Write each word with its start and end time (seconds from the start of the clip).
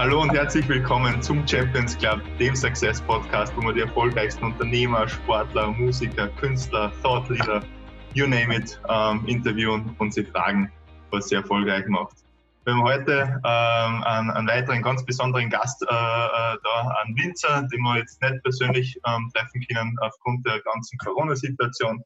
Hallo 0.00 0.22
und 0.22 0.32
herzlich 0.32 0.66
willkommen 0.66 1.20
zum 1.20 1.46
Champions 1.46 1.98
Club, 1.98 2.22
dem 2.38 2.56
Success 2.56 3.02
Podcast, 3.02 3.54
wo 3.54 3.60
wir 3.60 3.74
die 3.74 3.80
erfolgreichsten 3.80 4.46
Unternehmer, 4.46 5.06
Sportler, 5.06 5.72
Musiker, 5.72 6.28
Künstler, 6.40 6.90
Thought 7.02 7.28
Leader, 7.28 7.62
you 8.14 8.26
name 8.26 8.56
it, 8.56 8.80
ähm, 8.88 9.22
interviewen 9.26 9.94
und 9.98 10.14
sie 10.14 10.24
fragen, 10.24 10.72
was 11.10 11.28
sie 11.28 11.34
erfolgreich 11.34 11.86
macht. 11.88 12.16
Wir 12.64 12.72
haben 12.72 12.82
heute 12.82 13.42
ähm, 13.44 14.02
einen, 14.04 14.30
einen, 14.30 14.48
weiteren 14.48 14.80
ganz 14.80 15.04
besonderen 15.04 15.50
Gast 15.50 15.82
äh, 15.82 15.84
äh, 15.84 15.88
da, 15.90 16.94
einen 17.02 17.14
Winzer, 17.18 17.68
den 17.70 17.80
wir 17.82 17.98
jetzt 17.98 18.22
nicht 18.22 18.42
persönlich 18.42 18.98
ähm, 19.06 19.30
treffen 19.34 19.62
können 19.70 19.94
aufgrund 20.00 20.46
der 20.46 20.62
ganzen 20.62 20.96
Corona-Situation. 20.96 22.02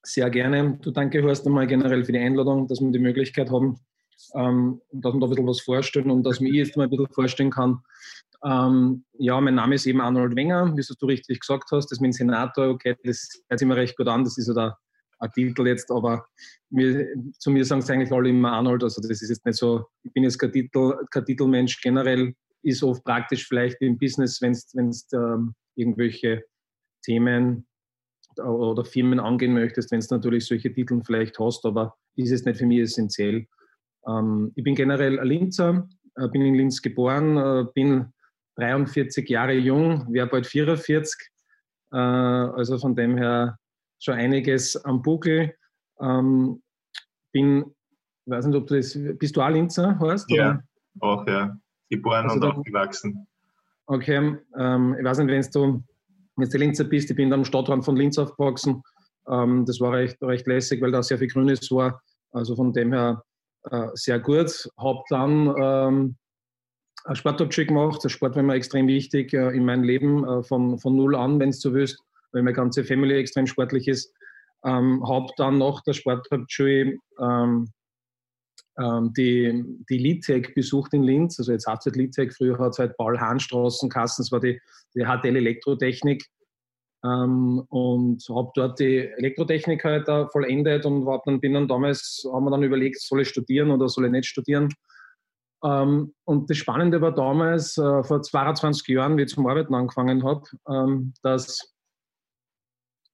Sehr 0.03 0.31
gerne. 0.31 0.79
Du 0.83 0.91
danke, 0.91 1.23
Horst, 1.23 1.47
einmal 1.47 1.67
generell 1.67 2.05
für 2.05 2.13
die 2.13 2.19
Einladung, 2.19 2.67
dass 2.67 2.81
wir 2.81 2.91
die 2.91 2.99
Möglichkeit 2.99 3.51
haben, 3.51 3.79
ähm, 4.35 4.81
dass 4.93 5.15
wir 5.15 5.21
da 5.21 5.27
ein 5.27 5.31
bisschen 5.31 5.47
was 5.47 5.61
vorstellen 5.61 6.11
und 6.11 6.25
dass 6.25 6.41
mir 6.41 6.53
jetzt 6.53 6.77
mal 6.77 6.85
ein 6.85 6.91
bisschen 6.91 7.09
vorstellen 7.09 7.51
kann, 7.51 7.81
ähm, 8.45 9.05
ja, 9.19 9.41
mein 9.41 9.55
Name 9.55 9.77
ist 9.77 9.87
eben 9.87 10.01
Arnold 10.01 10.35
Wenger, 10.35 10.77
wie 10.77 10.83
du 10.83 11.07
richtig 11.07 11.41
gesagt 11.41 11.71
hast. 11.71 11.93
Das 11.93 12.01
mit 12.01 12.09
dem 12.09 12.13
Senator, 12.13 12.69
okay, 12.69 12.97
das 13.05 13.29
hört 13.49 13.61
sich 13.61 13.69
mir 13.69 13.77
recht 13.77 13.97
gut 13.97 14.09
an, 14.09 14.25
das 14.25 14.37
ist 14.37 14.49
ja 14.49 14.55
der 14.55 15.31
Titel 15.33 15.67
jetzt, 15.67 15.91
aber 15.91 16.27
mir, 16.71 17.07
zu 17.39 17.51
mir 17.51 17.65
sagen 17.65 17.81
es 17.81 17.91
eigentlich 17.91 18.13
alle 18.13 18.29
immer 18.29 18.53
Arnold, 18.53 18.83
also 18.83 19.01
das 19.01 19.23
ist 19.23 19.31
jetzt 19.31 19.47
nicht 19.47 19.59
so, 19.59 19.87
ich 20.03 20.13
bin 20.13 20.25
jetzt 20.25 20.39
kein, 20.39 20.51
Titel, 20.51 20.95
kein 21.11 21.25
Titelmensch, 21.25 21.81
generell 21.81 22.35
ist 22.63 22.83
oft 22.83 23.05
praktisch 23.05 23.47
vielleicht 23.47 23.81
im 23.81 23.99
Business, 23.99 24.41
wenn 24.43 24.53
du 24.53 25.17
ähm, 25.17 25.55
irgendwelche 25.77 26.45
Themen 27.05 27.67
oder 28.37 28.85
Firmen 28.85 29.21
angehen 29.21 29.53
möchtest, 29.53 29.91
wenn 29.91 30.01
du 30.01 30.07
natürlich 30.11 30.47
solche 30.47 30.73
Titel 30.73 31.01
vielleicht 31.05 31.39
hast, 31.39 31.65
aber 31.65 31.97
ist 32.17 32.33
es 32.33 32.45
nicht 32.45 32.59
für 32.59 32.67
mich 32.67 32.81
essentiell. 32.81 33.47
Ähm, 34.07 34.53
ich 34.55 34.65
bin 34.65 34.75
generell 34.75 35.19
ein 35.19 35.27
Linzer, 35.27 35.89
äh, 36.17 36.29
bin 36.29 36.43
in 36.43 36.55
Linz 36.55 36.83
geboren, 36.83 37.37
äh, 37.37 37.65
bin 37.75 38.13
43 38.57 39.29
Jahre 39.29 39.55
jung, 39.55 40.13
wäre 40.13 40.27
bald 40.27 40.47
44. 40.47 41.15
Äh, 41.93 41.97
also 41.97 42.79
von 42.79 42.95
dem 42.95 43.17
her 43.17 43.59
schon 43.99 44.15
einiges 44.15 44.77
am 44.85 45.03
Buckel. 45.03 45.55
Ähm, 46.01 46.63
bin, 47.33 47.65
weiß 48.27 48.47
nicht, 48.47 48.57
ob 48.57 48.67
du 48.67 48.77
das, 48.77 48.99
bist 49.19 49.37
du 49.37 49.41
auch 49.41 49.49
Linzer, 49.49 49.99
heißt? 49.99 50.31
Ja, 50.31 50.61
auch, 51.01 51.27
ja. 51.27 51.57
Geboren 51.89 52.29
also 52.29 52.37
und 52.37 52.45
aufgewachsen. 52.45 53.27
Okay, 53.87 54.37
ähm, 54.59 54.97
ich 54.99 55.05
weiß 55.05 55.19
nicht, 55.19 55.29
wenn 55.29 55.43
du, 55.53 55.85
wenn 56.37 56.49
du 56.49 56.59
Linzer 56.59 56.85
bist, 56.85 57.11
ich 57.11 57.17
bin 57.17 57.33
am 57.33 57.45
Stadtrand 57.45 57.85
von 57.85 57.97
Linz 57.97 58.19
aufgewachsen. 58.19 58.83
Ähm, 59.29 59.65
das 59.67 59.81
war 59.81 59.93
recht, 59.93 60.21
recht 60.23 60.47
lässig, 60.47 60.81
weil 60.81 60.93
da 60.93 61.03
sehr 61.03 61.19
viel 61.19 61.29
Grünes 61.29 61.71
war. 61.71 62.03
Also 62.33 62.57
von 62.57 62.73
dem 62.73 62.93
her 62.93 63.23
äh, 63.71 63.89
sehr 63.95 64.19
gut. 64.19 64.69
Hab 64.77 65.05
dann 65.09 65.55
ähm, 65.59 66.17
Sportabschied 67.13 67.69
gemacht. 67.69 68.03
Der 68.05 68.09
Sport 68.09 68.37
war 68.37 68.43
mir 68.43 68.55
extrem 68.55 68.87
wichtig 68.87 69.33
äh, 69.33 69.57
in 69.57 69.65
meinem 69.65 69.85
Leben, 69.85 70.27
äh, 70.27 70.43
von, 70.43 70.79
von 70.79 70.97
null 70.97 71.15
an, 71.17 71.39
wenn 71.41 71.51
es 71.51 71.61
so 71.61 71.73
willst, 71.75 71.99
weil 72.33 72.43
meine 72.43 72.57
ganze 72.57 72.85
Family 72.85 73.17
extrem 73.19 73.47
sportlich 73.47 73.89
ist. 73.89 74.13
Ähm, 74.65 75.07
habe 75.07 75.33
dann 75.37 75.59
nach 75.59 75.83
der 75.83 75.93
Sporthauptschule 75.93 76.97
ähm, 77.21 77.73
ähm, 78.79 79.13
die, 79.17 79.65
die 79.91 79.99
Litec 79.99 80.55
besucht 80.55 80.95
in 80.95 81.03
Linz, 81.03 81.39
also 81.39 81.53
jetzt 81.53 81.67
es 81.69 81.95
Litec, 81.95 82.33
früher 82.33 82.59
hat 82.59 82.73
es 82.73 82.79
halt 82.79 82.97
Paul-Hahn-Straßenkassen, 82.97 84.23
das 84.23 84.33
war 84.33 84.41
die, 84.41 84.61
die 84.95 85.05
HTL 85.05 85.37
Elektrotechnik 85.37 86.25
ähm, 87.05 87.65
und 87.69 88.25
habe 88.29 88.51
dort 88.55 88.79
die 88.79 88.99
Elektrotechnik 88.99 89.85
halt 89.85 90.09
uh, 90.09 90.29
vollendet 90.31 90.87
und 90.87 91.05
dann 91.27 91.41
bin 91.41 91.55
dann 91.55 91.69
damals, 91.69 92.27
haben 92.33 92.45
wir 92.45 92.51
dann 92.51 92.63
überlegt, 92.63 93.01
soll 93.01 93.23
ich 93.23 93.29
studieren 93.29 93.71
oder 93.71 93.89
soll 93.89 94.07
ich 94.07 94.13
nicht 94.13 94.27
studieren 94.27 94.69
ähm, 95.65 96.13
und 96.25 96.51
das 96.51 96.57
Spannende 96.57 97.01
war 97.01 97.15
damals, 97.15 97.79
äh, 97.79 98.03
vor 98.03 98.23
22 98.23 98.89
Jahren, 98.89 99.17
wie 99.17 99.23
ich 99.23 99.29
zum 99.29 99.47
Arbeiten 99.47 99.75
angefangen 99.75 100.25
habe, 100.25 100.43
ähm, 100.69 101.15
dass 101.23 101.73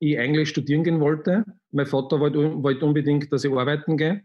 ich 0.00 0.18
eigentlich 0.18 0.48
studieren 0.48 0.84
gehen 0.84 1.00
wollte. 1.00 1.44
Mein 1.72 1.86
Vater 1.86 2.20
wollte, 2.20 2.62
wollte 2.62 2.86
unbedingt, 2.86 3.32
dass 3.32 3.44
ich 3.44 3.52
arbeiten 3.52 3.96
gehe. 3.96 4.22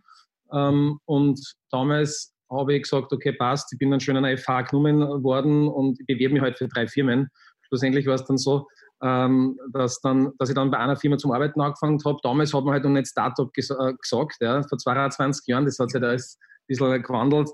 Ähm, 0.53 1.00
und 1.06 1.40
damals 1.72 2.34
habe 2.50 2.75
ich 2.75 2.84
gesagt, 2.84 3.12
okay, 3.12 3.34
passt, 3.34 3.74
ich 3.74 3.80
bin 3.80 3.91
dann 3.91 4.00
schon 4.00 4.16
in 4.16 4.24
einer 4.24 4.38
FH 4.38 4.63
genommen 4.63 5.24
worden 5.24 5.68
und 5.68 6.00
ich 6.00 6.06
bewerbe 6.06 6.35
mich 6.35 6.44
halt 6.44 6.57
für 6.57 6.68
drei 6.68 6.88
Firmen. 6.88 7.30
Schlussendlich 7.63 8.06
war 8.06 8.16
es 8.16 8.25
dann 8.25 8.38
so, 8.38 8.68
dass, 9.03 10.00
dann, 10.02 10.31
dass 10.40 10.50
ich 10.50 10.56
dann 10.56 10.72
bei 10.72 10.78
einer 10.78 10.96
Firma 10.96 11.18
zum 11.18 11.31
Arbeiten 11.31 11.59
angefangen 11.62 12.00
habe. 12.06 12.19
Damals 12.24 12.53
hat 12.53 12.64
man 12.64 12.74
halt 12.74 12.84
noch 12.84 12.91
nicht 12.91 13.08
Startup 13.08 13.52
ges 13.53 13.69
äh, 13.69 13.94
gesagt, 14.02 14.38
ja, 14.40 14.64
vor 14.64 14.78
22 14.78 15.47
Jahren, 15.47 15.66
das 15.66 15.80
hat 15.80 15.91
sich 15.91 16.02
da 16.02 16.12
ein 16.12 16.22
bisschen 16.68 17.03
gewandelt 17.03 17.50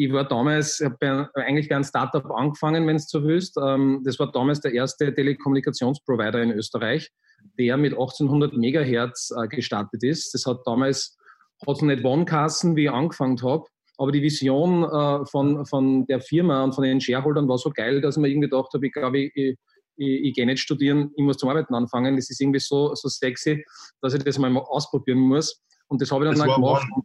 ich 0.00 0.12
war 0.12 0.28
damals, 0.28 0.80
habe 0.80 1.28
eigentlich 1.34 1.68
bei 1.68 1.74
einem 1.74 1.82
Startup 1.82 2.24
angefangen, 2.30 2.86
wenn 2.86 2.94
es 2.94 3.08
so 3.08 3.24
willst. 3.24 3.56
Ähm, 3.60 4.02
das 4.04 4.16
war 4.20 4.30
damals 4.30 4.60
der 4.60 4.72
erste 4.72 5.12
Telekommunikationsprovider 5.12 6.40
in 6.40 6.52
Österreich, 6.52 7.10
der 7.58 7.76
mit 7.76 7.94
1800 7.94 8.52
Megahertz 8.56 9.32
äh, 9.36 9.48
gestartet 9.48 10.04
ist. 10.04 10.32
Das 10.34 10.46
hat 10.46 10.60
damals 10.64 11.18
hat 11.66 11.82
nicht 11.82 12.04
One-Kassen, 12.04 12.76
wie 12.76 12.84
ich 12.84 12.90
angefangen 12.92 13.42
habe. 13.42 13.64
Aber 13.96 14.12
die 14.12 14.22
Vision 14.22 14.84
äh, 14.84 15.26
von, 15.26 15.66
von 15.66 16.06
der 16.06 16.20
Firma 16.20 16.62
und 16.62 16.76
von 16.76 16.84
den 16.84 17.00
Shareholdern 17.00 17.48
war 17.48 17.58
so 17.58 17.70
geil, 17.70 18.00
dass 18.00 18.16
ich 18.16 18.20
mir 18.20 18.28
irgendwie 18.28 18.50
gedacht 18.50 18.72
habe, 18.72 18.86
ich 18.86 18.92
glaube, 18.92 19.18
ich, 19.18 19.32
ich, 19.34 19.58
ich, 19.98 20.34
gehe 20.34 20.46
nicht 20.46 20.60
studieren, 20.60 21.10
ich 21.16 21.24
muss 21.24 21.36
zum 21.36 21.48
Arbeiten 21.48 21.74
anfangen. 21.74 22.16
Das 22.16 22.30
ist 22.30 22.40
irgendwie 22.40 22.60
so, 22.60 22.94
so 22.94 23.08
sexy, 23.08 23.64
dass 24.00 24.14
ich 24.14 24.22
das 24.22 24.38
mal 24.38 24.56
ausprobieren 24.56 25.18
muss. 25.18 25.62
Und 25.88 26.00
das 26.00 26.10
habe 26.12 26.24
ich 26.24 26.30
dann, 26.30 26.46
dann 26.46 26.54
gemacht. 26.54 26.86
One. 26.94 27.04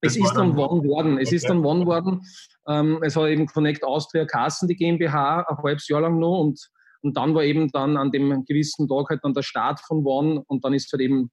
Es 0.00 0.16
ist 0.16 0.32
dann 0.34 0.58
One 0.58 0.84
worden. 0.84 1.18
Es 1.18 1.32
ist 1.32 1.48
dann 1.48 1.64
One 1.64 1.86
worden. 1.86 2.22
Ähm, 2.66 2.98
es 3.02 3.14
war 3.14 3.28
eben 3.28 3.46
Connect 3.46 3.84
Austria 3.84 4.24
Kassen, 4.24 4.66
die 4.66 4.74
GmbH, 4.74 5.46
ein 5.48 5.56
halbes 5.58 5.86
Jahr 5.88 6.00
lang 6.00 6.18
noch. 6.18 6.40
Und, 6.40 6.60
und 7.02 7.16
dann 7.16 7.34
war 7.34 7.44
eben 7.44 7.70
dann 7.70 7.96
an 7.96 8.10
dem 8.10 8.44
gewissen 8.44 8.88
Tag 8.88 9.10
halt 9.10 9.20
dann 9.22 9.34
der 9.34 9.42
Start 9.42 9.80
von 9.80 10.04
One. 10.04 10.42
Und 10.48 10.64
dann 10.64 10.74
ist 10.74 10.92
halt 10.92 11.02
eben 11.02 11.30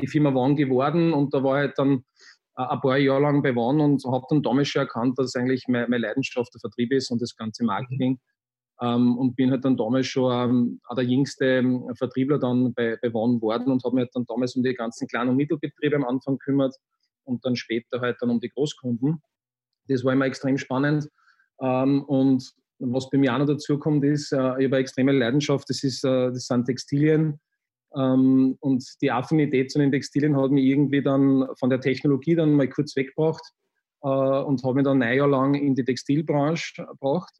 die 0.00 0.06
Firma 0.06 0.30
One 0.30 0.56
geworden. 0.56 1.14
Und 1.14 1.32
da 1.32 1.42
war 1.42 1.56
halt 1.56 1.78
dann 1.78 2.04
äh, 2.56 2.64
ein 2.64 2.80
paar 2.80 2.98
Jahre 2.98 3.22
lang 3.22 3.42
bei 3.42 3.54
One 3.54 3.82
und 3.82 4.04
habe 4.04 4.26
dann 4.28 4.42
damals 4.42 4.68
schon 4.68 4.80
erkannt, 4.80 5.18
dass 5.18 5.34
eigentlich 5.34 5.64
meine, 5.68 5.88
meine 5.88 6.06
Leidenschaft 6.06 6.52
der 6.54 6.60
Vertrieb 6.60 6.92
ist 6.92 7.10
und 7.10 7.22
das 7.22 7.34
ganze 7.34 7.64
Marketing. 7.64 8.18
Ähm, 8.80 9.18
und 9.18 9.36
bin 9.36 9.50
halt 9.50 9.64
dann 9.64 9.76
damals 9.76 10.06
schon 10.06 10.32
ähm, 10.32 10.80
auch 10.84 10.94
der 10.94 11.04
jüngste 11.04 11.58
ähm, 11.58 11.88
Vertriebler 11.94 12.38
dann 12.38 12.72
bei, 12.74 12.96
bei 13.00 13.12
One 13.12 13.40
worden 13.40 13.72
und 13.72 13.84
habe 13.84 13.96
mich 13.96 14.04
halt 14.04 14.14
dann 14.14 14.26
damals 14.26 14.56
um 14.56 14.62
die 14.62 14.74
ganzen 14.74 15.06
kleinen 15.06 15.30
und 15.30 15.36
Mittelbetriebe 15.36 15.96
am 15.96 16.04
Anfang 16.04 16.38
gekümmert 16.38 16.74
und 17.24 17.44
dann 17.44 17.56
später 17.56 18.00
halt 18.00 18.16
dann 18.20 18.30
um 18.30 18.40
die 18.40 18.48
Großkunden. 18.48 19.22
Das 19.88 20.04
war 20.04 20.12
immer 20.12 20.26
extrem 20.26 20.58
spannend. 20.58 21.08
Ähm, 21.60 22.02
und 22.04 22.52
was 22.78 23.10
bei 23.10 23.18
mir 23.18 23.34
auch 23.34 23.38
noch 23.38 23.46
dazu 23.46 23.78
kommt, 23.78 24.04
ist, 24.04 24.32
äh, 24.32 24.36
ich 24.36 24.40
habe 24.40 24.64
eine 24.64 24.76
extreme 24.78 25.12
Leidenschaft, 25.12 25.68
das, 25.70 25.84
ist, 25.84 26.04
äh, 26.04 26.32
das 26.32 26.46
sind 26.46 26.64
Textilien. 26.66 27.40
Ähm, 27.94 28.56
und 28.60 28.84
die 29.00 29.10
Affinität 29.10 29.70
zu 29.70 29.78
den 29.78 29.92
Textilien 29.92 30.36
hat 30.36 30.50
mich 30.50 30.64
irgendwie 30.64 31.02
dann 31.02 31.46
von 31.58 31.70
der 31.70 31.80
Technologie 31.80 32.34
dann 32.34 32.54
mal 32.54 32.68
kurz 32.68 32.96
weggebracht 32.96 33.42
äh, 34.02 34.08
und 34.08 34.62
habe 34.64 34.76
mich 34.76 34.84
dann 34.84 35.02
ein 35.02 35.16
Jahr 35.16 35.28
lang 35.28 35.54
in 35.54 35.74
die 35.74 35.84
Textilbranche 35.84 36.86
gebracht. 36.86 37.34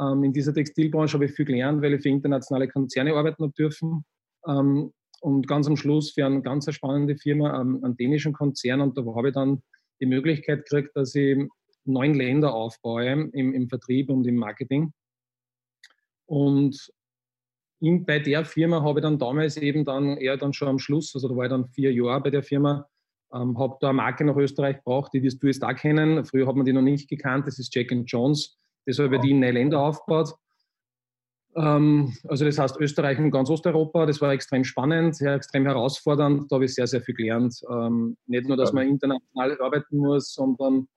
Ähm, 0.00 0.24
in 0.24 0.32
dieser 0.32 0.54
Textilbranche 0.54 1.14
habe 1.14 1.26
ich 1.26 1.32
viel 1.32 1.44
gelernt, 1.44 1.82
weil 1.82 1.94
ich 1.94 2.02
für 2.02 2.08
internationale 2.08 2.68
Konzerne 2.68 3.14
arbeiten 3.14 3.42
habe 3.42 3.52
dürfen. 3.52 4.04
Ähm, 4.46 4.92
und 5.20 5.48
ganz 5.48 5.66
am 5.66 5.76
Schluss 5.76 6.12
für 6.12 6.26
eine 6.26 6.42
ganz 6.42 6.70
spannende 6.74 7.16
Firma, 7.16 7.58
einen 7.58 7.96
dänischen 7.96 8.34
Konzern. 8.34 8.82
Und 8.82 8.98
da 8.98 9.02
habe 9.14 9.28
ich 9.28 9.34
dann 9.34 9.62
die 10.00 10.06
Möglichkeit 10.06 10.68
gekriegt, 10.68 10.94
dass 10.94 11.14
ich 11.14 11.38
neun 11.84 12.14
Länder 12.14 12.52
aufbaue 12.54 13.06
im, 13.06 13.32
im 13.32 13.68
Vertrieb 13.68 14.10
und 14.10 14.26
im 14.26 14.36
Marketing. 14.36 14.92
Und 16.26 16.92
in, 17.80 18.04
bei 18.04 18.18
der 18.18 18.44
Firma 18.44 18.82
habe 18.82 19.00
ich 19.00 19.02
dann 19.02 19.18
damals 19.18 19.56
eben 19.56 19.84
dann 19.84 20.16
eher 20.16 20.36
dann 20.36 20.52
schon 20.52 20.68
am 20.68 20.78
Schluss, 20.78 21.14
also 21.14 21.28
da 21.28 21.36
war 21.36 21.44
ich 21.44 21.50
dann 21.50 21.68
vier 21.68 21.92
Jahre 21.92 22.22
bei 22.22 22.30
der 22.30 22.42
Firma, 22.42 22.88
ähm, 23.32 23.58
habe 23.58 23.76
da 23.80 23.88
eine 23.88 23.96
Marke 23.96 24.24
nach 24.24 24.36
Österreich 24.36 24.76
gebraucht, 24.76 25.12
die 25.12 25.22
wirst 25.22 25.42
du 25.42 25.46
jetzt 25.46 25.64
auch 25.64 25.74
kennen. 25.74 26.24
Früher 26.24 26.46
hat 26.46 26.56
man 26.56 26.64
die 26.64 26.72
noch 26.72 26.82
nicht 26.82 27.08
gekannt, 27.08 27.46
das 27.46 27.58
ist 27.58 27.74
Jack 27.74 27.90
Jones. 28.06 28.56
Das 28.86 28.98
habe 28.98 29.16
ich 29.16 29.22
die 29.22 29.30
in 29.30 29.40
neun 29.40 29.54
Länder 29.54 29.80
aufgebaut. 29.80 30.34
Ähm, 31.56 32.12
also 32.28 32.44
das 32.44 32.58
heißt 32.58 32.80
Österreich 32.80 33.18
und 33.18 33.30
ganz 33.30 33.48
Osteuropa, 33.48 34.06
das 34.06 34.20
war 34.20 34.32
extrem 34.32 34.64
spannend, 34.64 35.16
sehr 35.16 35.34
extrem 35.34 35.64
herausfordernd. 35.64 36.50
Da 36.50 36.56
habe 36.56 36.64
ich 36.64 36.74
sehr, 36.74 36.86
sehr 36.86 37.00
viel 37.00 37.14
gelernt. 37.14 37.60
Ähm, 37.70 38.16
nicht 38.26 38.48
nur, 38.48 38.56
dass 38.56 38.72
man 38.72 38.88
international 38.88 39.60
arbeiten 39.60 39.98
muss, 39.98 40.34
sondern 40.34 40.88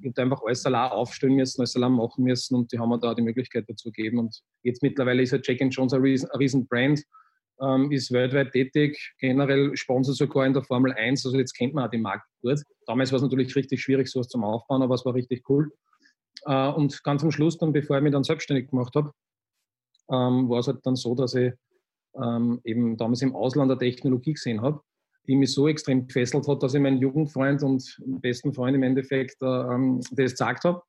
ich 0.00 0.08
habe 0.08 0.22
einfach 0.22 0.42
alles 0.44 0.64
allein 0.66 0.90
aufstellen 0.90 1.36
müssen, 1.36 1.60
alles 1.60 1.76
allein 1.76 1.92
machen 1.92 2.24
müssen 2.24 2.54
und 2.54 2.72
die 2.72 2.78
haben 2.78 2.88
mir 2.88 2.98
da 2.98 3.14
die 3.14 3.22
Möglichkeit 3.22 3.64
dazu 3.68 3.90
gegeben. 3.90 4.18
Und 4.18 4.42
jetzt 4.62 4.82
mittlerweile 4.82 5.22
ist 5.22 5.32
ja 5.32 5.38
Jack 5.42 5.60
Jones 5.70 5.92
ein 5.92 6.00
riesen, 6.00 6.30
ein 6.30 6.38
riesen 6.38 6.66
Brand, 6.66 7.02
ähm, 7.60 7.90
ist 7.90 8.12
weltweit 8.12 8.52
tätig, 8.52 9.14
generell 9.18 9.74
sponsert 9.76 10.16
sogar 10.16 10.46
in 10.46 10.52
der 10.52 10.62
Formel 10.62 10.92
1, 10.92 11.24
also 11.24 11.38
jetzt 11.38 11.54
kennt 11.54 11.74
man 11.74 11.86
auch 11.86 11.90
den 11.90 12.02
Markt 12.02 12.26
gut. 12.42 12.60
Damals 12.86 13.12
war 13.12 13.16
es 13.16 13.22
natürlich 13.22 13.54
richtig 13.56 13.80
schwierig, 13.80 14.08
sowas 14.08 14.28
zum 14.28 14.44
Aufbauen, 14.44 14.82
aber 14.82 14.94
es 14.94 15.04
war 15.04 15.14
richtig 15.14 15.48
cool. 15.48 15.70
Äh, 16.46 16.68
und 16.70 17.02
ganz 17.04 17.22
am 17.22 17.30
Schluss 17.30 17.58
dann, 17.58 17.72
bevor 17.72 17.96
ich 17.98 18.02
mich 18.02 18.12
dann 18.12 18.24
selbstständig 18.24 18.70
gemacht 18.70 18.94
habe, 18.94 19.12
ähm, 20.10 20.48
war 20.48 20.60
es 20.60 20.68
halt 20.68 20.84
dann 20.84 20.96
so, 20.96 21.14
dass 21.14 21.34
ich 21.34 21.52
ähm, 22.14 22.60
eben 22.64 22.96
damals 22.96 23.22
im 23.22 23.34
Ausland 23.34 23.70
eine 23.70 23.78
Technologie 23.78 24.32
gesehen 24.32 24.62
habe 24.62 24.80
die 25.26 25.36
mich 25.36 25.52
so 25.52 25.68
extrem 25.68 26.06
gefesselt 26.06 26.46
hat, 26.48 26.62
dass 26.62 26.74
ich 26.74 26.80
meinen 26.80 26.98
Jugendfreund 26.98 27.62
und 27.62 27.96
besten 28.20 28.52
Freund 28.52 28.76
im 28.76 28.82
Endeffekt 28.82 29.42
äh, 29.42 29.46
ähm, 29.46 30.00
das 30.12 30.32
gesagt 30.32 30.64
habe. 30.64 30.82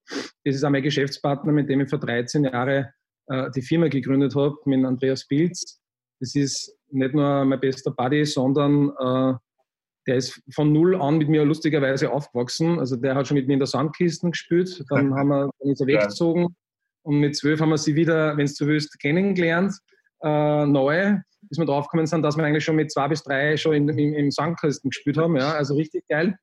Das 0.43 0.55
ist 0.55 0.63
auch 0.63 0.69
mein 0.69 0.83
Geschäftspartner, 0.83 1.51
mit 1.51 1.69
dem 1.69 1.81
ich 1.81 1.89
vor 1.89 1.99
13 1.99 2.45
Jahren 2.45 2.87
äh, 3.27 3.49
die 3.55 3.61
Firma 3.61 3.87
gegründet 3.87 4.35
habe, 4.35 4.55
mit 4.65 4.85
Andreas 4.85 5.27
Pilz. 5.27 5.81
Das 6.19 6.35
ist 6.35 6.75
nicht 6.89 7.13
nur 7.13 7.45
mein 7.45 7.59
bester 7.59 7.91
Buddy, 7.91 8.25
sondern 8.25 8.89
äh, 8.99 9.37
der 10.07 10.15
ist 10.15 10.41
von 10.53 10.71
null 10.71 10.99
an 10.99 11.17
mit 11.17 11.29
mir 11.29 11.45
lustigerweise 11.45 12.11
aufgewachsen. 12.11 12.79
Also 12.79 12.95
der 12.95 13.15
hat 13.15 13.27
schon 13.27 13.35
mit 13.35 13.47
mir 13.47 13.53
in 13.53 13.59
der 13.59 13.67
Sandkiste 13.67 14.29
gespielt. 14.29 14.83
Dann 14.89 15.13
haben 15.15 15.27
wir 15.29 15.49
dann 15.59 15.71
ist 15.71 15.81
er 15.81 15.87
weggezogen. 15.87 16.55
Und 17.03 17.19
mit 17.19 17.35
zwölf 17.35 17.59
haben 17.59 17.69
wir 17.69 17.77
sie 17.77 17.95
wieder, 17.95 18.35
wenn 18.37 18.45
es 18.45 18.55
du 18.55 18.65
willst, 18.67 18.99
kennengelernt. 18.99 19.73
Äh, 20.23 20.65
neu 20.65 21.17
bis 21.41 21.57
wir 21.57 21.65
draufgekommen 21.65 22.05
sind, 22.05 22.23
dass 22.23 22.37
wir 22.37 22.43
eigentlich 22.43 22.63
schon 22.63 22.75
mit 22.75 22.91
zwei 22.91 23.07
bis 23.07 23.23
drei 23.23 23.57
schon 23.57 23.73
in, 23.73 23.89
im, 23.89 24.13
im 24.13 24.31
Sandkasten 24.31 24.89
gespielt 24.89 25.17
haben. 25.17 25.35
Ja, 25.35 25.53
also 25.53 25.75
richtig 25.75 26.07
geil. 26.07 26.37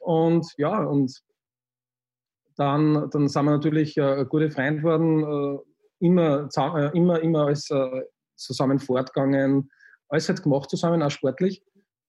Und 0.00 0.46
ja, 0.56 0.82
und 0.82 1.20
dann, 2.56 3.10
dann 3.10 3.28
sind 3.28 3.44
wir 3.44 3.50
natürlich 3.50 3.96
äh, 3.96 4.24
gute 4.28 4.50
Freunde 4.50 4.80
geworden, 4.80 5.22
äh, 5.22 6.06
immer, 6.06 6.48
äh, 6.56 6.96
immer, 6.96 7.20
immer 7.20 7.46
als 7.46 7.70
äh, 7.70 8.02
zusammen 8.34 8.78
fortgegangen, 8.78 9.70
alles 10.08 10.28
hat 10.28 10.42
gemacht 10.42 10.70
zusammen, 10.70 11.02
auch 11.02 11.10
sportlich. 11.10 11.62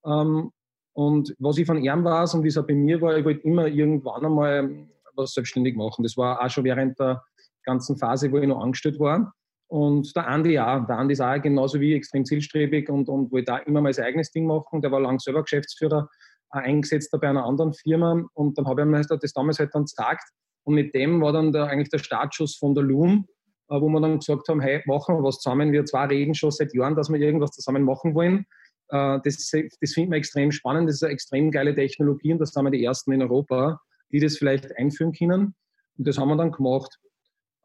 Ähm, 0.06 0.51
und 0.98 1.36
was 1.38 1.60
ich 1.60 1.68
von 1.68 1.78
ihm 1.78 2.04
weiß 2.04 2.34
und 2.34 2.44
wie 2.44 2.48
es 2.48 2.58
auch 2.58 2.66
bei 2.66 2.74
mir 2.74 3.00
war, 3.02 3.16
ich 3.16 3.24
wollte 3.24 3.42
immer 3.42 3.68
irgendwann 3.68 4.26
einmal 4.26 4.88
was 5.16 5.32
selbstständig 5.34 5.76
machen. 5.76 6.02
Das 6.02 6.18
war 6.18 6.44
auch 6.44 6.50
schon 6.50 6.64
während 6.64 7.00
der 7.00 7.24
ganzen 7.62 7.98
Phase, 7.98 8.32
wo 8.32 8.40
ich 8.40 8.48
noch 8.48 8.60
angestellt 8.60 9.00
war. 9.00 9.32
Und 9.68 10.16
der 10.16 10.28
Andi 10.28 10.58
auch. 10.58 10.88
Der 10.88 10.98
Andi 10.98 11.14
ist 11.14 11.22
auch 11.22 11.40
genauso 11.40 11.80
wie 11.80 11.94
extrem 11.94 12.26
zielstrebig 12.26 12.90
und, 12.90 13.10
und 13.10 13.32
wollte 13.32 13.46
da 13.46 13.58
immer 13.58 13.82
mal 13.82 13.94
sein 13.94 14.06
eigenes 14.06 14.32
Ding 14.32 14.48
machen. 14.48 14.82
Der 14.82 14.92
war 14.92 15.00
lang 15.00 15.20
selber 15.20 15.44
Geschäftsführer, 15.44 16.10
äh, 16.54 16.62
eingesetzt 16.62 17.12
bei 17.12 17.30
einer 17.30 17.46
anderen 17.46 17.74
Firma. 17.74 18.26
Und 18.34 18.58
dann 18.58 18.66
habe 18.66 18.82
ich 18.82 18.88
mir 18.88 19.00
das 19.04 19.34
damals 19.34 19.60
halt 19.60 19.76
dann 19.76 19.84
gesagt. 19.84 20.28
Und 20.64 20.74
mit 20.74 20.96
dem 20.96 21.22
war 21.22 21.32
dann 21.32 21.52
der, 21.52 21.68
eigentlich 21.68 21.90
der 21.90 22.00
Startschuss 22.00 22.58
von 22.58 22.74
der 22.74 22.84
Loom, 22.84 23.28
äh, 23.70 23.80
wo 23.80 23.88
wir 23.88 24.02
dann 24.02 24.18
gesagt 24.18 24.50
haben, 24.50 24.62
hey, 24.62 24.82
machen 24.88 25.14
wir 25.14 25.22
was 25.22 25.42
zusammen. 25.42 25.72
Wir 25.72 25.86
zwei 25.86 26.06
reden 26.06 26.34
schon 26.34 26.50
seit 26.50 26.74
Jahren, 26.74 26.96
dass 26.96 27.12
wir 27.12 27.20
irgendwas 27.20 27.52
zusammen 27.52 27.84
machen 27.84 28.16
wollen. 28.16 28.48
Äh, 28.89 29.19
das, 29.24 29.51
das 29.81 29.94
finden 29.94 30.12
wir 30.12 30.18
extrem 30.18 30.51
spannend. 30.51 30.89
Das 30.89 30.98
ist 30.98 31.04
eine 31.04 31.13
extrem 31.13 31.51
geile 31.51 31.75
Technologie 31.75 32.34
und 32.34 32.39
das 32.39 32.51
sind 32.51 32.63
wir 32.63 32.72
die 32.72 32.84
Ersten 32.84 33.12
in 33.12 33.22
Europa, 33.22 33.81
die 34.12 34.19
das 34.19 34.38
vielleicht 34.38 34.75
einführen 34.78 35.13
können. 35.13 35.56
Und 35.98 36.07
das 36.07 36.18
haben 36.18 36.30
wir 36.30 36.38
dann 36.38 36.51
gemacht. 36.51 37.00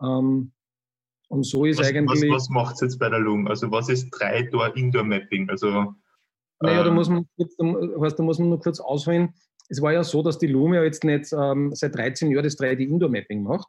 Ähm, 0.00 0.52
und 1.28 1.46
so 1.46 1.64
ist 1.64 1.78
was, 1.78 1.88
eigentlich. 1.88 2.30
Was, 2.30 2.42
was 2.42 2.48
macht 2.50 2.74
es 2.74 2.80
jetzt 2.82 2.98
bei 2.98 3.08
der 3.08 3.20
LUM? 3.20 3.46
Also, 3.46 3.70
was 3.70 3.88
ist 3.88 4.12
3-Door-Indoor-Mapping? 4.14 5.48
Also, 5.48 5.94
naja, 6.60 6.82
da, 6.82 6.88
ähm, 6.88 6.94
muss 6.94 7.08
man, 7.08 7.26
da, 7.38 8.22
muss 8.22 8.38
man 8.38 8.48
nur 8.48 8.60
kurz 8.60 8.80
ausholen. 8.80 9.34
Es 9.68 9.80
war 9.80 9.92
ja 9.92 10.04
so, 10.04 10.22
dass 10.22 10.38
die 10.38 10.48
LUM 10.48 10.74
ja 10.74 10.82
jetzt 10.82 11.04
nicht 11.04 11.32
ähm, 11.32 11.74
seit 11.74 11.94
13 11.94 12.30
Jahren 12.30 12.44
das 12.44 12.58
3D-Indoor-Mapping 12.58 13.42
macht, 13.42 13.66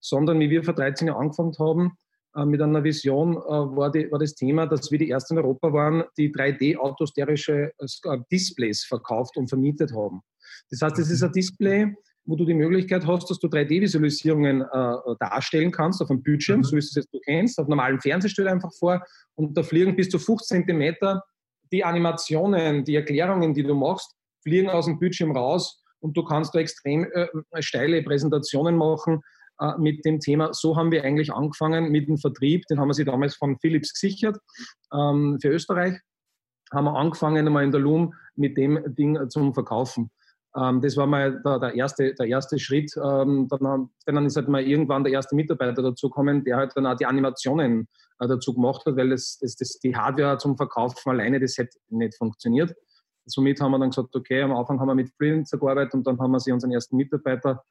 sondern 0.00 0.40
wie 0.40 0.50
wir 0.50 0.64
vor 0.64 0.74
13 0.74 1.08
Jahren 1.08 1.22
angefangen 1.22 1.54
haben, 1.58 1.96
mit 2.44 2.60
einer 2.60 2.82
Vision, 2.82 3.36
äh, 3.36 3.40
war, 3.40 3.90
die, 3.90 4.10
war, 4.10 4.18
das 4.18 4.34
Thema, 4.34 4.66
dass 4.66 4.90
wir 4.90 4.98
die 4.98 5.10
ersten 5.10 5.34
in 5.34 5.44
Europa 5.44 5.72
waren, 5.72 6.04
die 6.16 6.32
3D-autosterische 6.32 7.70
äh, 7.78 8.18
Displays 8.30 8.84
verkauft 8.84 9.36
und 9.36 9.48
vermietet 9.48 9.92
haben. 9.94 10.20
Das 10.70 10.80
heißt, 10.82 10.98
es 10.98 11.10
ist 11.10 11.22
ein 11.22 11.32
Display, 11.32 11.94
wo 12.24 12.36
du 12.36 12.44
die 12.44 12.54
Möglichkeit 12.54 13.06
hast, 13.06 13.30
dass 13.30 13.38
du 13.38 13.48
3D-Visualisierungen 13.48 14.62
äh, 14.62 15.16
darstellen 15.20 15.70
kannst 15.70 16.02
auf 16.02 16.10
einem 16.10 16.22
Bildschirm, 16.22 16.58
mhm. 16.58 16.64
so 16.64 16.70
wie 16.72 16.80
du 16.80 16.86
es 16.86 16.94
jetzt 16.94 17.12
du 17.12 17.20
kennst. 17.20 17.58
Auf 17.58 17.68
normalen 17.68 18.00
Fernseher 18.00 18.30
stell 18.30 18.48
einfach 18.48 18.72
vor 18.72 19.04
und 19.34 19.56
da 19.56 19.62
fliegen 19.62 19.94
bis 19.94 20.08
zu 20.08 20.18
50 20.18 20.66
cm 20.66 20.96
die 21.72 21.84
Animationen, 21.84 22.84
die 22.84 22.96
Erklärungen, 22.96 23.54
die 23.54 23.62
du 23.62 23.74
machst, 23.74 24.14
fliegen 24.42 24.68
aus 24.70 24.86
dem 24.86 24.98
Bildschirm 24.98 25.36
raus 25.36 25.82
und 26.00 26.16
du 26.16 26.24
kannst 26.24 26.54
da 26.54 26.58
extrem 26.58 27.04
äh, 27.12 27.28
steile 27.60 28.02
Präsentationen 28.02 28.76
machen 28.76 29.22
äh, 29.60 29.78
mit 29.78 30.04
dem 30.04 30.20
Thema. 30.20 30.52
So 30.52 30.76
haben 30.76 30.90
wir 30.90 31.04
eigentlich 31.04 31.32
angefangen 31.32 31.90
mit 31.90 32.08
dem 32.08 32.18
Vertrieb, 32.18 32.64
den 32.66 32.80
haben 32.80 32.88
wir 32.88 32.94
sich 32.94 33.06
damals 33.06 33.36
von 33.36 33.58
Philips 33.60 33.92
gesichert 33.92 34.38
ähm, 34.92 35.38
für 35.40 35.48
Österreich. 35.48 35.98
Haben 36.72 36.84
wir 36.86 36.96
angefangen 36.96 37.46
einmal 37.46 37.64
in 37.64 37.70
der 37.70 37.80
Loom 37.80 38.14
mit 38.36 38.56
dem 38.56 38.82
Ding 38.94 39.30
zum 39.30 39.54
Verkaufen. 39.54 40.10
Ähm, 40.56 40.80
das 40.80 40.96
war 40.96 41.06
mal 41.06 41.40
der, 41.42 41.58
der, 41.58 41.74
erste, 41.74 42.14
der 42.14 42.26
erste 42.26 42.58
Schritt. 42.58 42.92
Ähm, 42.96 43.48
dann, 43.48 43.90
dann, 44.06 44.26
ist 44.26 44.36
halt 44.36 44.48
mal 44.48 44.62
irgendwann 44.62 45.04
der 45.04 45.12
erste 45.12 45.34
Mitarbeiter 45.34 45.82
dazugekommen, 45.82 46.44
der 46.44 46.56
halt 46.56 46.72
dann 46.76 46.86
auch 46.86 46.96
die 46.96 47.06
Animationen 47.06 47.88
äh, 48.20 48.28
dazu 48.28 48.54
gemacht 48.54 48.84
hat, 48.86 48.96
weil 48.96 49.10
das, 49.10 49.38
das, 49.40 49.56
das, 49.56 49.78
die 49.80 49.94
Hardware 49.94 50.38
zum 50.38 50.56
Verkaufen 50.56 51.10
alleine, 51.10 51.40
das 51.40 51.58
hätte 51.58 51.78
nicht 51.88 52.16
funktioniert. 52.16 52.74
Somit 53.26 53.60
haben 53.60 53.72
wir 53.72 53.78
dann 53.78 53.90
gesagt, 53.90 54.14
okay, 54.14 54.42
am 54.42 54.52
Anfang 54.52 54.78
haben 54.78 54.88
wir 54.88 54.94
mit 54.94 55.10
Freelancer 55.16 55.58
gearbeitet 55.58 55.94
und 55.94 56.06
dann 56.06 56.18
haben 56.18 56.30
wir 56.30 56.40
sie 56.40 56.52
unseren 56.52 56.72
ersten 56.72 56.96
Mitarbeiter 56.96 57.64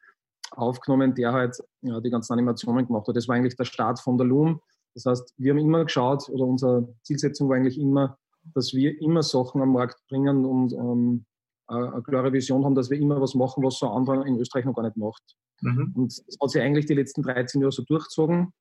aufgenommen, 0.58 1.16
der 1.16 1.34
halt 1.34 1.58
ja, 1.82 2.00
die 2.00 2.10
ganzen 2.10 2.34
Animationen 2.34 2.86
gemacht 2.88 3.08
hat. 3.08 3.16
Das 3.16 3.28
war 3.28 3.36
eigentlich 3.36 3.56
der 3.56 3.66
Start 3.66 4.00
von 4.00 4.18
der 4.18 4.28
Loom. 4.28 4.62
Das 4.94 5.06
heißt, 5.06 5.34
wir 5.38 5.52
haben 5.52 5.60
immer 5.60 5.84
geschaut, 5.84 6.30
oder 6.30 6.46
unsere 6.46 6.94
Zielsetzung 7.04 7.50
war 7.50 7.58
eigentlich 7.58 7.80
immer, 7.80 8.18
dass 8.54 8.74
wir 8.74 9.00
immer 9.02 9.24
Sachen 9.24 9.62
am 9.62 9.74
Markt 9.74 10.00
bringen 10.10 10.46
und 10.46 10.74
ähm, 10.74 11.26
eine 11.68 12.04
klare 12.04 12.34
Vision 12.34 12.66
haben, 12.66 12.76
dass 12.76 12.90
wir 12.90 13.00
immer 13.00 13.22
was 13.22 13.36
machen, 13.36 13.64
was 13.64 13.80
so 13.80 13.88
andere 13.88 14.28
in 14.28 14.38
Österreich 14.38 14.66
noch 14.66 14.76
gar 14.76 14.84
nicht 14.84 14.98
macht. 14.98 15.24
Mhm. 15.62 15.94
Und 15.96 16.18
das 16.28 16.38
hat 16.42 16.50
sich 16.50 16.62
eigentlich 16.62 16.86
die 16.86 16.94
letzten 16.94 17.24
13 17.24 17.62
Jahre 17.62 17.72
so 17.72 17.84
durchgezogen. 17.84 18.54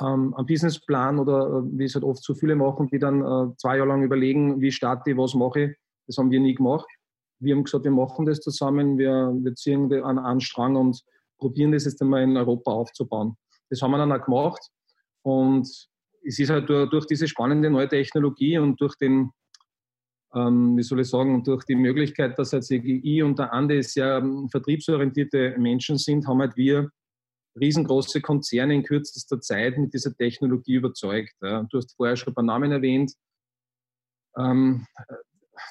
Ähm, 0.00 0.34
ein 0.34 0.46
Businessplan 0.46 1.18
oder 1.20 1.46
äh, 1.46 1.78
wie 1.78 1.84
es 1.84 1.94
halt 1.94 2.04
oft 2.04 2.22
so 2.22 2.34
viele 2.34 2.56
machen, 2.56 2.88
die 2.88 2.98
dann 2.98 3.20
äh, 3.20 3.56
zwei 3.56 3.76
Jahre 3.76 3.88
lang 3.88 4.02
überlegen, 4.02 4.60
wie 4.60 4.72
starte 4.72 5.12
ich, 5.12 5.16
was 5.16 5.34
mache 5.34 5.60
ich, 5.60 5.76
das 6.06 6.18
haben 6.18 6.32
wir 6.32 6.40
nie 6.40 6.54
gemacht. 6.54 6.86
Wir 7.40 7.54
haben 7.54 7.64
gesagt, 7.64 7.84
wir 7.84 7.90
machen 7.90 8.26
das 8.26 8.40
zusammen, 8.40 8.98
wir, 8.98 9.32
wir 9.34 9.54
ziehen 9.54 9.92
an 9.92 10.18
einen 10.18 10.40
Strang 10.40 10.76
und 10.76 11.02
probieren 11.38 11.72
das 11.72 11.84
jetzt 11.84 12.00
einmal 12.00 12.22
in 12.22 12.36
Europa 12.36 12.70
aufzubauen. 12.72 13.36
Das 13.70 13.82
haben 13.82 13.90
wir 13.90 13.98
dann 13.98 14.12
auch 14.12 14.24
gemacht 14.24 14.70
und 15.22 15.66
es 16.26 16.38
ist 16.38 16.50
halt 16.50 16.68
durch, 16.68 16.88
durch 16.90 17.06
diese 17.06 17.28
spannende 17.28 17.70
neue 17.70 17.88
Technologie 17.88 18.58
und 18.58 18.80
durch 18.80 18.96
den 18.96 19.30
ähm, 20.34 20.76
wie 20.76 20.82
soll 20.82 21.00
ich 21.00 21.08
sagen, 21.08 21.44
durch 21.44 21.64
die 21.64 21.76
Möglichkeit, 21.76 22.38
dass 22.38 22.52
halt 22.52 22.68
ich 22.68 23.22
und 23.22 23.38
der 23.38 23.52
Ande 23.52 23.82
sehr 23.82 24.18
ähm, 24.18 24.48
vertriebsorientierte 24.48 25.54
Menschen 25.58 25.96
sind, 25.96 26.26
haben 26.26 26.40
halt 26.40 26.56
wir 26.56 26.90
riesengroße 27.58 28.20
Konzerne 28.20 28.74
in 28.74 28.82
kürzester 28.82 29.40
Zeit 29.40 29.78
mit 29.78 29.94
dieser 29.94 30.14
Technologie 30.14 30.74
überzeugt. 30.74 31.34
Ja. 31.40 31.62
Du 31.70 31.78
hast 31.78 31.94
vorher 31.94 32.16
schon 32.16 32.32
ein 32.32 32.34
paar 32.34 32.44
Namen 32.44 32.72
erwähnt. 32.72 33.12
Ähm, 34.36 34.86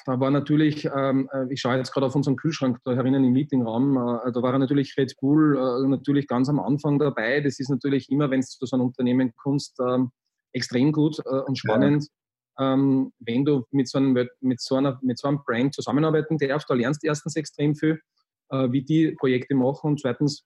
da 0.06 0.20
war 0.20 0.30
natürlich, 0.30 0.84
ähm, 0.84 1.28
äh, 1.32 1.52
ich 1.52 1.60
schaue 1.60 1.76
jetzt 1.76 1.92
gerade 1.92 2.06
auf 2.06 2.14
unseren 2.14 2.36
Kühlschrank 2.36 2.78
da 2.84 2.92
herinnen 2.92 3.24
im 3.24 3.32
Meetingraum, 3.32 3.96
äh, 3.96 4.32
da 4.32 4.42
war 4.42 4.58
natürlich 4.58 4.96
Red 4.96 5.14
Bull 5.20 5.56
äh, 5.56 5.88
natürlich 5.88 6.26
ganz 6.26 6.48
am 6.48 6.60
Anfang 6.60 6.98
dabei. 6.98 7.40
Das 7.40 7.58
ist 7.60 7.70
natürlich 7.70 8.10
immer, 8.10 8.30
wenn 8.30 8.40
es 8.40 8.50
zu 8.50 8.66
so 8.66 8.76
einem 8.76 8.86
Unternehmen 8.86 9.32
kommst, 9.36 9.78
ähm, 9.80 10.10
extrem 10.52 10.92
gut 10.92 11.18
äh, 11.24 11.40
und 11.46 11.58
spannend. 11.58 12.06
Ja. 12.58 12.74
Ähm, 12.74 13.12
wenn 13.18 13.44
du 13.44 13.64
mit 13.72 13.88
so, 13.88 13.98
einem, 13.98 14.12
mit, 14.40 14.60
so 14.60 14.76
einer, 14.76 14.98
mit 15.02 15.18
so 15.18 15.28
einem 15.28 15.40
Brand 15.44 15.74
zusammenarbeiten 15.74 16.38
darfst, 16.38 16.70
da 16.70 16.74
lernst 16.74 17.02
du 17.02 17.08
erstens 17.08 17.36
extrem 17.36 17.74
viel, 17.74 18.00
äh, 18.50 18.70
wie 18.70 18.82
die 18.82 19.12
Projekte 19.12 19.54
machen 19.54 19.90
und 19.90 20.00
zweitens 20.00 20.44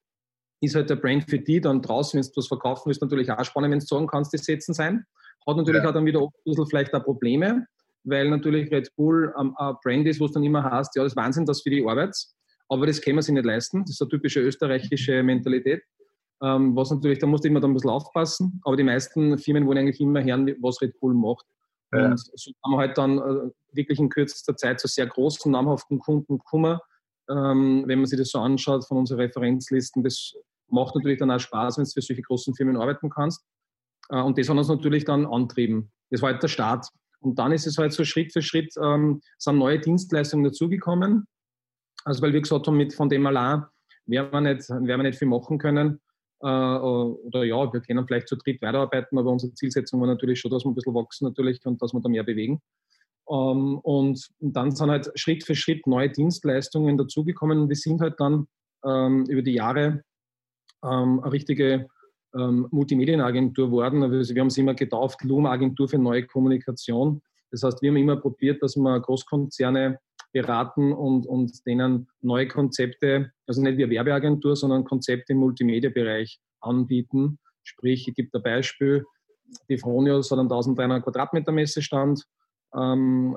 ist 0.61 0.75
halt 0.75 0.91
der 0.91 0.97
Brand 0.97 1.29
für 1.29 1.39
die 1.39 1.61
dann 1.61 1.83
draußen, 1.83 2.19
wenn 2.19 2.27
du 2.27 2.33
was 2.37 2.49
verkaufen 2.49 2.85
willst, 2.87 3.03
natürlich 3.03 3.31
auch 3.31 3.45
spannend, 3.45 3.73
wenn 3.73 3.79
du 3.79 3.87
sagen 3.87 4.07
kannst, 4.07 4.33
die 4.33 4.39
setzen 4.39 4.75
sein. 4.75 5.05
Hat 5.47 5.57
natürlich 5.57 5.83
ja. 5.83 5.89
auch 5.89 5.95
dann 5.95 6.05
wieder 6.05 6.21
ein 6.21 6.31
bisschen 6.45 6.67
vielleicht 6.67 6.95
auch 6.95 7.05
Probleme, 7.05 7.67
weil 8.05 8.29
natürlich 8.31 8.71
Red 8.71 8.95
Bull 8.97 9.35
ähm, 9.39 9.55
ein 9.57 9.75
Brand 9.83 10.07
ist, 10.07 10.21
wo 10.21 10.27
es 10.27 10.33
dann 10.33 10.45
immer 10.45 10.63
heißt, 10.63 10.97
ja, 10.97 11.03
das 11.03 11.13
ist 11.13 11.17
Wahnsinn, 11.17 11.47
das 11.47 11.63
für 11.63 11.71
die 11.71 11.87
Arbeit, 11.87 12.17
aber 12.69 12.87
das 12.87 13.01
können 13.01 13.17
wir 13.17 13.23
sich 13.23 13.35
nicht 13.35 13.47
leisten. 13.47 13.83
Das 13.83 13.91
ist 13.91 14.03
eine 14.03 14.11
typische 14.11 14.41
österreichische 14.41 15.23
Mentalität. 15.23 15.83
Ähm, 16.43 16.77
was 16.77 16.91
natürlich, 16.91 17.19
da 17.19 17.27
musst 17.27 17.45
du 17.45 17.49
immer 17.49 17.61
dann 17.61 17.73
ein 17.73 17.75
bisschen 17.75 17.91
aufpassen, 17.91 18.61
aber 18.65 18.77
die 18.77 18.85
meisten 18.85 19.39
Firmen 19.39 19.67
wollen 19.67 19.79
eigentlich 19.79 20.01
immer 20.01 20.23
hören, 20.23 20.55
was 20.61 20.81
Red 20.81 20.99
Bull 21.01 21.15
macht. 21.15 21.47
Ja. 21.93 22.11
Und 22.11 22.19
so 22.19 22.53
haben 22.65 22.73
wir 22.73 22.79
halt 22.79 22.99
dann 22.99 23.19
äh, 23.19 23.51
wirklich 23.73 23.99
in 23.99 24.09
kürzester 24.09 24.57
Zeit 24.57 24.79
zu 24.79 24.87
sehr 24.87 25.07
großen, 25.07 25.51
namhaften 25.51 25.99
Kunden 25.99 26.39
gekommen. 26.39 26.79
Ähm, 27.29 27.85
wenn 27.87 27.99
man 27.99 28.07
sich 28.07 28.19
das 28.19 28.31
so 28.31 28.39
anschaut 28.39 28.87
von 28.87 28.99
unseren 28.99 29.21
Referenzlisten, 29.21 30.03
das 30.03 30.35
macht 30.69 30.95
natürlich 30.95 31.19
dann 31.19 31.31
auch 31.31 31.41
Spaß, 31.41 31.79
wenn 31.79 31.85
du 31.85 31.91
für 31.91 32.03
solche 32.03 32.23
großen 32.23 32.55
Firmen 32.55 32.77
arbeiten 32.77 33.11
kannst. 33.11 33.45
Äh, 34.11 34.21
und 34.21 34.39
das 34.39 34.49
hat 34.49 34.57
uns 34.57 34.69
natürlich 34.69 35.05
dann 35.05 35.27
antrieben. 35.27 35.91
Das 36.11 36.23
war 36.23 36.33
halt 36.33 36.43
der 36.43 36.49
Start. 36.49 36.89
Und 37.21 37.39
dann 37.39 37.53
ist 37.53 37.67
es 37.67 37.79
halt 37.79 37.93
so 37.93 38.05
Schritt 38.05 38.33
für 38.33 38.43
Schritt, 38.43 38.75
ähm, 38.83 39.21
sind 39.39 39.59
neue 39.59 39.81
Dienstleistungen 39.81 40.45
dazugekommen. 40.45 41.27
Also 42.05 42.23
weil 42.23 42.33
wir 42.33 42.41
gesagt 42.41 42.67
haben, 42.67 42.77
mit, 42.77 42.95
von 42.95 43.09
dem 43.09 43.27
allein 43.27 43.65
werden 44.07 44.31
wir 44.33 44.41
nicht, 44.41 44.69
werden 44.69 44.87
wir 44.87 44.99
nicht 44.99 45.19
viel 45.19 45.29
machen 45.29 45.59
können. 45.59 46.01
Äh, 46.41 46.47
oder 46.47 47.45
ja, 47.45 47.73
wir 47.73 47.81
können 47.81 48.07
vielleicht 48.07 48.29
zu 48.29 48.37
dritt 48.37 48.63
weiterarbeiten, 48.63 49.19
aber 49.19 49.31
unsere 49.31 49.53
Zielsetzung 49.55 50.01
war 50.01 50.07
natürlich 50.07 50.41
schon, 50.41 50.51
dass 50.51 50.65
wir 50.65 50.71
ein 50.71 50.75
bisschen 50.75 50.95
wachsen 50.95 51.27
natürlich 51.27 51.65
und 51.67 51.83
dass 51.83 51.93
wir 51.93 52.01
da 52.01 52.09
mehr 52.09 52.23
bewegen. 52.23 52.61
Ähm, 53.29 53.79
und 53.79 54.29
dann 54.39 54.71
sind 54.71 54.91
halt 54.91 55.11
Schritt 55.17 55.45
für 55.45 55.55
Schritt 55.55 55.87
neue 55.87 56.11
Dienstleistungen 56.11 56.97
dazugekommen 56.97 57.63
und 57.63 57.69
wir 57.69 57.77
sind 57.77 58.01
halt 58.01 58.19
dann 58.19 58.47
ähm, 58.85 59.27
über 59.27 59.43
die 59.43 59.55
Jahre 59.55 60.05
ähm, 60.85 61.21
eine 61.21 61.33
richtige 61.33 61.89
ähm, 62.35 62.69
Multimedienagentur 62.71 63.67
geworden. 63.67 64.03
Also 64.03 64.35
wir 64.35 64.41
haben 64.41 64.49
es 64.49 64.59
immer 64.59 64.75
getauft, 64.75 65.23
Loom 65.25 65.47
Agentur 65.47 65.89
für 65.89 65.99
neue 65.99 66.27
Kommunikation. 66.27 67.23
Das 67.51 67.63
heißt, 67.63 67.81
wir 67.83 67.91
haben 67.91 67.97
immer 67.97 68.17
probiert, 68.17 68.63
dass 68.63 68.77
wir 68.77 69.01
Großkonzerne 69.01 69.99
beraten 70.33 70.93
und, 70.93 71.27
und 71.27 71.67
denen 71.67 72.09
neue 72.21 72.49
Konzepte, 72.49 73.33
also 73.47 73.63
nicht 73.63 73.79
wie 73.79 73.89
Werbeagentur, 73.89 74.57
sondern 74.57 74.85
Konzepte 74.85 75.33
im 75.33 75.39
Multimedia-Bereich 75.39 76.39
anbieten. 76.61 77.39
Sprich, 77.63 78.07
ich 78.09 78.15
gebe 78.15 78.37
ein 78.37 78.43
Beispiel, 78.43 79.05
die 79.69 79.79
Fronius 79.79 80.31
hat 80.31 80.39
einen 80.39 80.51
1300 80.51 81.03
Quadratmeter 81.03 81.53
Messestand, 81.53 82.25
ähm, 82.75 83.37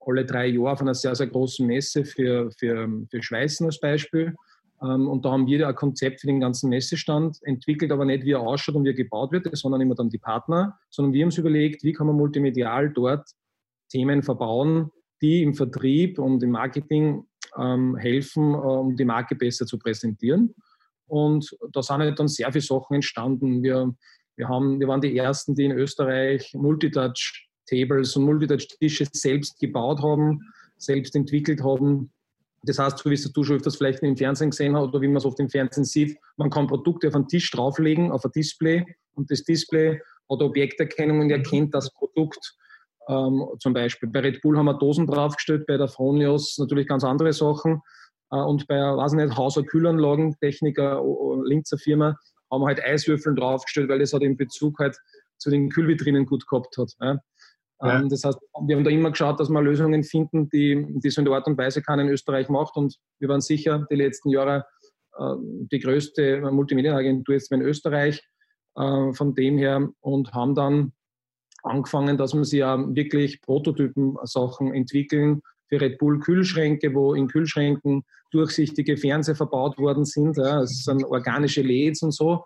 alle 0.00 0.24
drei 0.24 0.46
Jahre 0.46 0.72
auf 0.72 0.80
einer 0.80 0.94
sehr, 0.94 1.14
sehr 1.14 1.26
großen 1.26 1.66
Messe 1.66 2.04
für, 2.04 2.50
für, 2.58 2.88
für 3.10 3.22
Schweißen 3.22 3.66
als 3.66 3.80
Beispiel. 3.80 4.34
Ähm, 4.82 5.08
und 5.08 5.24
da 5.24 5.32
haben 5.32 5.46
wir 5.46 5.68
ein 5.68 5.74
Konzept 5.74 6.20
für 6.20 6.26
den 6.26 6.40
ganzen 6.40 6.68
Messestand 6.68 7.38
entwickelt, 7.42 7.92
aber 7.92 8.04
nicht 8.04 8.24
wie 8.24 8.32
er 8.32 8.40
ausschaut 8.40 8.74
und 8.74 8.84
wie 8.84 8.90
er 8.90 8.94
gebaut 8.94 9.32
wird, 9.32 9.56
sondern 9.56 9.80
immer 9.80 9.94
dann 9.94 10.10
die 10.10 10.18
Partner, 10.18 10.78
sondern 10.90 11.12
wir 11.12 11.22
haben 11.22 11.28
uns 11.28 11.38
überlegt, 11.38 11.84
wie 11.84 11.92
kann 11.92 12.06
man 12.06 12.16
multimedial 12.16 12.90
dort 12.90 13.28
Themen 13.90 14.22
verbauen, 14.22 14.90
die 15.22 15.42
im 15.42 15.54
Vertrieb 15.54 16.18
und 16.18 16.42
im 16.42 16.50
Marketing 16.50 17.24
ähm, 17.56 17.96
helfen, 17.96 18.54
äh, 18.54 18.56
um 18.56 18.96
die 18.96 19.04
Marke 19.04 19.36
besser 19.36 19.66
zu 19.66 19.78
präsentieren. 19.78 20.54
Und 21.06 21.56
da 21.72 21.82
sind 21.82 21.98
halt 21.98 22.18
dann 22.18 22.28
sehr 22.28 22.50
viele 22.50 22.62
Sachen 22.62 22.94
entstanden. 22.94 23.62
Wir, 23.62 23.94
wir, 24.36 24.48
haben, 24.48 24.80
wir 24.80 24.88
waren 24.88 25.00
die 25.00 25.16
Ersten, 25.16 25.54
die 25.54 25.66
in 25.66 25.72
Österreich 25.72 26.52
Multitouch-Tables 26.54 28.16
und 28.16 28.24
Multitouch-Tische 28.24 29.06
selbst 29.12 29.58
gebaut 29.58 30.02
haben, 30.02 30.40
selbst 30.78 31.14
entwickelt 31.14 31.62
haben 31.62 32.10
das 32.66 32.78
heißt, 32.78 32.98
so 32.98 33.10
wie 33.10 33.14
es 33.14 33.30
du 33.30 33.44
schon 33.44 33.56
öfters 33.56 33.76
vielleicht 33.76 34.02
im 34.02 34.16
Fernsehen 34.16 34.50
gesehen 34.50 34.76
hast 34.76 34.88
oder 34.88 35.00
wie 35.00 35.08
man 35.08 35.16
es 35.16 35.24
oft 35.24 35.40
im 35.40 35.48
Fernsehen 35.48 35.84
sieht, 35.84 36.18
man 36.36 36.50
kann 36.50 36.66
Produkte 36.66 37.08
auf 37.08 37.14
einen 37.14 37.28
Tisch 37.28 37.50
drauflegen, 37.50 38.10
auf 38.10 38.24
ein 38.24 38.32
Display 38.32 38.84
und 39.14 39.30
das 39.30 39.44
Display 39.44 40.00
hat 40.30 40.42
Objekterkennung 40.42 41.20
und 41.20 41.30
erkennt 41.30 41.74
das 41.74 41.92
Produkt. 41.92 42.56
Ähm, 43.08 43.44
zum 43.58 43.74
Beispiel 43.74 44.08
bei 44.08 44.20
Red 44.20 44.40
Bull 44.40 44.56
haben 44.56 44.66
wir 44.66 44.78
Dosen 44.78 45.06
draufgestellt, 45.06 45.66
bei 45.66 45.76
der 45.76 45.88
Fronios 45.88 46.56
natürlich 46.58 46.88
ganz 46.88 47.04
andere 47.04 47.32
Sachen. 47.32 47.82
Äh, 48.30 48.36
und 48.36 48.66
bei, 48.66 48.76
weiß 48.76 49.12
nicht, 49.12 49.36
Haus- 49.36 49.56
und 49.56 49.66
Kühlanlagen, 49.66 50.36
Techniker, 50.40 51.02
Linzer 51.44 51.78
Firma, 51.78 52.16
haben 52.50 52.62
wir 52.62 52.66
halt 52.66 52.82
Eiswürfeln 52.82 53.36
draufgestellt, 53.36 53.88
weil 53.88 53.98
das 53.98 54.12
halt 54.12 54.22
in 54.22 54.36
Bezug 54.36 54.78
halt 54.78 54.96
zu 55.38 55.50
den 55.50 55.68
Kühlvitrinen 55.68 56.26
gut 56.26 56.46
gehabt 56.48 56.76
hat. 56.78 56.92
Ja. 57.00 57.18
Ja. 57.80 58.00
Ähm, 58.00 58.08
das 58.08 58.24
heißt, 58.24 58.38
wir 58.66 58.76
haben 58.76 58.84
da 58.84 58.90
immer 58.90 59.10
geschaut, 59.10 59.40
dass 59.40 59.48
wir 59.48 59.62
Lösungen 59.62 60.04
finden, 60.04 60.48
die, 60.48 60.86
die 61.00 61.10
so 61.10 61.20
in 61.20 61.24
der 61.24 61.34
Art 61.34 61.46
und 61.46 61.58
Weise 61.58 61.82
keiner 61.82 62.02
in 62.02 62.08
Österreich 62.08 62.48
macht. 62.48 62.76
Und 62.76 62.98
wir 63.18 63.28
waren 63.28 63.40
sicher 63.40 63.86
die 63.90 63.96
letzten 63.96 64.30
Jahre 64.30 64.64
äh, 65.18 65.34
die 65.72 65.80
größte 65.80 66.40
Multimedienagentur 66.50 67.34
jetzt 67.34 67.52
in 67.52 67.62
Österreich 67.62 68.22
äh, 68.76 69.12
von 69.12 69.34
dem 69.34 69.58
her 69.58 69.88
und 70.00 70.32
haben 70.32 70.54
dann 70.54 70.92
angefangen, 71.62 72.18
dass 72.18 72.34
wir 72.34 72.44
sie 72.44 72.58
ja 72.58 72.78
wirklich 72.94 73.40
Prototypen-Sachen 73.40 74.74
entwickeln 74.74 75.40
für 75.68 75.80
Red 75.80 75.98
Bull 75.98 76.20
Kühlschränke, 76.20 76.94
wo 76.94 77.14
in 77.14 77.26
Kühlschränken 77.26 78.04
durchsichtige 78.30 78.96
Fernseher 78.96 79.36
verbaut 79.36 79.78
worden 79.78 80.04
sind. 80.04 80.36
Ja, 80.36 80.60
es 80.60 80.84
sind 80.84 81.04
organische 81.04 81.62
LEDs 81.62 82.02
und 82.02 82.12
so. 82.12 82.44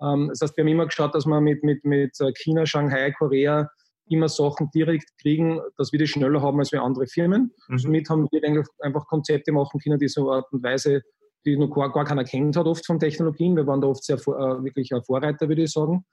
Ähm, 0.00 0.28
das 0.28 0.40
heißt, 0.40 0.56
wir 0.56 0.64
haben 0.64 0.68
immer 0.70 0.86
geschaut, 0.86 1.14
dass 1.14 1.26
wir 1.26 1.40
mit, 1.40 1.62
mit, 1.62 1.84
mit 1.84 2.16
China, 2.38 2.64
Shanghai, 2.64 3.10
Korea 3.12 3.68
immer 4.08 4.28
Sachen 4.28 4.70
direkt 4.74 5.10
kriegen, 5.20 5.60
dass 5.76 5.92
wir 5.92 5.98
die 5.98 6.06
schneller 6.06 6.42
haben 6.42 6.58
als 6.58 6.72
wir 6.72 6.82
andere 6.82 7.06
Firmen. 7.06 7.52
Mhm. 7.68 7.78
Somit 7.78 8.10
haben 8.10 8.28
wir 8.30 8.64
einfach 8.80 9.06
Konzepte 9.06 9.52
machen 9.52 9.80
können, 9.80 9.98
die 9.98 10.08
so 10.08 10.30
Art 10.30 10.52
und 10.52 10.62
Weise, 10.62 11.02
die 11.44 11.56
noch 11.56 11.70
gar, 11.70 11.92
gar 11.92 12.04
keiner 12.04 12.24
kennt 12.24 12.56
hat, 12.56 12.66
oft 12.66 12.86
von 12.86 12.98
Technologien. 12.98 13.56
Wir 13.56 13.66
waren 13.66 13.80
da 13.80 13.88
oft 13.88 14.04
sehr 14.04 14.16
äh, 14.16 14.64
wirklich 14.64 14.92
ein 14.92 15.02
Vorreiter, 15.02 15.48
würde 15.48 15.62
ich 15.62 15.72
sagen. 15.72 16.04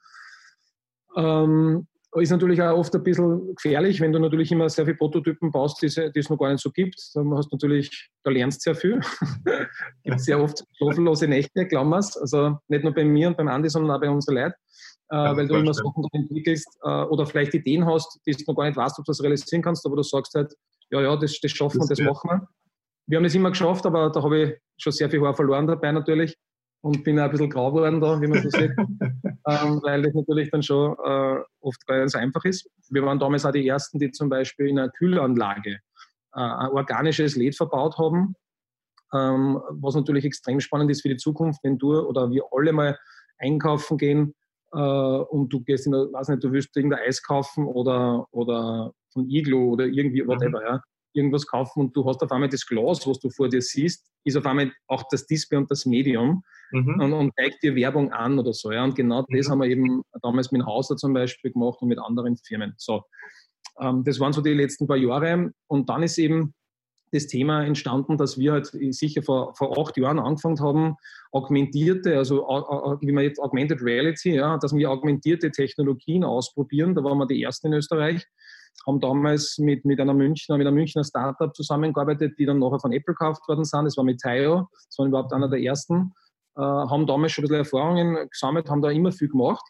Ähm, 1.16 1.86
ist 2.20 2.30
natürlich 2.30 2.60
auch 2.60 2.76
oft 2.76 2.94
ein 2.94 3.02
bisschen 3.02 3.54
gefährlich, 3.54 4.00
wenn 4.00 4.12
du 4.12 4.18
natürlich 4.18 4.52
immer 4.52 4.68
sehr 4.68 4.84
viele 4.84 4.98
Prototypen 4.98 5.50
baust, 5.50 5.80
die, 5.80 5.88
die 5.88 6.18
es 6.18 6.28
noch 6.28 6.36
gar 6.36 6.50
nicht 6.50 6.62
so 6.62 6.70
gibt. 6.70 6.96
Dann 7.14 7.34
hast 7.34 7.50
du 7.50 7.56
natürlich, 7.56 8.10
da 8.22 8.30
lernst 8.30 8.66
du 8.66 8.72
sehr 8.72 8.74
viel. 8.74 9.00
gibt 10.04 10.20
sehr 10.20 10.38
oft 10.38 10.62
schlaflose 10.76 11.26
Nächte, 11.26 11.66
wir 11.70 11.80
Also 11.80 12.58
nicht 12.68 12.84
nur 12.84 12.92
bei 12.92 13.04
mir 13.04 13.28
und 13.28 13.38
beim 13.38 13.48
Andi, 13.48 13.70
sondern 13.70 13.96
auch 13.96 14.00
bei 14.00 14.10
unseren 14.10 14.34
Leuten 14.34 14.54
äh, 15.12 15.36
weil 15.36 15.46
du 15.46 15.56
immer 15.56 15.74
Sachen 15.74 16.06
entwickelst 16.12 16.78
äh, 16.82 17.02
oder 17.04 17.26
vielleicht 17.26 17.52
Ideen 17.52 17.84
hast, 17.84 18.18
die 18.26 18.32
du 18.32 18.44
noch 18.46 18.56
gar 18.56 18.64
nicht 18.64 18.76
weißt, 18.76 18.98
ob 18.98 19.04
du 19.04 19.10
das 19.10 19.22
realisieren 19.22 19.60
kannst, 19.62 19.84
aber 19.84 19.96
du 19.96 20.02
sagst 20.02 20.34
halt, 20.34 20.54
ja, 20.90 21.02
ja, 21.02 21.14
das, 21.16 21.38
das 21.38 21.50
schaffen 21.50 21.80
wir, 21.80 21.86
das, 21.86 21.98
das 21.98 22.00
machen 22.00 22.30
wir. 22.30 22.48
Wir 23.06 23.18
haben 23.18 23.24
es 23.26 23.34
immer 23.34 23.50
geschafft, 23.50 23.84
aber 23.84 24.10
da 24.10 24.22
habe 24.22 24.42
ich 24.42 24.58
schon 24.78 24.92
sehr 24.92 25.10
viel 25.10 25.20
Haar 25.20 25.34
verloren 25.34 25.66
dabei 25.66 25.92
natürlich 25.92 26.34
und 26.80 27.04
bin 27.04 27.18
auch 27.18 27.24
ein 27.24 27.30
bisschen 27.30 27.50
grau 27.50 27.70
geworden 27.72 28.00
da, 28.00 28.18
wie 28.22 28.26
man 28.26 28.42
so 28.42 28.48
sieht, 28.48 28.70
ähm, 29.48 29.80
weil 29.82 30.00
das 30.00 30.14
natürlich 30.14 30.50
dann 30.50 30.62
schon 30.62 30.96
äh, 31.04 31.42
oft 31.60 31.86
ganz 31.86 32.14
einfach 32.14 32.44
ist. 32.46 32.70
Wir 32.88 33.04
waren 33.04 33.18
damals 33.18 33.44
auch 33.44 33.52
die 33.52 33.68
Ersten, 33.68 33.98
die 33.98 34.12
zum 34.12 34.30
Beispiel 34.30 34.68
in 34.68 34.78
einer 34.78 34.88
Kühlanlage 34.88 35.72
äh, 35.72 36.40
ein 36.40 36.70
organisches 36.70 37.36
LED 37.36 37.56
verbaut 37.56 37.98
haben, 37.98 38.34
ähm, 39.12 39.60
was 39.72 39.94
natürlich 39.94 40.24
extrem 40.24 40.58
spannend 40.60 40.90
ist 40.90 41.02
für 41.02 41.10
die 41.10 41.18
Zukunft, 41.18 41.60
wenn 41.64 41.76
du 41.76 41.98
oder 41.98 42.30
wir 42.30 42.44
alle 42.50 42.72
mal 42.72 42.98
einkaufen 43.38 43.98
gehen 43.98 44.34
und 44.76 45.52
du 45.52 45.60
gehst 45.60 45.86
in, 45.86 45.92
weiß 45.92 46.28
nicht, 46.28 46.44
du 46.44 46.52
willst 46.52 46.76
irgendein 46.76 47.00
Eis 47.06 47.22
kaufen 47.22 47.66
oder, 47.66 48.26
oder 48.30 48.92
von 49.12 49.28
Iglo 49.28 49.70
oder 49.70 49.86
irgendwie, 49.86 50.22
mhm. 50.22 50.28
whatever, 50.28 50.62
ja, 50.62 50.82
irgendwas 51.14 51.46
kaufen 51.46 51.80
und 51.80 51.96
du 51.96 52.04
hast 52.06 52.22
auf 52.22 52.32
einmal 52.32 52.48
das 52.48 52.66
Glas, 52.66 53.06
was 53.06 53.20
du 53.20 53.28
vor 53.30 53.48
dir 53.48 53.60
siehst, 53.60 54.10
ist 54.24 54.36
auf 54.36 54.46
einmal 54.46 54.72
auch 54.86 55.04
das 55.10 55.26
Display 55.26 55.58
und 55.58 55.70
das 55.70 55.84
Medium 55.84 56.42
mhm. 56.70 57.00
und, 57.00 57.12
und, 57.12 57.32
zeigt 57.36 57.62
dir 57.62 57.74
Werbung 57.74 58.12
an 58.12 58.38
oder 58.38 58.52
so. 58.52 58.72
Ja. 58.72 58.84
Und 58.84 58.94
genau 58.94 59.24
mhm. 59.28 59.36
das 59.36 59.50
haben 59.50 59.60
wir 59.60 59.68
eben 59.68 60.02
damals 60.22 60.52
mit 60.52 60.64
Hauser 60.64 60.96
zum 60.96 61.12
Beispiel 61.12 61.52
gemacht 61.52 61.78
und 61.80 61.88
mit 61.88 61.98
anderen 61.98 62.36
Firmen. 62.36 62.74
So. 62.76 63.02
Ähm, 63.80 64.04
das 64.04 64.20
waren 64.20 64.32
so 64.32 64.40
die 64.40 64.54
letzten 64.54 64.86
paar 64.86 64.96
Jahre. 64.96 65.52
Und 65.66 65.88
dann 65.88 66.02
ist 66.02 66.18
eben 66.18 66.54
das 67.12 67.26
Thema 67.26 67.62
entstanden, 67.64 68.16
dass 68.16 68.38
wir 68.38 68.52
halt 68.52 68.66
sicher 68.90 69.22
vor, 69.22 69.54
vor 69.54 69.78
acht 69.78 69.96
Jahren 69.98 70.18
angefangen 70.18 70.60
haben, 70.60 70.96
augmentierte, 71.30 72.16
also 72.16 72.38
wie 73.00 73.12
man 73.12 73.24
jetzt 73.24 73.38
Augmented 73.38 73.82
Reality, 73.82 74.34
ja, 74.34 74.56
dass 74.58 74.74
wir 74.74 74.90
augmentierte 74.90 75.50
Technologien 75.50 76.24
ausprobieren. 76.24 76.94
Da 76.94 77.04
waren 77.04 77.18
wir 77.18 77.26
die 77.26 77.42
ersten 77.42 77.66
in 77.66 77.74
Österreich, 77.74 78.26
haben 78.86 79.00
damals 79.00 79.58
mit, 79.58 79.84
mit 79.84 80.00
einer 80.00 80.14
Münchner, 80.14 80.56
mit 80.56 80.66
einem 80.66 80.76
Münchner 80.76 81.04
Startup 81.04 81.54
zusammengearbeitet, 81.54 82.38
die 82.38 82.46
dann 82.46 82.58
nachher 82.58 82.80
von 82.80 82.92
Apple 82.92 83.14
gekauft 83.14 83.46
worden 83.46 83.64
sind. 83.64 83.84
Das 83.84 83.96
war 83.98 84.04
mit 84.04 84.20
Tayo, 84.20 84.68
das 84.72 84.98
war 84.98 85.06
überhaupt 85.06 85.32
einer 85.34 85.48
der 85.50 85.60
ersten. 85.60 86.14
äh, 86.56 86.60
haben 86.60 87.06
damals 87.06 87.32
schon 87.32 87.42
ein 87.42 87.48
bisschen 87.48 87.64
Erfahrungen 87.64 88.28
gesammelt, 88.30 88.68
haben 88.68 88.82
da 88.82 88.90
immer 88.90 89.12
viel 89.12 89.28
gemacht. 89.28 89.64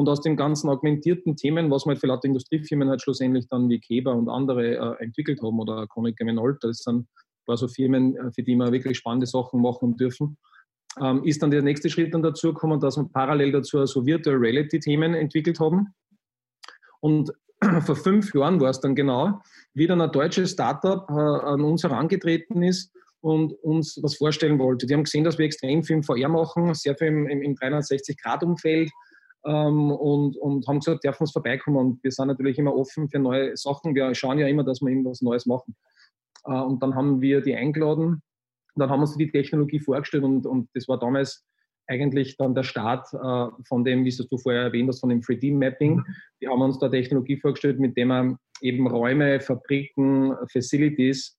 Und 0.00 0.08
aus 0.08 0.22
den 0.22 0.34
ganzen 0.34 0.70
augmentierten 0.70 1.36
Themen, 1.36 1.70
was 1.70 1.84
man 1.84 1.92
halt 1.92 2.00
für 2.00 2.06
lauter 2.06 2.24
Industriefirmen 2.24 2.88
halt 2.88 3.02
schlussendlich 3.02 3.48
dann 3.48 3.68
wie 3.68 3.80
Keber 3.80 4.14
und 4.14 4.30
andere 4.30 4.76
äh, 4.76 5.04
entwickelt 5.04 5.42
haben 5.42 5.60
oder 5.60 5.86
Konica 5.86 6.24
Minolta, 6.24 6.68
das 6.68 6.78
sind 6.78 7.06
war 7.44 7.58
so 7.58 7.68
Firmen, 7.68 8.16
äh, 8.16 8.32
für 8.32 8.42
die 8.42 8.54
wir 8.56 8.72
wirklich 8.72 8.96
spannende 8.96 9.26
Sachen 9.26 9.60
machen 9.60 9.98
dürfen, 9.98 10.38
ähm, 10.98 11.22
ist 11.24 11.42
dann 11.42 11.50
der 11.50 11.60
nächste 11.60 11.90
Schritt 11.90 12.14
dann 12.14 12.22
dazu 12.22 12.54
gekommen, 12.54 12.80
dass 12.80 12.96
wir 12.96 13.10
parallel 13.12 13.52
dazu 13.52 13.84
so 13.84 14.06
Virtual 14.06 14.36
Reality 14.36 14.80
Themen 14.80 15.12
entwickelt 15.12 15.60
haben. 15.60 15.88
Und 17.00 17.30
vor 17.84 17.96
fünf 17.96 18.32
Jahren 18.34 18.58
war 18.58 18.70
es 18.70 18.80
dann 18.80 18.94
genau, 18.94 19.42
wie 19.74 19.86
dann 19.86 20.00
ein 20.00 20.12
deutsches 20.12 20.52
Startup 20.52 21.06
äh, 21.10 21.12
an 21.12 21.60
uns 21.60 21.82
herangetreten 21.82 22.62
ist 22.62 22.90
und 23.20 23.52
uns 23.62 23.98
was 24.02 24.16
vorstellen 24.16 24.58
wollte. 24.58 24.86
Die 24.86 24.94
haben 24.94 25.04
gesehen, 25.04 25.24
dass 25.24 25.36
wir 25.36 25.44
extrem 25.44 25.82
viel 25.82 26.02
VR 26.02 26.30
machen, 26.30 26.72
sehr 26.72 26.96
viel 26.96 27.08
im, 27.08 27.26
im 27.26 27.54
360-Grad-Umfeld 27.54 28.90
ähm, 29.44 29.90
und, 29.90 30.36
und 30.36 30.66
haben 30.66 30.80
gesagt, 30.80 31.04
dürfen 31.04 31.22
uns 31.22 31.32
vorbeikommen. 31.32 31.76
Und 31.76 32.04
wir 32.04 32.10
sind 32.10 32.28
natürlich 32.28 32.58
immer 32.58 32.74
offen 32.74 33.08
für 33.08 33.18
neue 33.18 33.56
Sachen. 33.56 33.94
Wir 33.94 34.14
schauen 34.14 34.38
ja 34.38 34.46
immer, 34.46 34.64
dass 34.64 34.80
wir 34.80 34.88
irgendwas 34.88 35.22
Neues 35.22 35.46
machen. 35.46 35.76
Äh, 36.44 36.52
und 36.52 36.82
dann 36.82 36.94
haben 36.94 37.20
wir 37.20 37.40
die 37.40 37.54
eingeladen. 37.54 38.22
Dann 38.76 38.90
haben 38.90 39.00
wir 39.00 39.02
uns 39.02 39.16
die 39.16 39.30
Technologie 39.30 39.80
vorgestellt 39.80 40.24
und, 40.24 40.46
und 40.46 40.68
das 40.74 40.86
war 40.88 40.98
damals 40.98 41.44
eigentlich 41.88 42.36
dann 42.36 42.54
der 42.54 42.62
Start 42.62 43.12
äh, 43.12 43.46
von 43.66 43.84
dem, 43.84 44.04
wie 44.04 44.16
du 44.16 44.38
vorher 44.38 44.62
erwähnt 44.62 44.88
hast, 44.88 45.00
von 45.00 45.10
dem 45.10 45.20
3D-Mapping. 45.20 45.96
Mhm. 45.96 46.04
Wir 46.38 46.50
haben 46.50 46.62
uns 46.62 46.78
da 46.78 46.88
Technologie 46.88 47.36
vorgestellt, 47.36 47.80
mit 47.80 47.96
der 47.96 48.06
man 48.06 48.36
eben 48.60 48.86
Räume, 48.86 49.40
Fabriken, 49.40 50.34
Facilities 50.52 51.36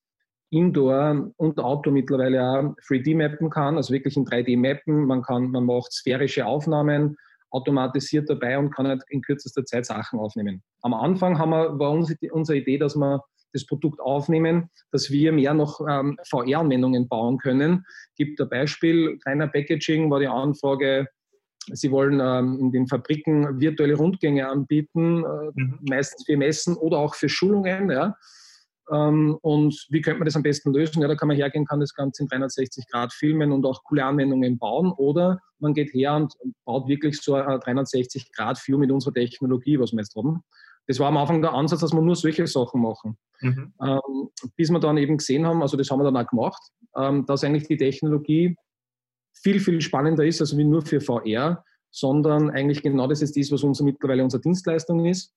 Indoor 0.51 1.31
und 1.38 1.60
Outdoor 1.60 1.93
mittlerweile 1.93 2.43
auch 2.43 2.75
3D 2.89 3.15
mappen 3.15 3.50
kann, 3.50 3.77
also 3.77 3.93
wirklich 3.93 4.17
in 4.17 4.25
3D 4.25 4.58
mappen. 4.58 5.05
Man 5.05 5.22
kann, 5.22 5.50
man 5.50 5.65
macht 5.65 5.93
sphärische 5.93 6.46
Aufnahmen 6.46 7.15
automatisiert 7.51 8.29
dabei 8.29 8.58
und 8.58 8.72
kann 8.72 8.88
halt 8.88 9.03
in 9.10 9.22
kürzester 9.22 9.65
Zeit 9.65 9.86
Sachen 9.86 10.20
aufnehmen. 10.20 10.63
Am 10.81 10.93
Anfang 10.93 11.38
haben 11.38 11.51
wir, 11.51 11.77
war 11.77 11.91
unsere, 11.91 12.17
unsere 12.31 12.58
Idee, 12.58 12.77
dass 12.77 12.96
wir 12.96 13.24
das 13.53 13.65
Produkt 13.65 14.00
aufnehmen, 14.00 14.70
dass 14.91 15.12
wir 15.12 15.31
mehr 15.31 15.53
noch 15.53 15.81
ähm, 15.88 16.17
VR-Anwendungen 16.24 17.08
bauen 17.08 17.38
können. 17.38 17.86
Gibt 18.15 18.39
ein 18.39 18.50
Beispiel, 18.50 19.17
kleiner 19.20 19.48
Packaging 19.48 20.10
war 20.10 20.20
die 20.20 20.27
Anfrage, 20.27 21.08
Sie 21.74 21.91
wollen 21.91 22.20
ähm, 22.20 22.60
in 22.60 22.72
den 22.72 22.88
Fabriken 22.88 23.60
virtuelle 23.60 23.96
Rundgänge 23.96 24.48
anbieten, 24.48 25.24
äh, 25.24 25.51
mhm. 25.53 25.79
meistens 25.81 26.25
für 26.25 26.36
Messen 26.36 26.75
oder 26.75 26.98
auch 26.98 27.13
für 27.13 27.29
Schulungen. 27.29 27.91
Ja. 27.91 28.15
Ähm, 28.91 29.38
und 29.41 29.88
wie 29.89 30.01
könnte 30.01 30.19
man 30.19 30.25
das 30.25 30.35
am 30.35 30.43
besten 30.43 30.73
lösen? 30.73 31.01
Ja, 31.01 31.07
da 31.07 31.15
kann 31.15 31.27
man 31.27 31.38
hergehen, 31.38 31.65
kann 31.65 31.79
das 31.79 31.93
Ganze 31.93 32.23
in 32.23 32.29
360 32.29 32.88
Grad 32.88 33.13
filmen 33.13 33.51
und 33.51 33.65
auch 33.65 33.83
coole 33.83 34.05
Anwendungen 34.05 34.57
bauen. 34.57 34.91
Oder 34.91 35.39
man 35.59 35.73
geht 35.73 35.93
her 35.93 36.15
und 36.15 36.33
baut 36.65 36.88
wirklich 36.88 37.19
so 37.21 37.35
ein 37.35 37.59
360 37.59 38.31
Grad 38.33 38.57
View 38.65 38.77
mit 38.77 38.91
unserer 38.91 39.13
Technologie, 39.13 39.79
was 39.79 39.91
wir 39.91 40.00
jetzt 40.00 40.15
haben. 40.15 40.43
Das 40.88 41.00
war 41.00 41.07
am 41.07 41.17
Anfang 41.17 41.41
der 41.41 41.53
Ansatz, 41.53 41.81
dass 41.81 41.93
wir 41.93 42.01
nur 42.01 42.15
solche 42.15 42.47
Sachen 42.47 42.81
machen. 42.81 43.17
Mhm. 43.41 43.73
Ähm, 43.81 44.29
bis 44.55 44.69
wir 44.69 44.79
dann 44.79 44.97
eben 44.97 45.17
gesehen 45.17 45.45
haben, 45.45 45.61
also 45.61 45.77
das 45.77 45.89
haben 45.89 46.00
wir 46.00 46.11
dann 46.11 46.17
auch 46.17 46.27
gemacht, 46.27 46.61
ähm, 46.97 47.25
dass 47.25 47.43
eigentlich 47.43 47.67
die 47.67 47.77
Technologie 47.77 48.55
viel, 49.33 49.59
viel 49.59 49.81
spannender 49.81 50.25
ist, 50.25 50.41
als 50.41 50.57
wie 50.57 50.63
nur 50.63 50.81
für 50.81 51.01
VR, 51.01 51.63
sondern 51.91 52.50
eigentlich 52.50 52.81
genau 52.81 53.07
das 53.07 53.21
ist 53.21 53.38
das, 53.38 53.51
was 53.51 53.63
unser, 53.63 53.83
mittlerweile 53.83 54.23
unsere 54.23 54.41
Dienstleistung 54.41 55.05
ist. 55.05 55.33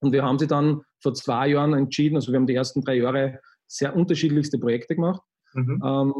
Und 0.00 0.12
wir 0.12 0.22
haben 0.22 0.38
sie 0.38 0.46
dann 0.46 0.82
vor 1.00 1.14
zwei 1.14 1.48
Jahren 1.48 1.74
entschieden, 1.74 2.16
also 2.16 2.32
wir 2.32 2.38
haben 2.38 2.46
die 2.46 2.54
ersten 2.54 2.82
drei 2.82 2.96
Jahre 2.96 3.40
sehr 3.66 3.94
unterschiedlichste 3.94 4.58
Projekte 4.58 4.96
gemacht 4.96 5.22
mhm. 5.54 5.82
ähm, 5.84 6.14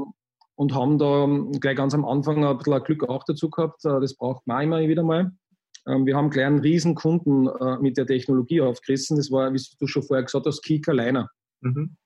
und 0.54 0.74
haben 0.74 0.98
da 0.98 1.26
gleich 1.58 1.76
ganz 1.76 1.94
am 1.94 2.04
Anfang 2.04 2.44
ein 2.44 2.58
bisschen 2.58 2.84
Glück 2.84 3.08
auch 3.08 3.24
dazu 3.24 3.50
gehabt. 3.50 3.84
Äh, 3.84 4.00
das 4.00 4.14
braucht 4.14 4.46
man 4.46 4.62
immer 4.62 4.80
wieder 4.80 5.02
mal. 5.02 5.32
Ähm, 5.86 6.06
wir 6.06 6.16
haben 6.16 6.30
gleich 6.30 6.46
einen 6.46 6.60
riesen 6.60 6.94
Kunden 6.94 7.48
äh, 7.48 7.78
mit 7.80 7.96
der 7.96 8.06
Technologie 8.06 8.60
aufgerissen. 8.60 9.16
Das 9.16 9.30
war, 9.30 9.52
wie 9.52 9.62
du 9.78 9.86
schon 9.86 10.02
vorher 10.02 10.24
gesagt 10.24 10.46
hast, 10.46 10.62
Kika 10.62 10.92
Liner. 10.92 11.28
Mhm. 11.60 11.96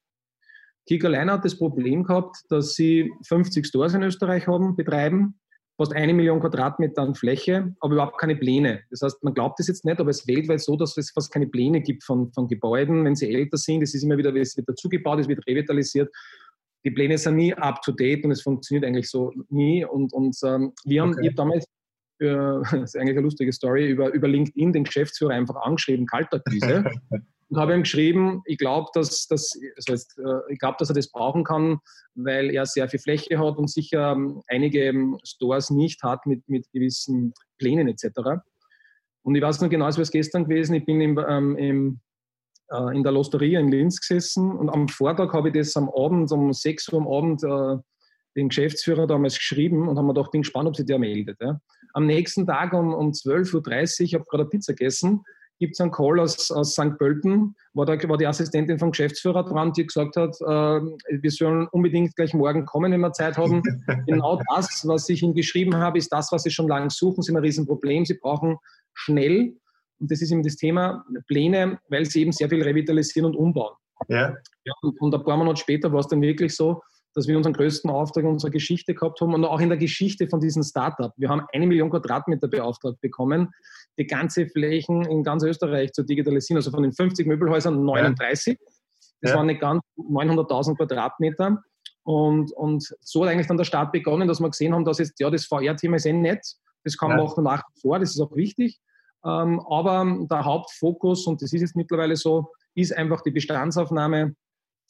Kika 0.86 1.08
Liner 1.08 1.34
hat 1.34 1.44
das 1.44 1.58
Problem 1.58 2.04
gehabt, 2.04 2.36
dass 2.48 2.74
sie 2.74 3.12
50 3.26 3.66
Stores 3.66 3.94
in 3.94 4.02
Österreich 4.02 4.46
haben, 4.46 4.76
betreiben, 4.76 5.40
fast 5.76 5.92
eine 5.92 6.14
Million 6.14 6.40
Quadratmeter 6.40 7.02
an 7.02 7.14
Fläche, 7.14 7.74
aber 7.80 7.94
überhaupt 7.94 8.18
keine 8.18 8.36
Pläne. 8.36 8.82
Das 8.90 9.02
heißt, 9.02 9.22
man 9.24 9.34
glaubt 9.34 9.58
es 9.60 9.68
jetzt 9.68 9.84
nicht, 9.84 9.98
aber 9.98 10.10
es 10.10 10.20
ist 10.20 10.28
weltweit 10.28 10.60
so, 10.60 10.76
dass 10.76 10.96
es 10.96 11.10
fast 11.10 11.32
keine 11.32 11.46
Pläne 11.46 11.80
gibt 11.80 12.04
von, 12.04 12.32
von 12.32 12.46
Gebäuden, 12.46 13.04
wenn 13.04 13.16
sie 13.16 13.32
älter 13.32 13.56
sind. 13.56 13.82
Es 13.82 13.94
ist 13.94 14.04
immer 14.04 14.16
wieder, 14.16 14.34
es 14.36 14.56
wird 14.56 14.68
dazugebaut, 14.68 15.20
es 15.20 15.28
wird 15.28 15.46
revitalisiert. 15.46 16.14
Die 16.84 16.90
Pläne 16.90 17.18
sind 17.18 17.36
nie 17.36 17.54
up 17.54 17.82
to 17.82 17.92
date 17.92 18.24
und 18.24 18.30
es 18.30 18.42
funktioniert 18.42 18.84
eigentlich 18.84 19.10
so 19.10 19.32
nie. 19.48 19.84
Und, 19.84 20.12
und 20.12 20.36
ähm, 20.44 20.72
wir 20.84 21.02
haben 21.02 21.14
okay. 21.14 21.32
damals 21.34 21.66
für, 22.18 22.62
das 22.70 22.94
ist 22.94 22.96
eigentlich 22.96 23.16
eine 23.16 23.22
lustige 23.22 23.52
Story, 23.52 23.88
über, 23.88 24.12
über 24.12 24.28
LinkedIn 24.28 24.72
den 24.72 24.84
Geschäftsführer 24.84 25.32
einfach 25.32 25.56
angeschrieben, 25.56 26.06
Kaltakquise. 26.06 26.84
und 27.48 27.58
habe 27.58 27.74
ihm 27.74 27.82
geschrieben, 27.82 28.42
ich 28.46 28.58
glaube, 28.58 28.90
dass, 28.94 29.26
dass, 29.26 29.58
das 29.76 29.86
heißt, 29.88 30.18
äh, 30.18 30.54
glaub, 30.56 30.78
dass 30.78 30.88
er 30.88 30.94
das 30.94 31.10
brauchen 31.10 31.44
kann, 31.44 31.78
weil 32.14 32.50
er 32.50 32.66
sehr 32.66 32.88
viel 32.88 33.00
Fläche 33.00 33.38
hat 33.38 33.56
und 33.56 33.70
sicher 33.70 34.12
ähm, 34.12 34.42
einige 34.48 34.84
ähm, 34.84 35.18
Stores 35.24 35.70
nicht 35.70 36.02
hat 36.02 36.26
mit, 36.26 36.48
mit 36.48 36.70
gewissen 36.72 37.32
Plänen 37.58 37.88
etc. 37.88 38.42
Und 39.22 39.34
ich 39.34 39.42
weiß 39.42 39.60
noch 39.60 39.70
genau, 39.70 39.88
es 39.88 39.98
war 39.98 40.04
gestern 40.04 40.44
gewesen, 40.44 40.74
ich 40.74 40.84
bin 40.84 41.00
im, 41.00 41.18
ähm, 41.28 41.56
im, 41.56 42.00
äh, 42.70 42.96
in 42.96 43.02
der 43.02 43.12
Losteria 43.12 43.60
in 43.60 43.68
Linz 43.68 44.00
gesessen 44.00 44.52
und 44.52 44.68
am 44.70 44.88
Vortag 44.88 45.32
habe 45.32 45.48
ich 45.48 45.54
das 45.54 45.76
am 45.76 45.90
Abend, 45.90 46.30
um 46.32 46.52
6 46.52 46.92
Uhr 46.92 47.00
am 47.00 47.08
Abend, 47.08 47.42
äh, 47.42 47.82
den 48.36 48.48
Geschäftsführer 48.48 49.06
damals 49.06 49.36
geschrieben 49.36 49.88
und 49.88 49.96
haben 49.96 50.06
mir 50.06 50.14
gedacht, 50.14 50.32
bin 50.32 50.42
gespannt, 50.42 50.68
ob 50.68 50.76
sich 50.76 50.86
der 50.86 50.98
meldet. 50.98 51.40
Ja. 51.40 51.60
Am 51.92 52.06
nächsten 52.06 52.46
Tag 52.46 52.72
um, 52.72 52.92
um 52.92 53.10
12.30 53.10 53.54
Uhr, 53.54 54.04
ich 54.04 54.14
habe 54.14 54.24
gerade 54.28 54.46
Pizza 54.46 54.72
gegessen, 54.72 55.22
gibt 55.58 55.74
es 55.74 55.80
einen 55.80 55.90
Call 55.90 56.20
aus, 56.20 56.50
aus 56.50 56.72
St. 56.72 56.98
Pölten, 56.98 57.54
war, 57.72 57.86
da, 57.86 57.96
war 58.08 58.16
die 58.16 58.26
Assistentin 58.26 58.78
vom 58.78 58.90
Geschäftsführer 58.90 59.44
dran, 59.44 59.72
die 59.72 59.86
gesagt 59.86 60.16
hat, 60.16 60.36
äh, 60.40 61.22
wir 61.22 61.30
sollen 61.30 61.68
unbedingt 61.68 62.14
gleich 62.16 62.34
morgen 62.34 62.66
kommen, 62.66 62.92
wenn 62.92 63.00
wir 63.00 63.12
Zeit 63.12 63.36
haben. 63.36 63.62
genau 64.06 64.40
das, 64.54 64.86
was 64.86 65.08
ich 65.08 65.22
ihm 65.22 65.34
geschrieben 65.34 65.76
habe, 65.76 65.98
ist 65.98 66.12
das, 66.12 66.32
was 66.32 66.42
Sie 66.42 66.50
schon 66.50 66.68
lange 66.68 66.90
suchen. 66.90 67.22
Sie 67.22 67.32
haben 67.32 67.38
ein 67.38 67.44
Riesenproblem. 67.44 68.04
Sie 68.04 68.14
brauchen 68.14 68.56
schnell, 68.94 69.56
und 70.00 70.10
das 70.10 70.20
ist 70.22 70.32
eben 70.32 70.42
das 70.42 70.56
Thema, 70.56 71.04
Pläne, 71.28 71.78
weil 71.88 72.04
sie 72.04 72.22
eben 72.22 72.32
sehr 72.32 72.48
viel 72.48 72.62
revitalisieren 72.62 73.26
und 73.26 73.36
umbauen. 73.36 73.74
Ja. 74.08 74.34
ja 74.64 74.72
und, 74.82 75.00
und 75.00 75.14
ein 75.14 75.24
paar 75.24 75.36
Monate 75.36 75.60
später 75.60 75.92
war 75.92 76.00
es 76.00 76.08
dann 76.08 76.20
wirklich 76.20 76.54
so, 76.54 76.82
dass 77.14 77.28
wir 77.28 77.36
unseren 77.36 77.52
größten 77.52 77.90
Auftrag 77.90 78.24
in 78.24 78.30
unserer 78.30 78.50
Geschichte 78.50 78.94
gehabt 78.94 79.20
haben 79.20 79.34
und 79.34 79.44
auch 79.44 79.60
in 79.60 79.68
der 79.68 79.78
Geschichte 79.78 80.28
von 80.28 80.40
diesem 80.40 80.62
Startup. 80.62 81.12
Wir 81.16 81.28
haben 81.28 81.42
eine 81.52 81.66
Million 81.66 81.90
Quadratmeter 81.90 82.48
beauftragt 82.48 83.00
bekommen, 83.00 83.50
die 83.98 84.06
ganze 84.06 84.46
Flächen 84.46 85.04
in 85.04 85.22
ganz 85.22 85.42
Österreich 85.42 85.92
zu 85.92 86.02
digitalisieren, 86.02 86.58
also 86.58 86.70
von 86.70 86.82
den 86.82 86.92
50 86.92 87.26
Möbelhäusern 87.26 87.84
39. 87.84 88.58
Das 89.20 89.30
ja. 89.30 89.36
waren 89.36 89.46
nicht 89.46 89.60
ganz 89.60 89.82
900.000 89.96 90.76
Quadratmeter. 90.76 91.62
Und, 92.02 92.52
und 92.52 92.86
so 93.00 93.22
hat 93.22 93.30
eigentlich 93.30 93.46
dann 93.46 93.56
der 93.56 93.64
Start 93.64 93.92
begonnen, 93.92 94.28
dass 94.28 94.40
wir 94.40 94.50
gesehen 94.50 94.74
haben, 94.74 94.84
dass 94.84 94.98
jetzt, 94.98 95.18
ja, 95.20 95.30
das 95.30 95.46
VR-Thema 95.46 95.96
ist 95.96 96.06
eh 96.06 96.12
nett, 96.12 96.44
das 96.84 96.98
kann 96.98 97.08
man 97.08 97.18
ja. 97.18 97.24
machen 97.24 97.44
nach 97.44 97.62
wie 97.74 97.80
vor, 97.80 97.98
das 97.98 98.10
ist 98.10 98.20
auch 98.20 98.34
wichtig. 98.36 98.78
Ähm, 99.24 99.60
aber 99.70 100.04
der 100.30 100.44
Hauptfokus, 100.44 101.26
und 101.26 101.40
das 101.40 101.52
ist 101.54 101.62
jetzt 101.62 101.76
mittlerweile 101.76 102.16
so, 102.16 102.52
ist 102.74 102.94
einfach 102.94 103.22
die 103.22 103.30
Bestandsaufnahme 103.30 104.34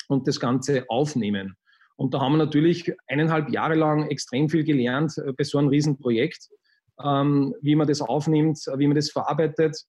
und 0.08 0.26
das 0.26 0.40
ganze 0.40 0.84
Aufnehmen. 0.88 1.56
Und 1.96 2.12
da 2.12 2.20
haben 2.20 2.32
wir 2.32 2.38
natürlich 2.38 2.92
eineinhalb 3.06 3.50
Jahre 3.50 3.76
lang 3.76 4.08
extrem 4.08 4.48
viel 4.48 4.64
gelernt 4.64 5.16
äh, 5.18 5.32
bei 5.32 5.44
so 5.44 5.58
einem 5.58 5.68
Riesenprojekt, 5.68 6.48
ähm, 7.02 7.54
wie 7.60 7.74
man 7.74 7.86
das 7.86 8.00
aufnimmt, 8.00 8.58
wie 8.76 8.86
man 8.86 8.96
das 8.96 9.10
verarbeitet. 9.10 9.84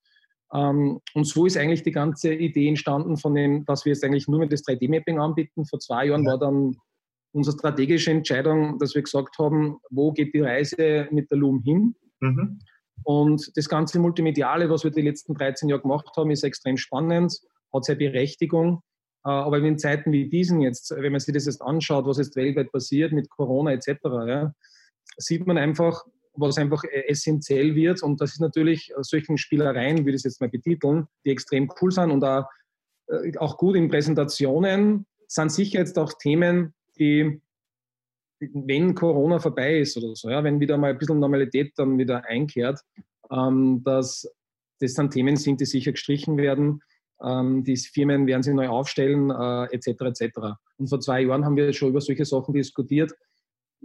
Ähm, 0.53 0.99
und 1.13 1.25
so 1.25 1.45
ist 1.45 1.57
eigentlich 1.57 1.83
die 1.83 1.91
ganze 1.91 2.33
Idee 2.33 2.67
entstanden, 2.67 3.17
von 3.17 3.33
dem, 3.33 3.65
dass 3.65 3.85
wir 3.85 3.93
jetzt 3.93 4.03
eigentlich 4.03 4.27
nur 4.27 4.39
mehr 4.39 4.47
das 4.47 4.63
3D-Mapping 4.63 5.19
anbieten. 5.19 5.65
Vor 5.65 5.79
zwei 5.79 6.07
Jahren 6.07 6.23
ja. 6.23 6.31
war 6.31 6.39
dann 6.39 6.77
unsere 7.33 7.57
strategische 7.57 8.11
Entscheidung, 8.11 8.79
dass 8.79 8.95
wir 8.95 9.01
gesagt 9.01 9.37
haben, 9.37 9.77
wo 9.89 10.13
geht 10.13 10.33
die 10.33 10.41
Reise 10.41 11.07
mit 11.11 11.29
der 11.29 11.37
Loom 11.37 11.61
hin? 11.61 11.95
Mhm. 12.21 12.59
Und 13.03 13.51
das 13.55 13.67
ganze 13.67 13.99
Multimediale, 13.99 14.69
was 14.69 14.83
wir 14.83 14.91
die 14.91 15.01
letzten 15.01 15.33
13 15.35 15.69
Jahre 15.69 15.81
gemacht 15.81 16.15
haben, 16.15 16.31
ist 16.31 16.43
extrem 16.43 16.77
spannend, 16.77 17.37
hat 17.73 17.85
seine 17.85 17.99
Berechtigung. 17.99 18.81
Äh, 19.25 19.29
aber 19.29 19.59
in 19.59 19.77
Zeiten 19.77 20.11
wie 20.11 20.29
diesen 20.29 20.61
jetzt, 20.61 20.91
wenn 20.91 21.11
man 21.11 21.19
sich 21.19 21.33
das 21.33 21.45
jetzt 21.45 21.61
anschaut, 21.61 22.05
was 22.05 22.17
jetzt 22.17 22.35
weltweit 22.35 22.71
passiert 22.71 23.11
mit 23.11 23.29
Corona 23.29 23.73
etc., 23.73 23.95
ja, 24.03 24.53
sieht 25.17 25.45
man 25.45 25.57
einfach, 25.57 26.03
was 26.37 26.57
einfach 26.57 26.83
essentiell 27.07 27.75
wird. 27.75 28.03
Und 28.03 28.21
das 28.21 28.33
ist 28.33 28.41
natürlich 28.41 28.93
solchen 29.01 29.37
Spielereien, 29.37 29.99
würde 29.99 30.11
ich 30.11 30.15
es 30.17 30.23
jetzt 30.23 30.41
mal 30.41 30.49
betiteln, 30.49 31.07
die 31.25 31.31
extrem 31.31 31.71
cool 31.81 31.91
sind 31.91 32.11
und 32.11 32.23
auch, 32.23 32.45
äh, 33.07 33.37
auch 33.37 33.57
gut 33.57 33.75
in 33.75 33.89
Präsentationen, 33.89 35.05
sind 35.27 35.51
sicher 35.51 35.79
jetzt 35.79 35.97
auch 35.97 36.13
Themen, 36.13 36.73
die, 36.97 37.41
wenn 38.39 38.95
Corona 38.95 39.39
vorbei 39.39 39.79
ist 39.79 39.97
oder 39.97 40.15
so, 40.15 40.29
ja, 40.29 40.43
wenn 40.43 40.59
wieder 40.59 40.77
mal 40.77 40.91
ein 40.91 40.97
bisschen 40.97 41.19
Normalität 41.19 41.73
dann 41.77 41.97
wieder 41.97 42.25
einkehrt, 42.25 42.79
ähm, 43.31 43.81
dass 43.83 44.29
das 44.79 44.93
dann 44.93 45.09
Themen 45.09 45.35
sind, 45.35 45.61
die 45.61 45.65
sicher 45.65 45.93
gestrichen 45.93 46.37
werden 46.37 46.81
ähm, 47.23 47.63
die 47.63 47.77
Firmen 47.77 48.27
werden 48.27 48.43
sich 48.43 48.53
neu 48.53 48.67
aufstellen, 48.67 49.29
äh, 49.29 49.73
etc. 49.73 49.87
etc. 50.01 50.37
Und 50.77 50.87
vor 50.87 50.99
zwei 50.99 51.21
Jahren 51.21 51.45
haben 51.45 51.55
wir 51.55 51.71
schon 51.73 51.89
über 51.89 52.01
solche 52.01 52.25
Sachen 52.25 52.53
diskutiert. 52.53 53.13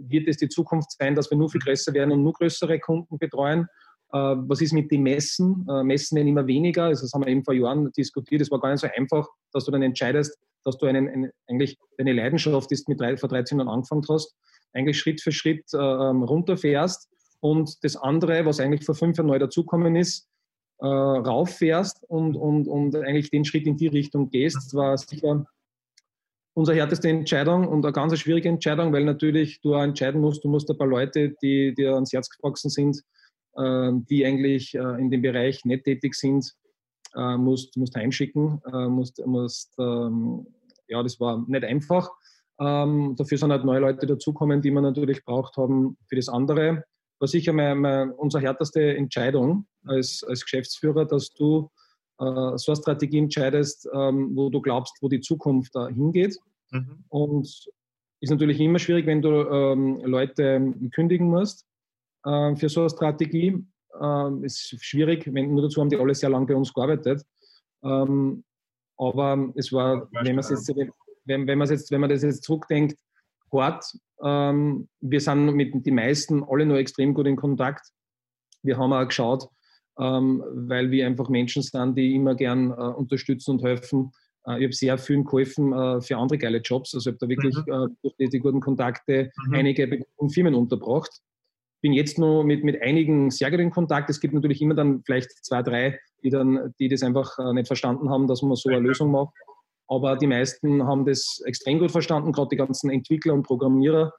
Wird 0.09 0.27
es 0.27 0.37
die 0.37 0.49
Zukunft 0.49 0.91
sein, 0.97 1.15
dass 1.15 1.29
wir 1.29 1.37
nur 1.37 1.49
viel 1.49 1.61
größer 1.61 1.93
werden 1.93 2.11
und 2.11 2.23
nur 2.23 2.33
größere 2.33 2.79
Kunden 2.79 3.17
betreuen? 3.17 3.67
Äh, 4.13 4.17
was 4.17 4.61
ist 4.61 4.73
mit 4.73 4.91
den 4.91 5.03
Messen? 5.03 5.65
Äh, 5.69 5.83
Messen 5.83 6.15
werden 6.15 6.27
immer 6.27 6.47
weniger. 6.47 6.85
Also 6.85 7.03
das 7.03 7.13
haben 7.13 7.21
wir 7.21 7.27
eben 7.27 7.43
vor 7.43 7.53
Jahren 7.53 7.91
diskutiert. 7.93 8.41
Es 8.41 8.51
war 8.51 8.59
gar 8.59 8.71
nicht 8.71 8.81
so 8.81 8.87
einfach, 8.95 9.27
dass 9.53 9.65
du 9.65 9.71
dann 9.71 9.81
entscheidest, 9.81 10.37
dass 10.63 10.77
du 10.77 10.85
einen, 10.85 11.07
einen 11.07 11.31
eigentlich 11.47 11.77
deine 11.97 12.13
Leidenschaft 12.13 12.71
ist 12.71 12.87
mit 12.87 12.99
drei, 12.99 13.17
vor 13.17 13.29
13 13.29 13.57
Jahren 13.57 13.69
angefangen 13.69 14.03
hast, 14.09 14.35
eigentlich 14.73 14.99
Schritt 14.99 15.21
für 15.21 15.31
Schritt 15.31 15.65
äh, 15.73 15.77
ähm, 15.77 16.23
runterfährst 16.23 17.09
und 17.39 17.83
das 17.83 17.95
andere, 17.95 18.45
was 18.45 18.59
eigentlich 18.59 18.85
vor 18.85 18.95
fünf 18.95 19.17
Jahren 19.17 19.27
neu 19.27 19.39
dazukommen 19.39 19.95
ist, 19.95 20.27
äh, 20.79 20.85
rauffährst 20.85 22.03
und, 22.07 22.35
und, 22.35 22.67
und 22.67 22.95
eigentlich 22.95 23.31
den 23.31 23.45
Schritt 23.45 23.67
in 23.67 23.77
die 23.77 23.87
Richtung 23.87 24.29
gehst, 24.29 24.73
war 24.75 24.97
sicher 24.97 25.45
unsere 26.53 26.77
härteste 26.77 27.09
Entscheidung 27.09 27.67
und 27.67 27.85
eine 27.85 27.93
ganz 27.93 28.17
schwierige 28.19 28.49
Entscheidung, 28.49 28.91
weil 28.93 29.05
natürlich 29.05 29.61
du 29.61 29.73
entscheiden 29.73 30.21
musst, 30.21 30.43
du 30.43 30.49
musst 30.49 30.69
ein 30.69 30.77
paar 30.77 30.87
Leute, 30.87 31.33
die 31.41 31.73
dir 31.73 31.93
ans 31.93 32.11
Herz 32.13 32.29
gewachsen 32.29 32.69
sind, 32.69 33.01
äh, 33.55 33.91
die 34.09 34.25
eigentlich 34.25 34.75
äh, 34.75 34.99
in 34.99 35.09
dem 35.09 35.21
Bereich 35.21 35.63
nicht 35.65 35.85
tätig 35.85 36.15
sind, 36.15 36.51
äh, 37.15 37.37
musst, 37.37 37.77
musst 37.77 37.95
einschicken, 37.95 38.61
äh, 38.71 38.87
musst, 38.87 39.25
musst 39.25 39.73
ähm, 39.79 40.45
ja, 40.87 41.01
das 41.01 41.19
war 41.19 41.43
nicht 41.47 41.63
einfach. 41.63 42.09
Ähm, 42.59 43.15
dafür 43.17 43.37
sind 43.37 43.51
halt 43.51 43.65
neue 43.65 43.79
Leute 43.79 44.05
dazukommen, 44.05 44.61
die 44.61 44.71
wir 44.71 44.81
natürlich 44.81 45.23
braucht 45.23 45.57
haben 45.57 45.97
für 46.07 46.15
das 46.15 46.29
andere. 46.29 46.83
War 47.19 47.27
sicher 47.27 47.53
meine, 47.53 47.75
meine, 47.75 48.13
unsere 48.15 48.43
härteste 48.43 48.95
Entscheidung 48.95 49.65
als, 49.85 50.23
als 50.27 50.43
Geschäftsführer, 50.43 51.05
dass 51.05 51.33
du 51.33 51.71
so 52.57 52.71
eine 52.71 52.81
Strategie 52.81 53.17
entscheidest, 53.17 53.89
ähm, 53.93 54.35
wo 54.35 54.49
du 54.49 54.61
glaubst, 54.61 54.97
wo 55.01 55.09
die 55.09 55.21
Zukunft 55.21 55.75
äh, 55.75 55.87
hingeht. 55.87 56.37
Mhm. 56.71 57.03
Und 57.09 57.47
ist 58.19 58.29
natürlich 58.29 58.59
immer 58.59 58.79
schwierig, 58.79 59.07
wenn 59.07 59.21
du 59.21 59.29
ähm, 59.29 60.01
Leute 60.05 60.73
kündigen 60.93 61.27
musst 61.27 61.65
äh, 62.23 62.55
für 62.55 62.69
so 62.69 62.81
eine 62.81 62.89
Strategie. 62.89 63.65
Ähm, 63.99 64.43
ist 64.43 64.77
schwierig, 64.83 65.33
wenn 65.33 65.51
nur 65.51 65.63
dazu 65.63 65.81
haben 65.81 65.89
die 65.89 65.97
alle 65.97 66.15
sehr 66.15 66.29
lange 66.29 66.45
bei 66.45 66.55
uns 66.55 66.73
gearbeitet. 66.73 67.23
Aber 67.83 69.51
es 69.55 69.73
war, 69.73 70.07
wenn 70.11 70.35
man 70.35 70.45
jetzt, 70.47 70.71
wenn, 71.25 71.47
wenn 71.47 71.59
jetzt, 71.61 71.89
wenn 71.89 71.99
man 71.99 72.11
das 72.11 72.21
jetzt 72.21 72.43
zurückdenkt, 72.43 72.95
hart. 73.51 73.83
Wir 74.19 75.19
sind 75.19 75.55
mit 75.55 75.83
den 75.83 75.95
meisten 75.95 76.43
alle 76.43 76.67
nur 76.67 76.77
extrem 76.77 77.15
gut 77.15 77.25
in 77.25 77.35
Kontakt. 77.35 77.89
Wir 78.61 78.77
haben 78.77 78.93
auch 78.93 79.07
geschaut, 79.07 79.49
ähm, 80.01 80.43
weil 80.51 80.89
wir 80.89 81.05
einfach 81.05 81.29
Menschen 81.29 81.61
sind, 81.61 81.95
die 81.95 82.15
immer 82.15 82.33
gern 82.33 82.71
äh, 82.71 82.73
unterstützen 82.73 83.51
und 83.51 83.63
helfen. 83.63 84.11
Äh, 84.47 84.57
ich 84.57 84.63
habe 84.63 84.73
sehr 84.73 84.97
vielen 84.97 85.23
geholfen 85.23 85.71
äh, 85.73 86.01
für 86.01 86.17
andere 86.17 86.39
geile 86.39 86.57
Jobs. 86.57 86.95
Also 86.95 87.09
ich 87.09 87.13
habe 87.13 87.19
da 87.19 87.29
wirklich 87.29 87.55
mhm. 87.55 87.95
durch 88.01 88.15
die, 88.19 88.29
die, 88.29 88.39
guten 88.39 88.61
Kontakte 88.61 89.31
mhm. 89.47 89.53
einige 89.53 90.03
Firmen 90.33 90.55
unterbracht. 90.55 91.11
Bin 91.81 91.93
jetzt 91.93 92.17
nur 92.17 92.43
mit, 92.43 92.63
mit 92.63 92.81
einigen 92.81 93.29
sehr 93.29 93.51
gut 93.51 93.59
in 93.59 93.69
Kontakt. 93.69 94.09
Es 94.09 94.19
gibt 94.19 94.33
natürlich 94.33 94.61
immer 94.61 94.75
dann 94.75 95.03
vielleicht 95.05 95.31
zwei, 95.45 95.61
drei, 95.61 95.99
die 96.23 96.29
dann, 96.29 96.73
die 96.79 96.87
das 96.87 97.01
einfach 97.01 97.37
nicht 97.53 97.65
verstanden 97.65 98.09
haben, 98.09 98.27
dass 98.27 98.43
man 98.43 98.55
so 98.55 98.69
eine 98.69 98.79
Lösung 98.79 99.09
macht. 99.09 99.33
Aber 99.87 100.15
die 100.15 100.27
meisten 100.27 100.83
haben 100.83 101.05
das 101.05 101.41
extrem 101.45 101.79
gut 101.79 101.89
verstanden, 101.89 102.33
gerade 102.33 102.49
die 102.49 102.55
ganzen 102.55 102.91
Entwickler 102.91 103.33
und 103.33 103.47
Programmierer, 103.47 104.13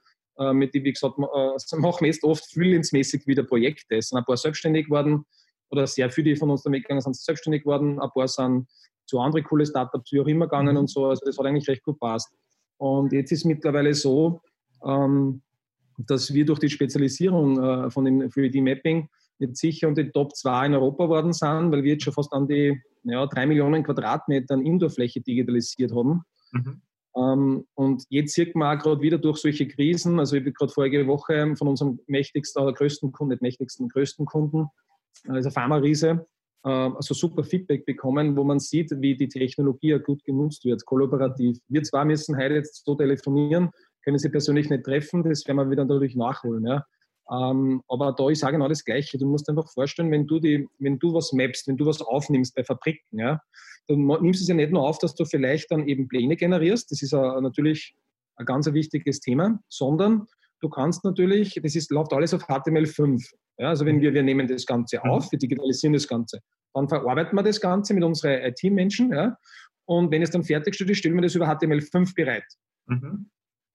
mit 0.51 0.75
denen, 0.75 0.83
wie 0.83 0.91
gesagt, 0.91 1.17
machen 1.77 2.05
jetzt 2.05 2.25
oft 2.25 2.43
freelance-mäßig 2.51 3.25
wieder 3.27 3.43
Projekte. 3.43 3.95
Es 3.95 4.09
sind 4.09 4.17
ein 4.17 4.25
paar 4.25 4.35
selbstständig 4.35 4.87
geworden, 4.87 5.23
oder 5.73 5.87
sehr 5.87 6.09
viele 6.09 6.35
von 6.35 6.49
uns 6.51 6.63
damit 6.63 6.83
gegangen 6.83 7.01
sind 7.01 7.15
selbstständig 7.15 7.63
geworden, 7.63 7.99
ein 7.99 8.09
paar 8.11 8.27
sind 8.27 8.67
zu 9.05 9.19
anderen 9.19 9.43
coole 9.43 9.65
Startups, 9.65 10.11
wie 10.11 10.21
auch 10.21 10.27
immer 10.27 10.45
gegangen 10.45 10.75
mhm. 10.75 10.81
und 10.81 10.89
so. 10.89 11.07
Also 11.07 11.25
das 11.25 11.37
hat 11.37 11.45
eigentlich 11.45 11.67
recht 11.67 11.83
gut 11.83 11.99
passt. 11.99 12.31
Und 12.77 13.11
jetzt 13.11 13.31
ist 13.31 13.39
es 13.39 13.45
mittlerweile 13.45 13.93
so, 13.93 14.41
ähm, 14.85 15.41
dass 15.97 16.33
wir 16.33 16.45
durch 16.45 16.59
die 16.59 16.69
Spezialisierung 16.69 17.61
äh, 17.61 17.91
von 17.91 18.05
dem 18.05 18.21
3D-Mapping 18.21 19.09
jetzt 19.39 19.59
sicher 19.59 19.87
unter 19.87 20.03
die 20.03 20.11
Top 20.11 20.35
2 20.35 20.67
in 20.67 20.73
Europa 20.73 21.05
geworden 21.05 21.33
sind, 21.33 21.71
weil 21.71 21.83
wir 21.83 21.93
jetzt 21.93 22.03
schon 22.03 22.13
fast 22.13 22.31
an 22.33 22.47
die 22.47 22.79
ja, 23.03 23.25
3 23.25 23.47
Millionen 23.47 23.83
Quadratmetern 23.83 24.65
Indoorfläche 24.65 25.21
digitalisiert 25.21 25.93
haben. 25.93 26.23
Mhm. 26.51 26.81
Ähm, 27.15 27.67
und 27.75 28.03
jetzt 28.09 28.33
sieht 28.33 28.55
man 28.55 28.77
auch 28.77 28.81
gerade 28.81 29.01
wieder 29.01 29.17
durch 29.17 29.37
solche 29.37 29.67
Krisen, 29.67 30.19
also 30.19 30.35
ich 30.35 30.41
habe 30.41 30.51
gerade 30.51 30.73
vorige 30.73 31.05
Woche 31.07 31.55
von 31.55 31.67
unserem 31.67 31.99
mächtigsten 32.07 32.61
oder 32.63 32.73
größten 32.73 33.11
Kunden, 33.11 33.33
nicht 33.33 33.41
mächtigsten, 33.41 33.89
größten 33.89 34.25
Kunden, 34.25 34.67
Pharma-Riese, 35.51 36.25
äh, 36.65 36.69
also 36.69 37.13
super 37.13 37.43
Feedback 37.43 37.85
bekommen, 37.85 38.35
wo 38.35 38.43
man 38.43 38.59
sieht, 38.59 38.91
wie 39.01 39.15
die 39.15 39.27
Technologie 39.27 39.97
gut 39.99 40.23
genutzt 40.23 40.65
wird, 40.65 40.85
kollaborativ. 40.85 41.57
Wir 41.67 41.83
zwar 41.83 42.05
müssen 42.05 42.37
heute 42.37 42.55
jetzt 42.55 42.85
so 42.85 42.95
telefonieren, 42.95 43.69
können 44.03 44.17
sie 44.17 44.29
persönlich 44.29 44.69
nicht 44.69 44.83
treffen, 44.83 45.23
das 45.23 45.47
werden 45.47 45.57
wir 45.57 45.69
wieder 45.69 45.85
natürlich 45.85 46.15
nachholen. 46.15 46.65
Ja. 46.65 46.85
Ähm, 47.31 47.81
aber 47.87 48.13
da 48.17 48.29
ist 48.29 48.43
auch 48.43 48.51
genau 48.51 48.67
das 48.67 48.83
Gleiche. 48.83 49.17
Du 49.17 49.25
musst 49.25 49.49
einfach 49.49 49.71
vorstellen, 49.71 50.11
wenn 50.11 50.27
du, 50.27 50.39
die, 50.39 50.67
wenn 50.79 50.99
du 50.99 51.13
was 51.13 51.31
mappst, 51.31 51.67
wenn 51.67 51.77
du 51.77 51.85
was 51.85 52.01
aufnimmst 52.01 52.55
bei 52.55 52.63
Fabriken, 52.63 53.19
ja, 53.19 53.39
dann 53.87 54.05
nimmst 54.05 54.41
du 54.41 54.43
es 54.43 54.47
ja 54.47 54.55
nicht 54.55 54.71
nur 54.71 54.87
auf, 54.87 54.97
dass 54.99 55.15
du 55.15 55.25
vielleicht 55.25 55.71
dann 55.71 55.87
eben 55.87 56.07
Pläne 56.07 56.35
generierst, 56.35 56.91
das 56.91 57.01
ist 57.01 57.13
natürlich 57.13 57.95
ein 58.37 58.45
ganz 58.45 58.71
wichtiges 58.71 59.19
Thema, 59.19 59.59
sondern 59.69 60.25
du 60.61 60.69
kannst 60.69 61.03
natürlich, 61.03 61.59
das 61.61 61.75
ist, 61.75 61.91
läuft 61.91 62.13
alles 62.13 62.33
auf 62.33 62.43
HTML5. 62.43 63.21
Ja, 63.57 63.69
also 63.69 63.85
wenn 63.85 64.01
wir, 64.01 64.13
wir 64.13 64.23
nehmen 64.23 64.47
das 64.47 64.65
Ganze 64.65 64.99
mhm. 65.03 65.11
auf, 65.11 65.31
wir 65.31 65.39
digitalisieren 65.39 65.93
das 65.93 66.07
Ganze, 66.07 66.39
dann 66.73 66.89
verarbeiten 66.89 67.37
wir 67.37 67.43
das 67.43 67.61
Ganze 67.61 67.93
mit 67.93 68.03
unseren 68.03 68.41
IT-Menschen 68.43 69.11
ja, 69.11 69.37
und 69.85 70.11
wenn 70.11 70.21
es 70.21 70.31
dann 70.31 70.43
fertiggestellt 70.43 70.89
ist, 70.89 70.99
stellen 70.99 71.15
wir 71.15 71.21
das 71.21 71.35
über 71.35 71.47
HTML5 71.47 72.15
bereit. 72.15 72.45
Mhm. 72.87 73.29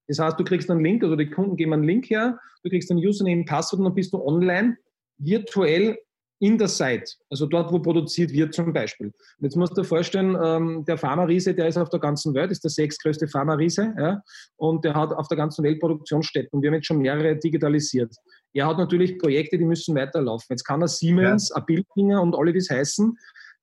Das 0.07 0.19
heißt, 0.19 0.39
du 0.39 0.43
kriegst 0.43 0.69
einen 0.71 0.83
Link, 0.83 1.03
oder 1.03 1.15
die 1.15 1.29
Kunden 1.29 1.55
geben 1.55 1.73
einen 1.73 1.83
Link 1.83 2.09
her, 2.09 2.39
du 2.63 2.69
kriegst 2.69 2.91
ein 2.91 2.97
Username, 2.97 3.45
Passwort 3.45 3.79
und 3.79 3.85
dann 3.85 3.95
bist 3.95 4.11
du 4.11 4.21
online 4.21 4.77
virtuell 5.17 5.99
in 6.39 6.57
der 6.57 6.69
Site, 6.69 7.03
also 7.29 7.45
dort, 7.45 7.71
wo 7.71 7.79
produziert 7.79 8.31
wird 8.31 8.53
zum 8.53 8.71
Beispiel. 8.71 9.07
Und 9.07 9.43
jetzt 9.43 9.55
musst 9.55 9.77
du 9.77 9.81
dir 9.81 9.87
vorstellen, 9.87 10.37
ähm, 10.41 10.85
der 10.85 10.97
Pharma-Riese, 10.97 11.53
der 11.53 11.67
ist 11.67 11.77
auf 11.77 11.89
der 11.89 11.99
ganzen 11.99 12.33
Welt, 12.33 12.51
ist 12.51 12.63
der 12.63 12.71
sechstgrößte 12.71 13.27
Pharma-Riese 13.27 13.93
ja, 13.97 14.21
und 14.55 14.85
der 14.85 14.95
hat 14.95 15.11
auf 15.11 15.27
der 15.27 15.37
ganzen 15.37 15.63
Welt 15.63 15.79
Produktionsstätten 15.79 16.49
und 16.51 16.61
wir 16.61 16.69
haben 16.69 16.75
jetzt 16.75 16.87
schon 16.87 16.99
mehrere 16.99 17.35
digitalisiert. 17.35 18.15
Er 18.53 18.67
hat 18.67 18.77
natürlich 18.77 19.19
Projekte, 19.19 19.57
die 19.57 19.65
müssen 19.65 19.95
weiterlaufen. 19.95 20.47
Jetzt 20.49 20.63
kann 20.63 20.81
er 20.81 20.87
Siemens, 20.87 21.49
ja. 21.49 21.57
ein 21.57 21.65
Bildfinger 21.65 22.21
und 22.21 22.35
alle, 22.35 22.53
wie 22.53 22.59
es 22.59 22.69
heißen, 22.69 23.17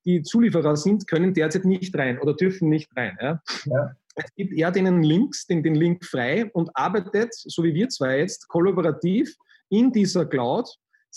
die 0.04 0.22
Zulieferer 0.22 0.76
sind, 0.76 1.08
können 1.08 1.34
derzeit 1.34 1.64
nicht 1.64 1.96
rein 1.96 2.20
oder 2.20 2.34
dürfen 2.34 2.68
nicht 2.68 2.90
rein. 2.96 3.18
Ja. 3.20 3.42
ja. 3.64 3.92
Es 4.14 4.34
gibt 4.34 4.54
er 4.54 4.70
denen 4.70 5.02
Links, 5.02 5.46
den, 5.46 5.62
den 5.62 5.74
Link 5.74 6.04
frei 6.04 6.50
und 6.52 6.70
arbeitet, 6.74 7.34
so 7.34 7.62
wie 7.64 7.74
wir 7.74 7.88
zwei 7.88 8.20
jetzt, 8.20 8.48
kollaborativ 8.48 9.34
in 9.68 9.92
dieser 9.92 10.24
Cloud 10.24 10.68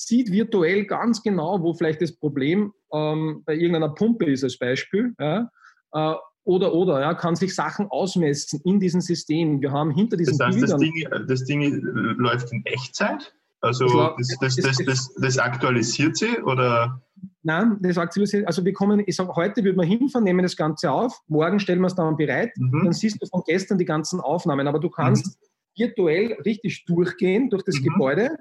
sieht 0.06 0.32
virtuell 0.32 0.86
ganz 0.86 1.22
genau, 1.22 1.62
wo 1.62 1.74
vielleicht 1.74 2.02
das 2.02 2.14
Problem 2.14 2.74
ähm, 2.94 3.44
bei 3.46 3.54
irgendeiner 3.54 3.90
Pumpe 3.90 4.26
ist 4.26 4.44
als 4.44 4.58
Beispiel. 4.58 5.14
Ja, 5.20 5.50
äh, 5.94 6.16
oder, 6.46 6.74
oder, 6.74 7.02
ja, 7.02 7.14
kann 7.14 7.36
sich 7.36 7.54
Sachen 7.54 7.88
ausmessen 7.88 8.62
in 8.64 8.80
diesem 8.80 9.02
System. 9.02 9.62
Wir 9.62 9.72
haben 9.72 9.92
hinter 9.92 10.18
diesen 10.18 10.38
das 10.38 10.48
heißt, 10.48 10.60
Bildern... 10.60 10.80
Das 10.80 11.46
Ding, 11.46 11.68
das 11.70 11.84
Ding 11.84 12.16
läuft 12.18 12.52
in 12.52 12.66
Echtzeit? 12.66 13.34
Also 13.62 14.16
das, 14.18 14.38
das, 14.40 14.56
das, 14.56 14.78
das, 14.86 15.14
das 15.16 15.38
aktualisiert 15.38 16.16
sie 16.16 16.42
oder? 16.44 17.02
Nein, 17.44 17.78
das 17.82 17.98
aktualisiert 17.98 18.48
Also 18.48 18.64
wir 18.64 18.72
kommen, 18.72 19.04
ich 19.06 19.18
sage, 19.18 19.36
heute 19.36 19.64
würde 19.66 19.78
man 19.78 19.86
hinfahren, 19.86 20.24
nehmen 20.24 20.44
das 20.44 20.56
Ganze 20.56 20.90
auf, 20.90 21.20
morgen 21.28 21.60
stellen 21.60 21.82
wir 21.82 21.88
es 21.88 21.96
dann 21.96 22.16
bereit, 22.16 22.52
mhm. 22.56 22.86
dann 22.86 22.94
siehst 22.94 23.22
du 23.22 23.28
von 23.28 23.44
gestern 23.46 23.78
die 23.78 23.86
ganzen 23.86 24.22
Aufnahmen, 24.22 24.66
aber 24.66 24.80
du 24.80 24.90
kannst 24.90 25.26
mhm. 25.26 25.84
virtuell 25.84 26.34
richtig 26.46 26.86
durchgehen 26.86 27.50
durch 27.50 27.64
das 27.64 27.80
mhm. 27.82 27.84
Gebäude 27.84 28.38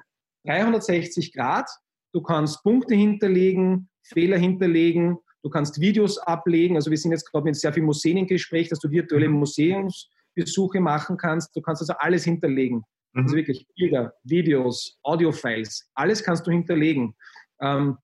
360 0.48 1.32
Grad. 1.32 1.68
Du 2.12 2.22
kannst 2.22 2.62
Punkte 2.62 2.94
hinterlegen, 2.94 3.88
Fehler 4.02 4.38
hinterlegen, 4.38 5.18
du 5.42 5.50
kannst 5.50 5.80
Videos 5.80 6.18
ablegen. 6.18 6.76
Also 6.76 6.90
wir 6.90 6.96
sind 6.96 7.12
jetzt 7.12 7.30
gerade 7.30 7.44
mit 7.44 7.56
sehr 7.56 7.72
vielen 7.72 7.86
Museen 7.86 8.16
im 8.16 8.26
Gespräch, 8.26 8.68
dass 8.68 8.78
du 8.78 8.90
virtuelle 8.90 9.28
mhm. 9.28 9.40
Museumsbesuche 9.40 10.80
machen 10.80 11.16
kannst. 11.16 11.54
Du 11.54 11.60
kannst 11.60 11.82
also 11.82 11.92
alles 11.98 12.24
hinterlegen. 12.24 12.82
Also 13.12 13.20
mhm. 13.20 13.24
Also 13.24 13.36
wirklich 13.36 13.66
Bilder, 13.76 14.14
Videos, 14.24 14.98
Audiofiles, 15.02 15.90
alles 15.94 16.22
kannst 16.22 16.46
du 16.46 16.50
hinterlegen. 16.50 17.14
Ähm, 17.60 17.98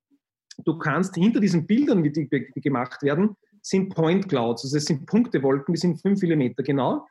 du 0.65 0.79
kannst 0.79 1.15
hinter 1.15 1.41
diesen 1.41 1.67
Bildern, 1.67 2.05
wie 2.05 2.13
die, 2.13 2.29
die, 2.29 2.61
gemacht 2.61 3.03
werden, 3.03 3.37
sind 3.63 3.95
Point 3.95 4.29
Clouds. 4.29 4.65
Also 4.65 4.77
es 4.77 4.85
sind 4.85 5.07
Punktewolken, 5.07 5.73
die 5.75 5.81
sind 5.81 6.01
5 6.01 6.23
mm 6.23 6.63
genau. 6.65 7.07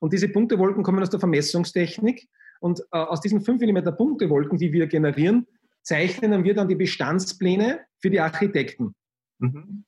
Und 0.00 0.12
diese 0.12 0.28
Punktewolken 0.28 0.82
kommen 0.82 1.02
aus 1.02 1.10
der 1.10 1.20
Vermessungstechnik. 1.20 2.28
Und 2.62 2.80
äh, 2.92 2.98
aus 2.98 3.20
diesen 3.20 3.40
5 3.40 3.60
mm 3.60 3.96
Punktewolken, 3.96 4.56
die 4.56 4.72
wir 4.72 4.86
generieren, 4.86 5.48
zeichnen 5.82 6.44
wir 6.44 6.54
dann 6.54 6.68
die 6.68 6.76
Bestandspläne 6.76 7.80
für 7.98 8.08
die 8.08 8.20
Architekten. 8.20 8.94
Mhm. 9.40 9.84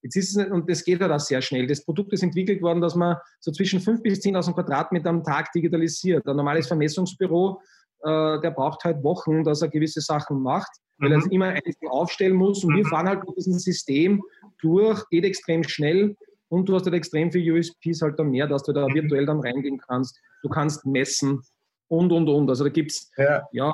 Jetzt 0.00 0.16
ist 0.16 0.36
es, 0.36 0.46
und 0.50 0.70
das 0.70 0.82
geht 0.82 1.00
halt 1.00 1.12
auch 1.12 1.20
sehr 1.20 1.42
schnell. 1.42 1.66
Das 1.66 1.84
Produkt 1.84 2.14
ist 2.14 2.22
entwickelt 2.22 2.62
worden, 2.62 2.80
dass 2.80 2.94
man 2.94 3.16
so 3.40 3.52
zwischen 3.52 3.80
5.000 3.80 4.02
bis 4.02 4.20
10.000 4.20 4.54
Quadratmeter 4.54 5.10
am 5.10 5.24
Tag 5.24 5.52
digitalisiert. 5.52 6.26
Ein 6.26 6.36
normales 6.36 6.68
Vermessungsbüro, 6.68 7.60
äh, 8.02 8.40
der 8.40 8.50
braucht 8.50 8.84
halt 8.84 9.04
Wochen, 9.04 9.44
dass 9.44 9.60
er 9.60 9.68
gewisse 9.68 10.00
Sachen 10.00 10.40
macht, 10.40 10.70
weil 10.96 11.12
er 11.12 11.18
es 11.18 11.26
mhm. 11.26 11.32
immer 11.32 11.46
einzeln 11.48 11.88
aufstellen 11.90 12.36
muss. 12.36 12.64
Und 12.64 12.72
mhm. 12.72 12.76
wir 12.78 12.86
fahren 12.86 13.08
halt 13.08 13.26
mit 13.26 13.36
diesem 13.36 13.58
System 13.58 14.22
durch, 14.62 15.06
geht 15.10 15.24
extrem 15.24 15.64
schnell 15.64 16.16
und 16.48 16.66
du 16.66 16.76
hast 16.76 16.86
halt 16.86 16.94
extrem 16.94 17.30
viele 17.30 17.58
USPs 17.58 18.00
halt 18.00 18.18
dann 18.18 18.30
mehr, 18.30 18.46
dass 18.46 18.62
du 18.62 18.72
da 18.72 18.88
mhm. 18.88 18.94
virtuell 18.94 19.26
dann 19.26 19.40
reingehen 19.40 19.78
kannst. 19.86 20.18
Du 20.42 20.48
kannst 20.48 20.86
messen, 20.86 21.42
und, 21.88 22.12
und, 22.12 22.28
und. 22.28 22.48
Also 22.48 22.64
da 22.64 22.70
gibt 22.70 22.92
es 22.92 23.10
ja. 23.16 23.46
ja. 23.52 23.72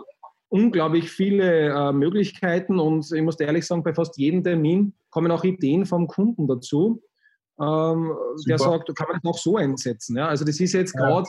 unglaublich 0.48 1.10
viele 1.10 1.70
äh, 1.70 1.92
Möglichkeiten 1.92 2.78
und 2.78 3.10
ich 3.12 3.22
muss 3.22 3.40
ehrlich 3.40 3.66
sagen, 3.66 3.82
bei 3.82 3.94
fast 3.94 4.16
jedem 4.18 4.42
Termin 4.42 4.94
kommen 5.10 5.30
auch 5.30 5.44
Ideen 5.44 5.86
vom 5.86 6.06
Kunden 6.06 6.46
dazu, 6.46 7.02
ähm, 7.60 8.16
der 8.48 8.58
sagt, 8.58 8.94
kann 8.96 9.08
man 9.08 9.20
das 9.22 9.32
auch 9.32 9.38
so 9.38 9.56
einsetzen. 9.56 10.16
Ja? 10.16 10.28
Also 10.28 10.44
das 10.44 10.58
ist 10.60 10.72
jetzt 10.72 10.94
gerade, 10.94 11.28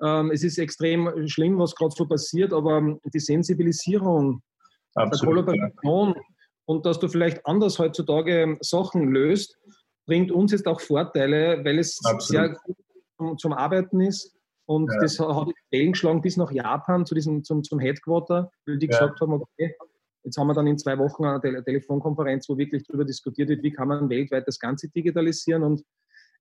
ja. 0.00 0.20
ähm, 0.20 0.30
es 0.30 0.42
ist 0.42 0.58
extrem 0.58 1.28
schlimm, 1.28 1.58
was 1.58 1.74
gerade 1.74 1.94
so 1.96 2.06
passiert, 2.06 2.52
aber 2.52 2.98
die 3.12 3.20
Sensibilisierung, 3.20 4.42
Absolut, 4.94 5.48
der 5.48 5.54
Kollaboration 5.54 6.14
und 6.66 6.86
dass 6.86 6.98
du 6.98 7.08
vielleicht 7.08 7.44
anders 7.46 7.78
heutzutage 7.78 8.56
Sachen 8.60 9.08
löst, 9.08 9.58
bringt 10.06 10.30
uns 10.30 10.52
jetzt 10.52 10.66
auch 10.66 10.80
Vorteile, 10.80 11.64
weil 11.64 11.78
es 11.78 11.98
Absolut. 12.04 12.22
sehr 12.22 12.48
gut 12.64 13.40
zum 13.40 13.52
Arbeiten 13.52 14.00
ist. 14.00 14.34
Und 14.66 14.90
ja. 14.92 15.00
das 15.00 15.18
hat 15.18 15.48
Wellen 15.70 15.92
geschlagen 15.92 16.22
bis 16.22 16.36
nach 16.36 16.52
Japan 16.52 17.04
zu 17.04 17.14
diesem, 17.14 17.44
zum, 17.44 17.62
zum 17.62 17.78
Headquarter, 17.78 18.50
weil 18.66 18.78
die 18.78 18.86
ja. 18.86 18.98
gesagt 18.98 19.20
haben, 19.20 19.32
okay, 19.32 19.74
jetzt 20.24 20.38
haben 20.38 20.46
wir 20.46 20.54
dann 20.54 20.66
in 20.66 20.78
zwei 20.78 20.98
Wochen 20.98 21.24
eine 21.24 21.40
Tele 21.40 21.64
Telefonkonferenz, 21.64 22.48
wo 22.48 22.56
wirklich 22.56 22.84
darüber 22.86 23.04
diskutiert 23.04 23.48
wird, 23.48 23.62
wie 23.62 23.72
kann 23.72 23.88
man 23.88 24.08
weltweit 24.08 24.46
das 24.46 24.58
Ganze 24.58 24.88
digitalisieren. 24.88 25.62
Und 25.62 25.82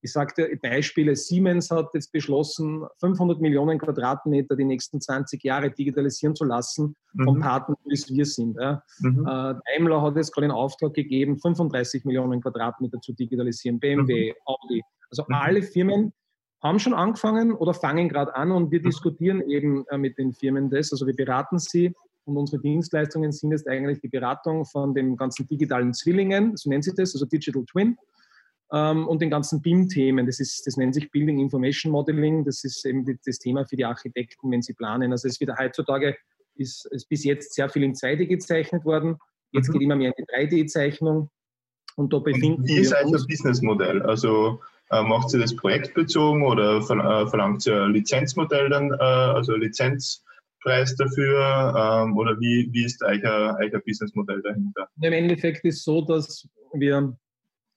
ich 0.03 0.11
sagte 0.11 0.49
Beispiele, 0.61 1.15
Siemens 1.15 1.69
hat 1.69 1.89
jetzt 1.93 2.11
beschlossen, 2.11 2.85
500 2.99 3.39
Millionen 3.39 3.77
Quadratmeter 3.77 4.55
die 4.55 4.65
nächsten 4.65 4.99
20 4.99 5.43
Jahre 5.43 5.71
digitalisieren 5.71 6.35
zu 6.35 6.43
lassen 6.43 6.95
mhm. 7.13 7.23
von 7.23 7.39
Partnern, 7.39 7.77
wie 7.85 7.93
es 7.93 8.09
wir 8.09 8.25
sind. 8.25 8.57
Ja. 8.59 8.83
Mhm. 8.99 9.25
Äh, 9.27 9.55
Daimler 9.65 10.01
hat 10.01 10.15
jetzt 10.15 10.33
gerade 10.33 10.45
in 10.45 10.51
Auftrag 10.51 10.93
gegeben, 10.93 11.39
35 11.39 12.05
Millionen 12.05 12.41
Quadratmeter 12.41 12.99
zu 12.99 13.13
digitalisieren, 13.13 13.79
BMW, 13.79 14.31
mhm. 14.31 14.35
Audi. 14.45 14.81
Also 15.09 15.23
mhm. 15.27 15.35
alle 15.35 15.61
Firmen 15.61 16.13
haben 16.61 16.79
schon 16.79 16.93
angefangen 16.93 17.53
oder 17.53 17.73
fangen 17.73 18.09
gerade 18.09 18.35
an 18.35 18.51
und 18.51 18.71
wir 18.71 18.79
mhm. 18.79 18.83
diskutieren 18.83 19.41
eben 19.49 19.85
äh, 19.87 19.97
mit 19.97 20.17
den 20.17 20.33
Firmen 20.33 20.69
das. 20.69 20.91
Also 20.91 21.07
wir 21.07 21.15
beraten 21.15 21.59
sie 21.59 21.93
und 22.25 22.37
unsere 22.37 22.61
Dienstleistungen 22.61 23.31
sind 23.31 23.51
jetzt 23.51 23.67
eigentlich 23.67 23.99
die 23.99 24.07
Beratung 24.07 24.65
von 24.65 24.93
den 24.93 25.17
ganzen 25.17 25.47
digitalen 25.47 25.93
Zwillingen, 25.93 26.55
so 26.55 26.69
nennt 26.69 26.83
sich 26.83 26.93
das, 26.93 27.15
also 27.15 27.25
Digital 27.25 27.65
Twin 27.65 27.97
ähm, 28.71 29.07
und 29.07 29.21
den 29.21 29.29
ganzen 29.29 29.61
BIM-Themen. 29.61 30.25
Das, 30.25 30.37
das 30.37 30.77
nennt 30.77 30.93
sich 30.93 31.09
Building 31.11 31.39
Information 31.39 31.91
Modeling. 31.91 32.45
Das 32.45 32.63
ist 32.63 32.85
eben 32.85 33.05
das 33.25 33.39
Thema 33.39 33.65
für 33.65 33.75
die 33.75 33.85
Architekten, 33.85 34.51
wenn 34.51 34.61
sie 34.61 34.73
planen. 34.73 35.11
Also 35.11 35.27
es 35.27 35.39
wird 35.39 35.57
heutzutage 35.57 36.15
ist, 36.55 36.85
ist 36.91 37.09
bis 37.09 37.23
jetzt 37.23 37.53
sehr 37.53 37.69
viel 37.69 37.83
in 37.83 37.93
2D 37.93 38.27
gezeichnet 38.27 38.85
worden. 38.85 39.17
Jetzt 39.51 39.69
mhm. 39.69 39.73
geht 39.73 39.81
immer 39.81 39.95
mehr 39.95 40.13
in 40.15 40.25
die 40.25 40.63
3D-Zeichnung. 40.63 41.29
Und 41.95 42.13
da 42.13 42.19
befinden 42.19 42.61
und 42.61 42.67
wie 42.67 42.77
ist 42.77 42.93
euer 42.93 43.11
Businessmodell? 43.27 44.01
Also 44.03 44.61
macht 44.91 45.29
sie 45.29 45.39
das 45.39 45.55
projektbezogen 45.55 46.43
oder 46.43 46.77
äh, 46.77 47.27
verlangt 47.27 47.61
sie 47.61 47.73
ein 47.73 47.93
Lizenzmodell 47.93 48.69
dann, 48.69 48.91
äh, 48.91 48.95
also 48.95 49.55
Lizenzpreis 49.55 50.95
dafür? 50.97 52.03
Ähm, 52.05 52.17
oder 52.17 52.39
wie, 52.39 52.69
wie 52.71 52.85
ist 52.85 53.01
euer, 53.03 53.57
euer 53.59 53.79
Businessmodell 53.79 54.41
dahinter? 54.41 54.87
Im 55.01 55.13
Endeffekt 55.13 55.63
ist 55.65 55.77
es 55.77 55.83
so, 55.83 56.01
dass 56.01 56.47
wir 56.73 57.15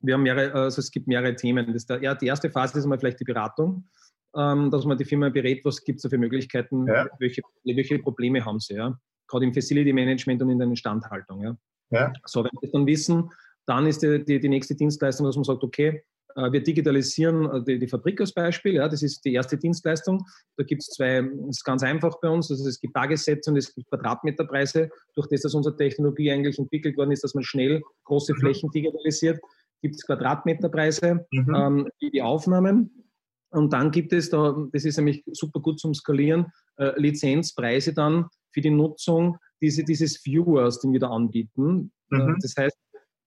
wir 0.04 0.14
haben 0.14 0.22
mehrere, 0.22 0.52
also 0.52 0.80
es 0.80 0.90
gibt 0.90 1.06
mehrere 1.06 1.34
Themen. 1.34 1.72
Das 1.72 1.86
der, 1.86 2.02
ja, 2.02 2.14
die 2.14 2.26
erste 2.26 2.50
Phase 2.50 2.78
ist 2.78 2.86
mal 2.86 2.98
vielleicht 2.98 3.20
die 3.20 3.24
Beratung, 3.24 3.88
ähm, 4.36 4.70
dass 4.70 4.84
man 4.84 4.98
die 4.98 5.04
Firma 5.04 5.28
berät, 5.30 5.64
was 5.64 5.82
gibt 5.82 5.98
es 5.98 6.02
da 6.02 6.08
für 6.08 6.18
Möglichkeiten, 6.18 6.86
ja. 6.86 7.06
welche, 7.18 7.42
welche 7.64 7.98
Probleme 7.98 8.44
haben 8.44 8.60
sie, 8.60 8.74
ja. 8.74 8.98
Gerade 9.26 9.46
im 9.46 9.54
Facility 9.54 9.92
Management 9.92 10.42
und 10.42 10.50
in 10.50 10.58
der 10.58 10.68
Instandhaltung. 10.68 11.42
Ja. 11.42 11.56
ja. 11.90 12.12
So, 12.26 12.44
wenn 12.44 12.50
wir 12.52 12.60
das 12.62 12.72
dann 12.72 12.86
wissen, 12.86 13.30
dann 13.66 13.86
ist 13.86 14.02
die, 14.02 14.22
die, 14.22 14.38
die 14.38 14.48
nächste 14.48 14.74
Dienstleistung, 14.74 15.26
dass 15.26 15.36
man 15.36 15.44
sagt, 15.44 15.62
okay, 15.62 15.88
äh, 15.88 16.02
wir 16.36 16.62
digitalisieren 16.62 17.50
äh, 17.50 17.64
die, 17.64 17.78
die, 17.78 17.88
Fabrik 17.88 18.20
als 18.20 18.32
Beispiel. 18.32 18.74
Ja, 18.74 18.88
das 18.88 19.02
ist 19.02 19.24
die 19.24 19.34
erste 19.34 19.56
Dienstleistung. 19.56 20.24
Da 20.56 20.64
gibt 20.64 20.82
es 20.82 20.88
zwei, 20.88 21.22
das 21.22 21.56
ist 21.58 21.64
ganz 21.64 21.82
einfach 21.82 22.18
bei 22.20 22.28
uns. 22.28 22.50
Also 22.50 22.68
es 22.68 22.80
gibt 22.80 22.94
Tagessätze 22.94 23.50
und 23.50 23.56
es 23.56 23.74
gibt 23.74 23.88
Quadratmeterpreise. 23.88 24.90
Durch 25.14 25.28
das, 25.28 25.42
dass 25.42 25.54
unsere 25.54 25.76
Technologie 25.76 26.30
eigentlich 26.30 26.58
entwickelt 26.58 26.96
worden 26.96 27.12
ist, 27.12 27.24
dass 27.24 27.34
man 27.34 27.44
schnell 27.44 27.82
große 28.04 28.34
mhm. 28.34 28.38
Flächen 28.38 28.70
digitalisiert, 28.70 29.40
gibt 29.82 29.96
es 29.96 30.06
Quadratmeterpreise, 30.06 31.26
mhm. 31.30 31.54
ähm, 31.54 31.88
die 32.00 32.22
Aufnahmen. 32.22 33.04
Und 33.50 33.72
dann 33.72 33.92
gibt 33.92 34.12
es 34.12 34.30
da, 34.30 34.56
das 34.72 34.84
ist 34.84 34.96
nämlich 34.96 35.22
super 35.32 35.60
gut 35.60 35.78
zum 35.78 35.94
Skalieren, 35.94 36.46
äh, 36.76 36.98
Lizenzpreise 37.00 37.94
dann 37.94 38.26
für 38.52 38.60
die 38.60 38.70
Nutzung 38.70 39.38
diese, 39.60 39.84
dieses 39.84 40.24
Viewers, 40.24 40.80
den 40.80 40.92
wir 40.92 41.00
da 41.00 41.10
anbieten. 41.10 41.92
Äh, 42.10 42.16
mhm. 42.16 42.30
Äh, 42.30 42.34
das 42.40 42.54
heißt, 42.56 42.76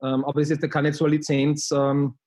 ähm, 0.01 0.25
aber 0.25 0.41
es 0.41 0.49
ist 0.49 0.61
jetzt 0.61 0.71
keine 0.71 0.93
so 0.93 1.05
eine 1.05 1.15
Lizenz, 1.15 1.71
ähm, 1.71 2.17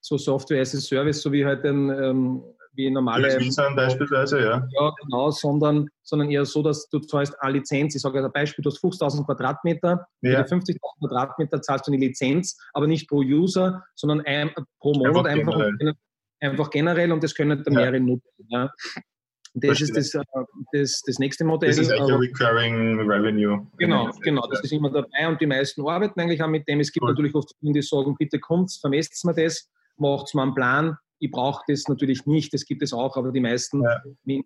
so 0.00 0.16
Software 0.16 0.60
as 0.60 0.74
a 0.74 0.80
Service, 0.80 1.22
so 1.22 1.32
wie 1.32 1.44
halt 1.44 1.64
ein, 1.64 1.90
ähm, 1.90 2.42
wie 2.78 2.90
normale. 2.90 3.38
Nissan 3.38 3.74
beispielsweise, 3.74 4.40
ja. 4.40 4.68
Ja, 4.70 4.94
genau, 5.02 5.30
sondern, 5.30 5.88
sondern 6.02 6.30
eher 6.30 6.44
so, 6.44 6.62
dass 6.62 6.88
du 6.88 7.00
zahlst 7.00 7.34
eine 7.40 7.58
Lizenz. 7.58 7.94
Ich 7.94 8.02
sage 8.02 8.22
als 8.22 8.32
Beispiel, 8.32 8.62
du 8.62 8.70
hast 8.70 8.82
50.000 8.82 9.26
Quadratmeter, 9.26 10.06
ja. 10.22 10.42
50.000 10.42 10.78
Quadratmeter 11.00 11.60
zahlst 11.60 11.88
du 11.88 11.92
eine 11.92 12.04
Lizenz, 12.04 12.56
aber 12.72 12.86
nicht 12.86 13.08
pro 13.08 13.18
User, 13.18 13.84
sondern 13.94 14.22
ein, 14.22 14.50
pro 14.78 14.94
Monat 14.94 15.26
einfach, 15.26 15.54
einfach 15.54 15.78
generell. 15.78 15.94
einfach, 16.40 16.70
generell 16.70 17.12
und 17.12 17.22
das 17.22 17.34
können 17.34 17.62
dann 17.62 17.74
mehrere 17.74 18.00
nutzen. 18.00 18.46
Ja. 18.48 18.70
Das 19.54 19.78
Verstehe. 19.78 19.98
ist 19.98 20.14
das, 20.14 20.22
äh, 20.22 20.44
das, 20.72 21.02
das 21.06 21.18
nächste 21.18 21.44
Modell. 21.44 21.70
Das 21.70 21.78
ist 21.78 21.90
eigentlich 21.90 22.30
Recurring 22.30 23.00
Revenue. 23.00 23.66
Genau, 23.78 24.10
genau, 24.22 24.46
das 24.48 24.60
ist 24.60 24.72
immer 24.72 24.90
dabei 24.90 25.26
und 25.26 25.40
die 25.40 25.46
meisten 25.46 25.86
arbeiten 25.86 26.20
eigentlich 26.20 26.42
auch 26.42 26.48
mit 26.48 26.68
dem. 26.68 26.80
Es 26.80 26.92
gibt 26.92 27.02
cool. 27.02 27.10
natürlich 27.10 27.34
oft 27.34 27.50
die 27.60 27.82
sagen, 27.82 28.14
bitte 28.16 28.38
kommt, 28.38 28.72
vermesst 28.80 29.24
mir 29.24 29.34
das, 29.34 29.68
macht 30.00 30.34
mal 30.34 30.44
einen 30.44 30.54
Plan, 30.54 30.96
ich 31.20 31.30
brauche 31.30 31.62
das 31.66 31.84
natürlich 31.88 32.26
nicht, 32.26 32.54
das 32.54 32.64
gibt 32.64 32.82
es 32.82 32.92
auch, 32.92 33.16
aber 33.16 33.32
die 33.32 33.40
meisten 33.40 33.82
ja. 33.82 34.00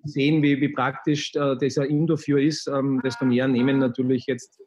sehen, 0.04 0.42
wie, 0.42 0.60
wie 0.60 0.70
praktisch 0.70 1.34
äh, 1.34 1.56
dieser 1.56 1.86
Indoor 1.86 2.18
ist, 2.38 2.66
ähm, 2.68 3.00
desto 3.04 3.24
mehr 3.24 3.46
nehmen 3.48 3.78
natürlich 3.78 4.26
jetzt 4.26 4.60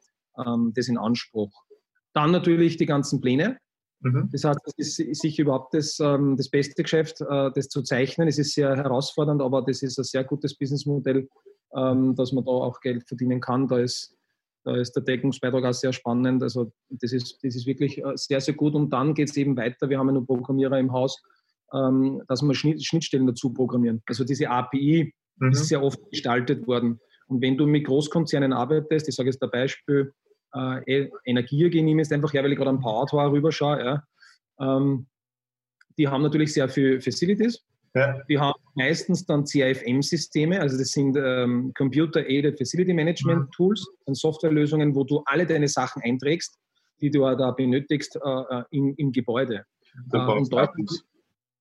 ähm, 0.45 0.71
das 0.75 0.87
in 0.87 0.97
Anspruch. 0.97 1.51
Dann 2.13 2.31
natürlich 2.31 2.77
die 2.77 2.85
ganzen 2.85 3.21
Pläne. 3.21 3.57
Mhm. 4.01 4.29
Das 4.31 4.43
heißt, 4.43 4.59
es 4.77 4.99
ist 4.99 5.21
sicher 5.21 5.43
überhaupt 5.43 5.73
das, 5.73 5.99
ähm, 5.99 6.37
das 6.37 6.49
beste 6.49 6.83
Geschäft, 6.83 7.21
äh, 7.21 7.51
das 7.53 7.69
zu 7.69 7.81
zeichnen. 7.81 8.27
Es 8.27 8.37
ist 8.37 8.53
sehr 8.53 8.75
herausfordernd, 8.75 9.41
aber 9.41 9.63
das 9.63 9.81
ist 9.81 9.97
ein 9.97 10.03
sehr 10.03 10.23
gutes 10.23 10.55
Businessmodell, 10.57 11.27
ähm, 11.75 12.15
dass 12.15 12.31
man 12.31 12.45
da 12.45 12.51
auch 12.51 12.79
Geld 12.81 13.07
verdienen 13.07 13.41
kann. 13.41 13.67
Da 13.67 13.79
ist, 13.79 14.14
da 14.65 14.75
ist 14.75 14.93
der 14.93 15.03
Deckungsbeitrag 15.03 15.63
auch 15.63 15.73
sehr 15.73 15.93
spannend. 15.93 16.41
Also 16.41 16.71
das 16.89 17.13
ist, 17.13 17.37
das 17.43 17.55
ist 17.55 17.67
wirklich 17.67 17.99
äh, 17.99 18.13
sehr, 18.15 18.41
sehr 18.41 18.55
gut. 18.55 18.73
Und 18.73 18.91
dann 18.91 19.13
geht 19.13 19.29
es 19.29 19.37
eben 19.37 19.55
weiter. 19.55 19.89
Wir 19.89 19.99
haben 19.99 20.07
ja 20.07 20.13
nur 20.13 20.25
Programmierer 20.25 20.79
im 20.79 20.91
Haus, 20.91 21.21
ähm, 21.71 22.21
dass 22.27 22.41
wir 22.41 22.53
Schnittstellen 22.55 23.27
dazu 23.27 23.53
programmieren. 23.53 24.01
Also 24.07 24.23
diese 24.23 24.49
API 24.49 25.13
mhm. 25.37 25.51
ist 25.51 25.67
sehr 25.67 25.83
oft 25.83 25.99
gestaltet 26.09 26.67
worden. 26.67 26.99
Und 27.27 27.41
wenn 27.41 27.57
du 27.57 27.67
mit 27.67 27.85
Großkonzernen 27.85 28.53
arbeitest, 28.53 29.07
ich 29.07 29.15
sage 29.15 29.29
jetzt 29.29 29.41
ein 29.41 29.51
Beispiel, 29.51 30.13
äh, 30.55 31.09
Energie 31.25 31.83
nehme 31.83 32.01
ist 32.01 32.11
einfach 32.11 32.33
her, 32.33 32.43
weil 32.43 32.51
ich 32.51 32.57
gerade 32.57 32.71
am 32.71 32.79
Power 32.79 33.31
rüberschaue, 33.31 33.83
ja, 33.83 34.03
ähm, 34.59 35.05
die 35.97 36.07
haben 36.07 36.23
natürlich 36.23 36.53
sehr 36.53 36.69
viel 36.69 36.99
Facilities. 37.01 37.63
Ja. 37.95 38.21
Die 38.29 38.37
haben 38.37 38.59
meistens 38.75 39.25
dann 39.25 39.45
CIFM-Systeme, 39.45 40.59
also 40.59 40.77
das 40.77 40.89
sind 40.89 41.15
ähm, 41.15 41.71
Computer-Aided 41.77 42.57
Facility 42.57 42.93
Management 42.93 43.43
mhm. 43.43 43.51
Tools, 43.51 43.87
und 44.05 44.15
Softwarelösungen, 44.15 44.93
wo 44.95 45.05
du 45.05 45.23
alle 45.25 45.45
deine 45.45 45.69
Sachen 45.69 46.01
einträgst, 46.03 46.59
die 47.01 47.09
du 47.09 47.21
da 47.21 47.51
benötigst 47.51 48.17
äh, 48.17 48.19
äh 48.19 48.63
im, 48.71 48.93
im 48.97 49.11
Gebäude. 49.13 49.65
Äh, 50.11 50.17
und, 50.17 50.51
dort, 50.51 50.71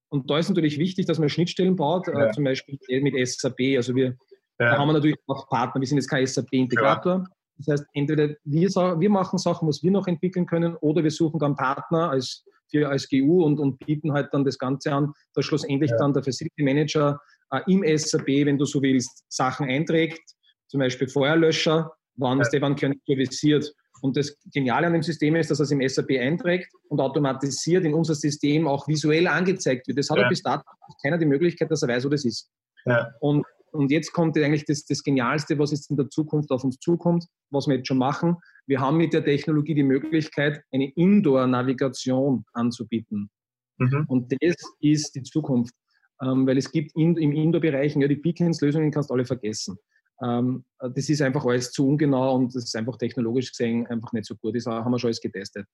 und 0.09 0.29
da 0.29 0.39
ist 0.39 0.49
natürlich 0.49 0.79
wichtig, 0.79 1.07
dass 1.07 1.21
man 1.21 1.29
Schnittstellen 1.29 1.77
baut, 1.77 2.09
äh, 2.09 2.13
ja. 2.13 2.27
äh, 2.27 2.33
zum 2.33 2.45
Beispiel 2.45 2.79
mit 3.01 3.29
SAP. 3.29 3.77
Also 3.77 3.95
wir 3.95 4.17
ja. 4.59 4.77
haben 4.79 4.89
wir 4.89 4.95
natürlich 4.95 5.17
auch 5.29 5.49
Partner, 5.49 5.81
wir 5.81 5.87
sind 5.87 5.99
jetzt 5.99 6.09
kein 6.09 6.27
SAP-Integrator. 6.27 7.25
Das 7.59 7.69
heißt, 7.69 7.87
entweder 7.95 8.35
wir, 8.45 8.69
wir 8.69 9.11
machen 9.11 9.39
Sachen, 9.39 9.69
was 9.69 9.83
wir 9.83 9.91
noch 9.91 10.09
entwickeln 10.09 10.47
können, 10.47 10.75
oder 10.77 11.05
wir 11.05 11.11
suchen 11.11 11.39
dann 11.39 11.55
Partner 11.55 12.11
als, 12.11 12.45
für, 12.71 12.89
als 12.89 13.09
GU 13.09 13.45
und, 13.45 13.59
und 13.59 13.79
bieten 13.79 14.13
halt 14.13 14.29
dann 14.33 14.45
das 14.45 14.59
Ganze 14.59 14.93
an, 14.93 15.13
dass 15.35 15.45
schlussendlich 15.45 15.93
dann 15.99 16.13
der 16.13 16.23
Facility 16.23 16.63
Manager 16.63 17.21
äh, 17.51 17.61
im 17.67 17.85
SAP, 17.97 18.27
wenn 18.27 18.59
du 18.59 18.65
so 18.65 18.83
willst, 18.83 19.25
Sachen 19.29 19.69
einträgt, 19.69 20.23
zum 20.69 20.81
Beispiel 20.81 21.09
Feuerlöscher, 21.09 21.93
wann 22.17 22.39
ja. 22.39 22.45
Stefan 22.45 22.77
König 22.77 23.01
serviciert 23.07 23.73
und 24.05 24.17
das 24.17 24.37
Geniale 24.53 24.87
an 24.87 24.93
dem 24.93 25.03
System 25.03 25.35
ist, 25.37 25.51
dass 25.51 25.61
er 25.61 25.65
es 25.65 25.71
im 25.71 25.87
SAP 25.89 26.11
einträgt 26.11 26.71
und 26.89 27.01
automatisiert 27.01 27.85
in 27.85 27.95
unser 27.95 28.15
System 28.15 28.69
auch 28.69 28.87
visuell 28.87 29.27
angezeigt 29.27 29.89
wird. 29.89 29.99
Das 29.99 30.11
hat 30.11 30.19
ja. 30.19 30.29
bis 30.29 30.43
dato 30.43 30.63
keiner 31.03 31.17
die 31.17 31.27
Möglichkeit, 31.27 31.71
dass 31.71 31.83
er 31.83 31.89
weiß, 31.89 32.05
wo 32.05 32.09
das 32.11 32.25
ist. 32.25 32.51
Ja. 32.85 33.11
Und, 33.21 33.47
und 33.73 33.91
jetzt 33.91 34.13
kommt 34.13 34.37
eigentlich 34.37 34.67
das, 34.67 34.85
das 34.85 35.03
Genialste, 35.03 35.59
was 35.59 35.71
jetzt 35.71 35.91
in 35.91 35.97
der 35.97 36.11
Zukunft 36.11 36.51
auf 36.51 36.65
uns 36.65 36.79
zukommt, 36.81 37.25
was 37.51 37.67
wir 37.67 37.77
jetzt 37.77 37.89
schon 37.89 37.99
machen. 37.99 38.37
Wir 38.67 38.81
haben 38.81 38.97
mit 38.97 39.13
der 39.13 39.25
Technologie 39.25 39.75
die 39.75 39.83
Möglichkeit, 39.83 40.63
eine 40.73 40.91
Indoor-Navigation 40.93 42.45
anzubieten. 42.53 43.31
Mhm. 43.79 44.05
Und 44.09 44.33
das 44.33 44.57
ist 44.81 45.15
die 45.15 45.23
Zukunft. 45.23 45.75
Ähm, 46.23 46.47
weil 46.47 46.59
es 46.59 46.71
gibt 46.71 46.97
in, 46.97 47.17
im 47.17 47.33
Indoor-Bereich, 47.33 47.97
ja, 47.97 48.09
die 48.09 48.17
Beacons-Lösungen 48.17 48.91
kannst 48.91 49.11
du 49.11 49.15
alle 49.15 49.25
vergessen. 49.25 49.77
Ähm, 50.23 50.65
das 50.79 51.09
ist 51.09 51.21
einfach 51.23 51.45
alles 51.45 51.73
zu 51.73 51.89
ungenau 51.89 52.37
und 52.37 52.55
das 52.55 52.65
ist 52.65 52.77
einfach 52.77 52.97
technologisch 52.97 53.51
gesehen 53.51 53.87
einfach 53.89 54.13
nicht 54.13 54.27
so 54.27 54.37
gut. 54.37 54.55
Das 54.55 54.67
haben 54.67 54.91
wir 54.93 54.99
schon 54.99 55.09
alles 55.09 55.21
getestet. 55.21 55.67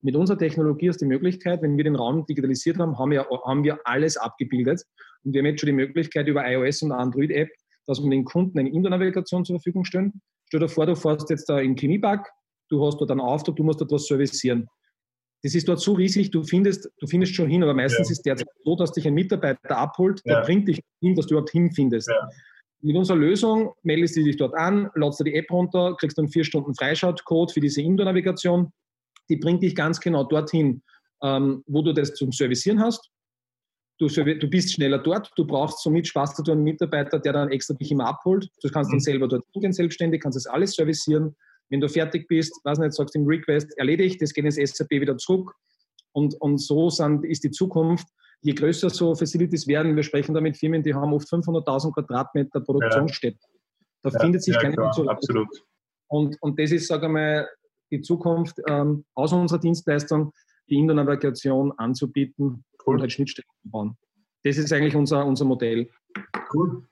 Mit 0.00 0.14
unserer 0.14 0.38
Technologie 0.38 0.88
ist 0.88 1.00
die 1.00 1.06
Möglichkeit, 1.06 1.62
wenn 1.62 1.76
wir 1.76 1.84
den 1.84 1.96
Raum 1.96 2.24
digitalisiert 2.26 2.78
haben, 2.78 2.98
haben 2.98 3.10
wir, 3.10 3.26
haben 3.44 3.64
wir 3.64 3.80
alles 3.84 4.16
abgebildet. 4.16 4.84
Und 5.24 5.34
wir 5.34 5.40
haben 5.40 5.46
jetzt 5.46 5.60
schon 5.60 5.68
die 5.68 5.72
Möglichkeit 5.72 6.28
über 6.28 6.48
iOS 6.48 6.82
und 6.82 6.92
Android-App, 6.92 7.48
dass 7.86 8.00
wir 8.00 8.08
den 8.08 8.24
Kunden 8.24 8.58
eine 8.58 8.70
Indoor-Navigation 8.70 9.44
zur 9.44 9.56
Verfügung 9.56 9.84
stellen. 9.84 10.20
Stell 10.46 10.60
dir 10.60 10.68
vor, 10.68 10.86
du 10.86 10.94
fährst 10.94 11.28
jetzt 11.30 11.48
da 11.48 11.58
im 11.58 11.74
Chemiepark, 11.74 12.30
du 12.68 12.84
hast 12.84 12.98
dort 12.98 13.10
einen 13.10 13.20
Auftrag, 13.20 13.56
du 13.56 13.64
musst 13.64 13.80
etwas 13.80 14.06
servicieren. 14.06 14.68
Das 15.42 15.54
ist 15.54 15.68
dort 15.68 15.80
so 15.80 15.92
riesig, 15.92 16.30
du 16.30 16.42
findest, 16.42 16.90
du 16.98 17.06
findest 17.06 17.34
schon 17.34 17.48
hin, 17.48 17.62
aber 17.62 17.74
meistens 17.74 18.08
ja. 18.08 18.12
ist 18.12 18.22
derzeit 18.26 18.48
so, 18.64 18.74
dass 18.74 18.92
dich 18.92 19.06
ein 19.06 19.14
Mitarbeiter 19.14 19.76
abholt, 19.76 20.20
der 20.26 20.38
ja. 20.38 20.40
bringt 20.42 20.66
dich 20.66 20.80
hin, 21.00 21.14
dass 21.14 21.26
du 21.26 21.34
überhaupt 21.34 21.50
hinfindest. 21.50 22.08
Ja. 22.08 22.28
Mit 22.80 22.96
unserer 22.96 23.16
Lösung 23.16 23.72
meldest 23.82 24.16
du 24.16 24.24
dich 24.24 24.36
dort 24.36 24.54
an, 24.54 24.90
ladst 24.94 25.20
du 25.20 25.24
die 25.24 25.34
App 25.34 25.50
runter, 25.50 25.96
kriegst 25.98 26.18
dann 26.18 26.28
vier 26.28 26.44
Stunden 26.44 26.74
Freischaltcode 26.74 27.52
für 27.52 27.60
diese 27.60 27.82
Indoor-Navigation. 27.82 28.72
Die 29.28 29.36
bringt 29.36 29.62
dich 29.62 29.74
ganz 29.74 30.00
genau 30.00 30.24
dorthin, 30.24 30.82
ähm, 31.22 31.62
wo 31.66 31.82
du 31.82 31.92
das 31.92 32.14
zum 32.14 32.32
Servicieren 32.32 32.80
hast. 32.80 33.10
Du, 33.98 34.06
du, 34.06 34.48
bist 34.48 34.72
schneller 34.72 34.98
dort, 34.98 35.32
du 35.34 35.44
brauchst 35.44 35.82
somit 35.82 36.06
Spaß 36.06 36.36
zu 36.36 36.44
tun, 36.44 36.52
einen 36.52 36.62
Mitarbeiter, 36.62 37.18
der 37.18 37.32
dann 37.32 37.50
extra 37.50 37.74
dich 37.74 37.90
immer 37.90 38.06
abholt. 38.06 38.48
Du 38.62 38.68
kannst 38.68 38.90
mhm. 38.90 38.94
dann 38.94 39.00
selber 39.00 39.26
dort 39.26 39.44
hingehen, 39.52 39.72
selbstständig, 39.72 40.20
kannst 40.20 40.36
das 40.36 40.46
alles 40.46 40.74
servicieren. 40.74 41.34
Wenn 41.70 41.80
du 41.80 41.88
fertig 41.88 42.26
bist, 42.28 42.60
weiß 42.64 42.78
nicht, 42.78 42.92
sagst 42.92 43.14
im 43.14 43.26
Request, 43.26 43.76
erledigt, 43.76 44.22
das 44.22 44.32
geht 44.32 44.44
ins 44.44 44.56
SAP 44.56 44.90
wieder 44.90 45.16
zurück. 45.16 45.54
Und, 46.12 46.34
und 46.40 46.58
so 46.58 46.90
sind, 46.90 47.24
ist 47.24 47.44
die 47.44 47.50
Zukunft. 47.50 48.06
Je 48.40 48.52
größer 48.52 48.88
so 48.90 49.14
Facilities 49.14 49.66
werden, 49.66 49.96
wir 49.96 50.02
sprechen 50.02 50.34
da 50.34 50.40
mit 50.40 50.56
Firmen, 50.56 50.82
die 50.82 50.94
haben 50.94 51.12
oft 51.12 51.28
500.000 51.28 51.92
Quadratmeter 51.92 52.60
Produktionsstätte. 52.60 53.38
Da 54.02 54.10
ja, 54.10 54.20
findet 54.20 54.42
sich 54.42 54.54
ja, 54.54 54.60
keiner 54.60 54.90
zu. 54.92 55.08
Absolut. 55.08 55.48
Und, 56.08 56.36
und 56.40 56.58
das 56.58 56.70
ist, 56.70 56.86
sage 56.86 57.06
ich 57.06 57.12
mal, 57.12 57.48
die 57.90 58.00
Zukunft 58.00 58.56
ähm, 58.68 59.04
aus 59.14 59.32
unserer 59.32 59.58
Dienstleistung, 59.58 60.32
die 60.68 60.76
Indoor-Navigation 60.76 61.72
anzubieten 61.78 62.64
cool. 62.86 62.94
und 62.94 63.00
halt 63.00 63.12
Schnittstellen 63.12 63.48
zu 63.62 63.70
bauen. 63.70 63.96
Das 64.44 64.56
ist 64.56 64.72
eigentlich 64.72 64.94
unser, 64.94 65.26
unser 65.26 65.44
Modell. 65.44 65.90
Cool. 66.54 66.86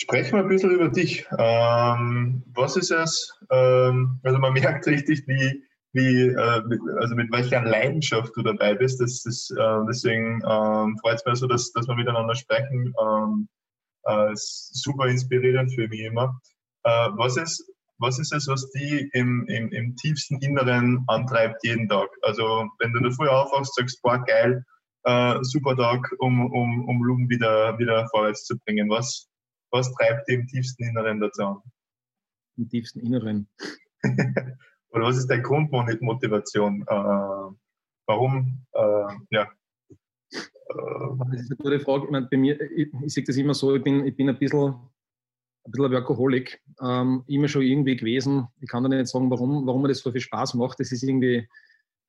Sprechen 0.00 0.34
wir 0.34 0.42
ein 0.42 0.48
bisschen 0.48 0.70
über 0.70 0.88
dich. 0.88 1.26
Ähm, 1.38 2.44
was 2.54 2.76
ist 2.76 2.92
es? 2.92 3.36
Ähm, 3.50 4.20
also 4.22 4.38
man 4.38 4.52
merkt 4.54 4.86
richtig, 4.86 5.26
wie, 5.26 5.64
wie 5.92 6.28
äh, 6.28 6.62
mit, 6.68 6.80
also 7.00 7.16
mit 7.16 7.32
welcher 7.32 7.64
Leidenschaft 7.64 8.30
du 8.36 8.42
dabei 8.42 8.74
bist. 8.74 9.00
Das, 9.00 9.24
das, 9.24 9.50
äh, 9.50 9.86
deswegen 9.88 10.40
ähm, 10.48 10.96
freut 11.00 11.16
es 11.16 11.24
mich 11.26 11.38
so, 11.40 11.48
dass, 11.48 11.72
dass 11.72 11.88
wir 11.88 11.96
miteinander 11.96 12.36
sprechen. 12.36 12.94
Ähm, 13.02 13.48
äh, 14.06 14.32
ist 14.32 14.70
super 14.84 15.06
inspirierend 15.06 15.74
für 15.74 15.88
mich 15.88 16.02
immer. 16.02 16.40
Äh, 16.84 17.08
was, 17.16 17.36
ist, 17.36 17.68
was 17.98 18.20
ist 18.20 18.32
es, 18.32 18.46
was 18.46 18.70
die 18.70 19.10
im, 19.14 19.46
im, 19.48 19.72
im 19.72 19.96
tiefsten 19.96 20.38
Inneren 20.38 21.02
antreibt 21.08 21.64
jeden 21.64 21.88
Tag? 21.88 22.08
Also 22.22 22.68
wenn 22.78 22.92
du 22.92 23.00
da 23.00 23.10
früh 23.10 23.26
aufwachst, 23.26 23.74
sagst, 23.74 24.00
boah, 24.02 24.24
geil, 24.24 24.64
äh, 25.02 25.38
super 25.42 25.74
Tag, 25.74 26.08
um, 26.20 26.52
um, 26.52 26.88
um 26.88 27.02
Lumen 27.02 27.28
wieder, 27.28 27.76
wieder 27.80 28.06
vorwärts 28.12 28.44
zu 28.44 28.56
bringen. 28.60 28.88
Was, 28.88 29.28
was 29.70 29.92
treibt 29.92 30.28
die 30.28 30.34
im 30.34 30.46
tiefsten 30.46 30.84
Inneren 30.84 31.20
dazu 31.20 31.42
an? 31.42 31.62
Im 32.56 32.68
tiefsten 32.68 33.00
Inneren. 33.00 33.48
Oder 34.90 35.04
was 35.04 35.18
ist 35.18 35.28
deine 35.28 35.42
Grundmotivation? 35.42 36.82
Äh, 36.82 37.54
warum? 38.06 38.64
Äh, 38.72 39.14
ja. 39.30 39.48
Das 40.30 41.40
ist 41.40 41.50
eine 41.50 41.56
gute 41.56 41.80
Frage. 41.80 42.04
Ich 42.04 42.10
meine, 42.10 42.26
bei 42.26 42.36
mir, 42.36 42.60
ich, 42.60 42.88
ich 43.02 43.14
sehe 43.14 43.24
das 43.24 43.36
immer 43.36 43.54
so, 43.54 43.74
ich 43.74 43.82
bin, 43.82 44.04
ich 44.06 44.16
bin 44.16 44.28
ein 44.28 44.38
bisschen 44.38 44.74
ein 45.68 45.70
bisschen 45.70 45.86
ein 45.86 45.92
Workaholic, 45.92 46.62
ähm, 46.80 47.24
immer 47.26 47.48
schon 47.48 47.62
irgendwie 47.62 47.96
gewesen. 47.96 48.48
Ich 48.60 48.68
kann 48.68 48.82
da 48.82 48.88
nicht 48.88 49.08
sagen, 49.08 49.30
warum, 49.30 49.66
warum 49.66 49.82
mir 49.82 49.88
das 49.88 49.98
so 49.98 50.10
viel 50.10 50.20
Spaß 50.20 50.54
macht. 50.54 50.80
Das 50.80 50.92
ist 50.92 51.02
irgendwie, 51.02 51.48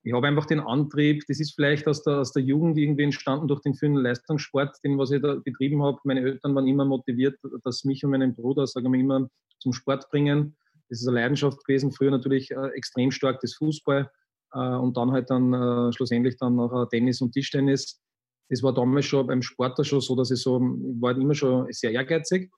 ich 0.04 0.14
habe 0.14 0.28
einfach 0.28 0.46
den 0.46 0.60
Antrieb, 0.60 1.24
das 1.28 1.40
ist 1.40 1.56
vielleicht 1.56 1.88
aus 1.88 2.04
der, 2.04 2.20
aus 2.20 2.32
der 2.32 2.44
Jugend 2.44 2.78
irgendwie 2.78 3.04
entstanden 3.04 3.48
durch 3.48 3.62
den 3.62 3.74
vielen 3.74 3.96
Leistungssport, 3.96 4.78
den 4.84 4.98
was 4.98 5.12
ich 5.12 5.22
da 5.22 5.36
betrieben 5.36 5.84
habe. 5.84 5.98
Meine 6.06 6.22
Eltern 6.22 6.56
waren 6.56 6.68
immer 6.68 6.86
motiviert, 6.86 7.38
dass 7.64 7.84
mich 7.84 8.04
und 8.04 8.12
meinen 8.12 8.34
Bruder, 8.34 8.66
sagen 8.66 8.92
wir 8.94 9.00
immer, 9.00 9.30
zum 9.60 9.74
Sport 9.74 10.10
bringen. 10.10 10.56
Das 10.90 11.02
ist 11.02 11.08
eine 11.08 11.20
Leidenschaft 11.20 11.64
gewesen. 11.66 11.92
Früher 11.92 12.12
natürlich 12.12 12.50
äh, 12.52 12.68
extrem 12.70 13.12
stark 13.12 13.42
das 13.42 13.56
Fußball 13.56 14.10
äh, 14.54 14.58
und 14.58 14.96
dann 14.96 15.12
halt 15.12 15.30
dann 15.30 15.54
äh, 15.54 15.92
schlussendlich 15.92 16.38
dann 16.38 16.56
noch 16.56 16.88
Tennis 16.90 17.20
und 17.22 17.34
Tischtennis. 17.34 18.02
Das 18.50 18.64
war 18.64 18.74
damals 18.74 19.06
schon 19.06 19.28
beim 19.28 19.42
Sport 19.42 19.86
schon 19.86 20.02
so, 20.02 20.16
dass 20.16 20.32
ich 20.32 20.42
so, 20.42 20.58
ich 20.58 21.02
war 21.02 21.16
immer 21.16 21.36
schon 21.36 21.68
sehr 21.72 21.92
ehrgeizig 21.92 22.50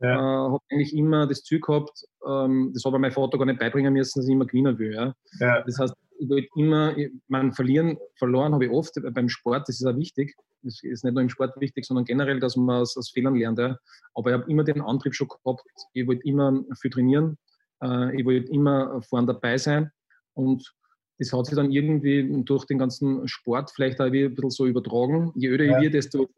ja. 0.00 0.14
Äh, 0.14 0.50
habe 0.52 0.64
eigentlich 0.70 0.94
immer 0.94 1.26
das 1.26 1.42
Ziel 1.42 1.60
gehabt, 1.60 2.04
ähm, 2.26 2.70
das 2.74 2.84
habe 2.84 2.98
mein 2.98 3.12
Vater 3.12 3.38
gar 3.38 3.46
nicht 3.46 3.58
beibringen 3.58 3.92
müssen, 3.92 4.18
dass 4.18 4.28
ich 4.28 4.32
immer 4.32 4.46
gewinnen 4.46 4.78
will. 4.78 4.94
Ja. 4.94 5.14
ja. 5.40 5.62
Das 5.62 5.78
heißt, 5.78 5.94
ich 6.18 6.28
wollte 6.28 6.48
immer, 6.56 6.94
mein, 7.28 7.52
verlieren, 7.52 7.98
verloren 8.18 8.52
habe 8.54 8.66
ich 8.66 8.70
oft 8.70 8.94
beim 9.12 9.28
Sport, 9.28 9.68
das 9.68 9.80
ist 9.80 9.86
auch 9.86 9.96
wichtig. 9.96 10.34
Das 10.62 10.82
ist 10.82 11.04
nicht 11.04 11.14
nur 11.14 11.22
im 11.22 11.28
Sport 11.28 11.60
wichtig, 11.60 11.84
sondern 11.84 12.04
generell, 12.04 12.40
dass 12.40 12.56
man 12.56 12.80
aus, 12.80 12.96
aus 12.96 13.10
Fehlern 13.10 13.36
lernt. 13.36 13.58
Ja. 13.58 13.78
Aber 14.14 14.30
ich 14.30 14.40
habe 14.40 14.50
immer 14.50 14.64
den 14.64 14.80
Antrieb 14.80 15.14
schon 15.14 15.28
gehabt, 15.28 15.62
ich 15.92 16.06
wollte 16.06 16.26
immer 16.26 16.64
viel 16.80 16.90
trainieren, 16.90 17.38
äh, 17.82 18.18
ich 18.18 18.24
wollte 18.24 18.50
immer 18.52 19.00
vorne 19.02 19.28
dabei 19.28 19.58
sein 19.58 19.90
und 20.34 20.74
das 21.18 21.32
hat 21.32 21.46
sich 21.46 21.56
dann 21.56 21.70
irgendwie 21.70 22.42
durch 22.44 22.66
den 22.66 22.78
ganzen 22.78 23.26
Sport 23.26 23.70
vielleicht 23.74 24.00
auch 24.00 24.06
ein 24.06 24.34
bisschen 24.34 24.50
so 24.50 24.66
übertragen. 24.66 25.32
Je 25.34 25.48
öder 25.48 25.64
ja. 25.64 25.76
ich 25.78 25.84
werde, 25.84 25.90
desto 25.90 26.28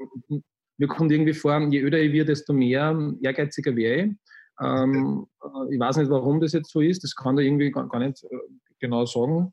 mir 0.78 0.86
kommt 0.86 1.10
irgendwie 1.10 1.34
vor, 1.34 1.58
je 1.68 1.80
öder 1.80 1.98
ich 1.98 2.12
werde, 2.12 2.32
desto 2.32 2.52
mehr 2.52 2.96
ehrgeiziger 3.20 3.74
wäre 3.74 4.02
ich. 4.02 4.12
Ähm, 4.60 5.26
äh, 5.42 5.74
ich 5.74 5.80
weiß 5.80 5.96
nicht, 5.96 6.10
warum 6.10 6.40
das 6.40 6.52
jetzt 6.52 6.70
so 6.70 6.80
ist, 6.80 7.02
das 7.02 7.14
kann 7.14 7.36
ich 7.38 7.46
irgendwie 7.46 7.70
gar, 7.70 7.88
gar 7.88 8.00
nicht 8.00 8.22
äh, 8.24 8.36
genau 8.80 9.06
sagen. 9.06 9.52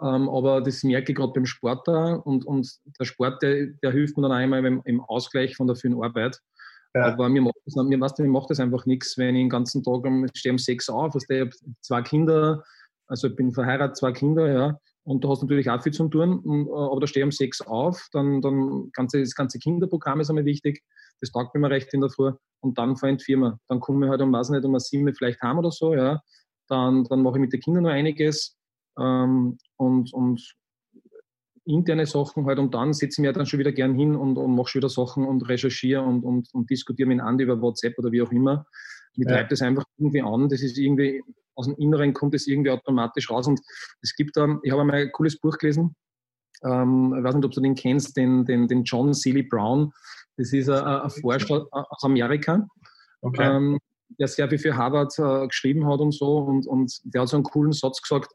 Ähm, 0.00 0.28
aber 0.28 0.60
das 0.62 0.82
merke 0.82 1.12
ich 1.12 1.18
gerade 1.18 1.32
beim 1.32 1.46
Sport 1.46 1.86
da 1.86 2.14
und, 2.14 2.44
und 2.44 2.68
der 2.98 3.04
Sport, 3.04 3.42
der, 3.42 3.66
der 3.82 3.92
hilft 3.92 4.16
mir 4.16 4.22
dann 4.22 4.32
einmal 4.32 4.64
im, 4.64 4.82
im 4.84 5.00
Ausgleich 5.00 5.56
von 5.56 5.66
der 5.66 5.76
vielen 5.76 6.02
Arbeit. 6.02 6.40
Ja. 6.94 7.06
Aber 7.06 7.28
mir 7.28 7.40
macht, 7.40 7.56
das, 7.64 7.74
mir, 7.74 8.00
weißt 8.00 8.18
du, 8.18 8.22
mir 8.22 8.28
macht 8.28 8.50
das 8.50 8.60
einfach 8.60 8.84
nichts, 8.84 9.16
wenn 9.16 9.36
ich 9.36 9.42
den 9.42 9.48
ganzen 9.48 9.82
Tag 9.82 10.04
um, 10.04 10.26
stehe 10.34 10.52
um 10.52 10.58
sechs 10.58 10.90
auf, 10.90 11.14
also 11.14 11.26
ich 11.28 11.40
habe 11.40 11.50
zwei 11.80 12.02
Kinder, 12.02 12.62
also 13.06 13.28
ich 13.28 13.36
bin 13.36 13.52
verheiratet, 13.52 13.96
zwei 13.96 14.12
Kinder, 14.12 14.52
ja. 14.52 14.78
Und 15.04 15.24
du 15.24 15.30
hast 15.30 15.42
natürlich 15.42 15.68
auch 15.68 15.82
viel 15.82 15.92
zu 15.92 16.08
tun, 16.08 16.42
äh, 16.44 16.72
aber 16.72 17.00
da 17.00 17.06
stehe 17.06 17.22
ich 17.22 17.26
um 17.26 17.32
sechs 17.32 17.60
auf, 17.60 18.08
dann, 18.12 18.40
dann 18.40 18.90
ganze, 18.92 19.20
das 19.20 19.34
ganze 19.34 19.58
Kinderprogramm 19.58 20.20
ist 20.20 20.30
einmal 20.30 20.44
wichtig, 20.44 20.82
das 21.20 21.30
taugt 21.30 21.54
mir 21.54 21.70
recht 21.70 21.92
in 21.94 22.00
der 22.00 22.10
Früh 22.10 22.32
und 22.60 22.78
dann 22.78 22.96
fahre 22.96 23.12
ich 23.12 23.14
in 23.14 23.18
die 23.18 23.24
Firma. 23.24 23.58
Dann 23.68 23.80
komme 23.80 24.06
ich 24.06 24.10
halt 24.10 24.20
um, 24.20 24.32
weiß 24.32 24.50
nicht, 24.50 24.64
um 24.64 24.78
sieben 24.78 25.14
vielleicht 25.14 25.40
heim 25.42 25.58
oder 25.58 25.70
so, 25.70 25.94
ja. 25.94 26.20
Dann, 26.72 27.04
dann 27.04 27.22
mache 27.22 27.36
ich 27.36 27.42
mit 27.42 27.52
den 27.52 27.60
Kindern 27.60 27.82
noch 27.82 27.90
einiges 27.90 28.56
ähm, 28.98 29.58
und, 29.76 30.12
und 30.14 30.54
interne 31.66 32.06
Sachen 32.06 32.46
halt 32.46 32.58
und 32.58 32.72
dann 32.72 32.94
setze 32.94 33.20
ich 33.20 33.26
mir 33.26 33.32
dann 33.34 33.44
schon 33.44 33.60
wieder 33.60 33.72
gern 33.72 33.94
hin 33.94 34.16
und, 34.16 34.38
und 34.38 34.56
mache 34.56 34.70
schon 34.70 34.80
wieder 34.80 34.88
Sachen 34.88 35.26
und 35.26 35.46
recherchiere 35.48 36.00
und, 36.00 36.24
und, 36.24 36.48
und 36.54 36.70
diskutiere 36.70 37.08
mit 37.08 37.20
Andi 37.20 37.44
über 37.44 37.60
WhatsApp 37.60 37.98
oder 37.98 38.10
wie 38.10 38.22
auch 38.22 38.32
immer. 38.32 38.64
Mir 39.16 39.28
ja. 39.28 39.36
treibt 39.36 39.52
das 39.52 39.60
einfach 39.60 39.84
irgendwie 39.98 40.22
an. 40.22 40.48
Das 40.48 40.62
ist 40.62 40.78
irgendwie 40.78 41.22
aus 41.54 41.66
dem 41.66 41.76
Inneren 41.76 42.14
kommt 42.14 42.34
es 42.34 42.46
irgendwie 42.46 42.70
automatisch 42.70 43.30
raus. 43.30 43.46
Und 43.46 43.60
es 44.00 44.14
gibt 44.14 44.34
da, 44.38 44.58
ich 44.62 44.72
habe 44.72 44.80
einmal 44.80 44.96
ein 44.96 45.12
cooles 45.12 45.38
Buch 45.38 45.58
gelesen, 45.58 45.94
ähm, 46.64 47.14
ich 47.18 47.22
weiß 47.22 47.34
nicht, 47.34 47.44
ob 47.44 47.52
du 47.52 47.60
den 47.60 47.74
kennst, 47.74 48.16
den, 48.16 48.46
den, 48.46 48.66
den 48.66 48.84
John 48.84 49.12
Seeley 49.12 49.42
Brown. 49.42 49.92
Das 50.38 50.54
ist 50.54 50.70
ein, 50.70 50.82
ein 50.82 51.10
Forscher 51.10 51.66
aus 51.70 52.02
Amerika, 52.02 52.66
okay. 53.20 53.56
ähm, 53.56 53.78
der 54.18 54.28
sehr 54.28 54.48
viel 54.48 54.58
für 54.58 54.76
Harvard 54.76 55.12
äh, 55.18 55.46
geschrieben 55.46 55.86
hat 55.86 56.00
und 56.00 56.12
so. 56.12 56.38
Und, 56.38 56.66
und 56.66 57.00
der 57.04 57.22
hat 57.22 57.28
so 57.28 57.36
einen 57.36 57.44
coolen 57.44 57.72
Satz 57.72 58.02
gesagt, 58.02 58.32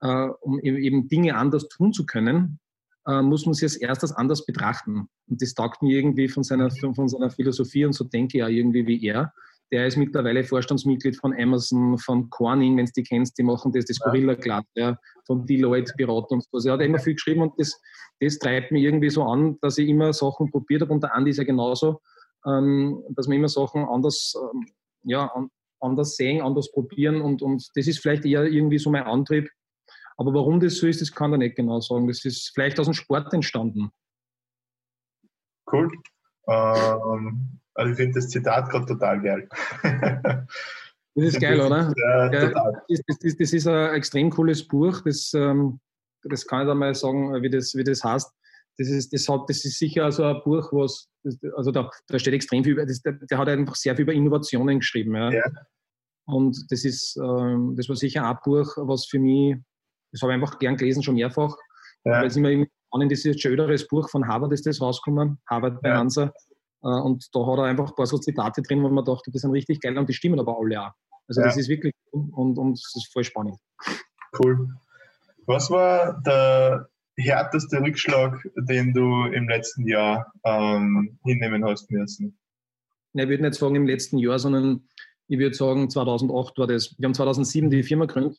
äh, 0.00 0.28
um 0.40 0.58
e-, 0.60 0.78
eben 0.78 1.08
Dinge 1.08 1.36
anders 1.36 1.68
tun 1.68 1.92
zu 1.92 2.06
können, 2.06 2.58
äh, 3.06 3.22
muss 3.22 3.46
man 3.46 3.54
sie 3.54 3.66
als 3.66 3.76
erstes 3.76 4.12
anders 4.12 4.44
betrachten. 4.44 5.08
Und 5.28 5.42
das 5.42 5.54
taugt 5.54 5.82
mir 5.82 5.96
irgendwie 5.96 6.28
von 6.28 6.42
seiner, 6.42 6.70
von 6.70 7.08
seiner 7.08 7.30
Philosophie 7.30 7.84
und 7.84 7.92
so 7.92 8.04
denke 8.04 8.38
ich 8.38 8.44
auch 8.44 8.48
irgendwie 8.48 8.86
wie 8.86 9.04
er. 9.06 9.32
Der 9.72 9.86
ist 9.86 9.96
mittlerweile 9.96 10.44
Vorstandsmitglied 10.44 11.16
von 11.16 11.34
Amazon, 11.34 11.98
von 11.98 12.30
Corning, 12.30 12.76
wenn 12.76 12.86
du 12.86 12.92
die 12.96 13.02
kennst, 13.02 13.36
die 13.36 13.42
machen 13.42 13.72
das, 13.72 13.84
das 13.86 13.98
Gorilla 13.98 14.34
Glatt, 14.34 14.64
ja, 14.74 14.96
von 15.26 15.44
Deloitte 15.44 15.92
Beratung 15.96 16.38
und 16.38 16.44
so. 16.44 16.50
Also 16.52 16.68
er 16.68 16.74
hat 16.74 16.82
immer 16.82 17.00
viel 17.00 17.14
geschrieben 17.14 17.42
und 17.42 17.52
das, 17.58 17.80
das 18.20 18.38
treibt 18.38 18.70
mich 18.70 18.84
irgendwie 18.84 19.10
so 19.10 19.24
an, 19.24 19.58
dass 19.62 19.78
ich 19.78 19.88
immer 19.88 20.12
Sachen 20.12 20.52
probiert 20.52 20.82
habe 20.82 20.92
und 20.92 21.02
der 21.02 21.14
Andi 21.14 21.30
ist 21.30 21.38
ja 21.38 21.44
genauso, 21.44 22.00
ähm, 22.46 23.02
dass 23.10 23.28
wir 23.28 23.36
immer 23.36 23.48
Sachen 23.48 23.84
anders, 23.84 24.34
ähm, 24.40 24.66
ja, 25.06 25.32
anders 25.80 26.16
sehen, 26.16 26.42
anders 26.42 26.70
probieren 26.72 27.20
und, 27.20 27.42
und 27.42 27.70
das 27.74 27.86
ist 27.86 28.00
vielleicht 28.00 28.24
eher 28.24 28.44
irgendwie 28.44 28.78
so 28.78 28.90
mein 28.90 29.04
Antrieb. 29.04 29.48
Aber 30.16 30.32
warum 30.32 30.60
das 30.60 30.76
so 30.76 30.86
ist, 30.86 31.00
das 31.00 31.12
kann 31.12 31.32
er 31.32 31.38
nicht 31.38 31.56
genau 31.56 31.80
sagen. 31.80 32.08
Das 32.08 32.24
ist 32.24 32.50
vielleicht 32.54 32.80
aus 32.80 32.86
dem 32.86 32.94
Sport 32.94 33.32
entstanden. 33.34 33.90
Cool. 35.70 35.90
Ähm, 36.48 37.60
also 37.74 37.90
ich 37.90 37.96
finde 37.96 38.14
das 38.14 38.28
Zitat 38.28 38.70
gerade 38.70 38.86
total 38.86 39.20
geil. 39.20 39.48
Das 41.14 41.24
ist 41.24 41.40
geil, 41.40 41.60
oder? 41.60 41.92
Ja, 41.96 42.28
total. 42.28 42.82
Das, 42.88 43.00
das, 43.06 43.36
das, 43.36 43.52
ist 43.52 43.66
ein 43.66 43.94
extrem 43.94 44.30
cooles 44.30 44.66
Buch. 44.66 45.02
Das, 45.02 45.32
ähm, 45.34 45.80
das 46.22 46.46
kann 46.46 46.62
ich 46.62 46.66
da 46.66 46.74
mal 46.74 46.94
sagen, 46.94 47.42
wie 47.42 47.50
das, 47.50 47.74
wie 47.74 47.84
das 47.84 48.04
heißt. 48.04 48.30
Das 48.78 48.88
ist, 48.88 49.12
das, 49.12 49.28
hat, 49.28 49.48
das 49.48 49.64
ist 49.64 49.78
sicher 49.78 50.04
also 50.04 50.24
ein 50.24 50.40
Buch, 50.44 50.70
was, 50.72 51.08
also 51.56 51.70
da, 51.70 51.90
da 52.08 52.18
steht 52.18 52.34
extrem 52.34 52.62
viel 52.62 52.74
über, 52.74 52.84
das, 52.84 53.00
der, 53.00 53.12
der, 53.14 53.38
hat 53.38 53.48
einfach 53.48 53.74
sehr 53.74 53.96
viel 53.96 54.02
über 54.02 54.12
Innovationen 54.12 54.80
geschrieben. 54.80 55.14
Ja. 55.14 55.30
ja. 55.32 55.44
Und 56.26 56.58
das 56.70 56.84
ist, 56.84 57.16
ähm, 57.16 57.74
das 57.76 57.88
war 57.88 57.96
sicher 57.96 58.28
ein 58.28 58.36
Buch, 58.44 58.76
was 58.76 59.06
für 59.06 59.18
mich, 59.18 59.56
das 60.12 60.22
habe 60.22 60.32
ich 60.32 60.40
einfach 60.40 60.58
gern 60.58 60.76
gelesen, 60.76 61.02
schon 61.02 61.14
mehrfach. 61.14 61.56
Ja. 62.04 62.20
Weil 62.20 62.26
es 62.26 62.36
immer 62.36 62.50
spannend 62.88 63.12
ist, 63.12 63.26
ein 63.26 63.38
schöneres 63.38 63.86
Buch 63.88 64.08
von 64.10 64.26
Harvard 64.26 64.52
ist 64.52 64.66
das 64.66 64.80
rausgekommen, 64.80 65.38
Harvard 65.48 65.80
bei 65.80 65.88
ja. 65.88 65.98
Hansa. 65.98 66.32
Äh, 66.82 66.88
und 66.88 67.26
da 67.32 67.46
hat 67.46 67.58
er 67.58 67.64
einfach 67.64 67.88
ein 67.88 67.94
paar 67.94 68.06
so 68.06 68.18
Zitate 68.18 68.62
drin, 68.62 68.82
wo 68.82 68.88
man 68.88 69.04
dachte, 69.04 69.30
die 69.30 69.38
sind 69.38 69.52
richtig 69.52 69.80
geil 69.80 69.96
und 69.96 70.08
die 70.08 70.14
stimmen 70.14 70.38
aber 70.38 70.58
alle 70.58 70.82
auch. 70.82 70.92
Also 71.28 71.40
ja. 71.40 71.46
das 71.46 71.56
ist 71.56 71.68
wirklich 71.68 71.94
und, 72.10 72.58
und 72.58 72.72
das 72.72 72.92
ist 72.94 73.12
voll 73.12 73.24
spannend. 73.24 73.56
Cool. 74.38 74.68
Was 75.46 75.70
war 75.70 76.20
der 76.22 76.88
härteste 77.16 77.80
Rückschlag, 77.80 78.46
den 78.56 78.92
du 78.92 79.24
im 79.26 79.48
letzten 79.48 79.86
Jahr 79.86 80.32
ähm, 80.44 81.18
hinnehmen 81.24 81.64
hast 81.64 81.90
müssen? 81.90 82.38
Ich 83.12 83.28
würde 83.28 83.42
nicht 83.42 83.54
sagen 83.54 83.76
im 83.76 83.86
letzten 83.86 84.18
Jahr, 84.18 84.38
sondern 84.38 84.86
ich 85.28 85.38
würde 85.38 85.54
sagen 85.54 85.88
2008 85.88 86.58
war 86.58 86.66
das. 86.66 86.94
Wir 86.98 87.06
haben 87.06 87.14
2007 87.14 87.70
die 87.70 87.82
Firma 87.82 88.04
gegründet. 88.04 88.38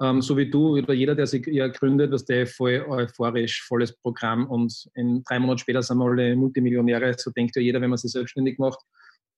Ähm, 0.00 0.20
so 0.20 0.36
wie 0.36 0.50
du 0.50 0.76
oder 0.76 0.92
jeder, 0.92 1.14
der 1.14 1.26
sich 1.26 1.46
ja 1.46 1.68
gründet, 1.68 2.12
was 2.12 2.24
der 2.24 2.46
voll 2.46 2.84
euphorisch, 2.86 3.62
volles 3.66 3.96
Programm 3.96 4.46
und 4.46 4.90
in 4.94 5.22
drei 5.24 5.38
Monaten 5.38 5.58
später 5.58 5.82
sind 5.82 5.98
wir 5.98 6.04
alle 6.04 6.36
Multimillionäre. 6.36 7.14
So 7.16 7.30
denkt 7.30 7.56
ja 7.56 7.62
jeder, 7.62 7.80
wenn 7.80 7.90
man 7.90 7.96
sich 7.96 8.12
selbstständig 8.12 8.58
macht, 8.58 8.78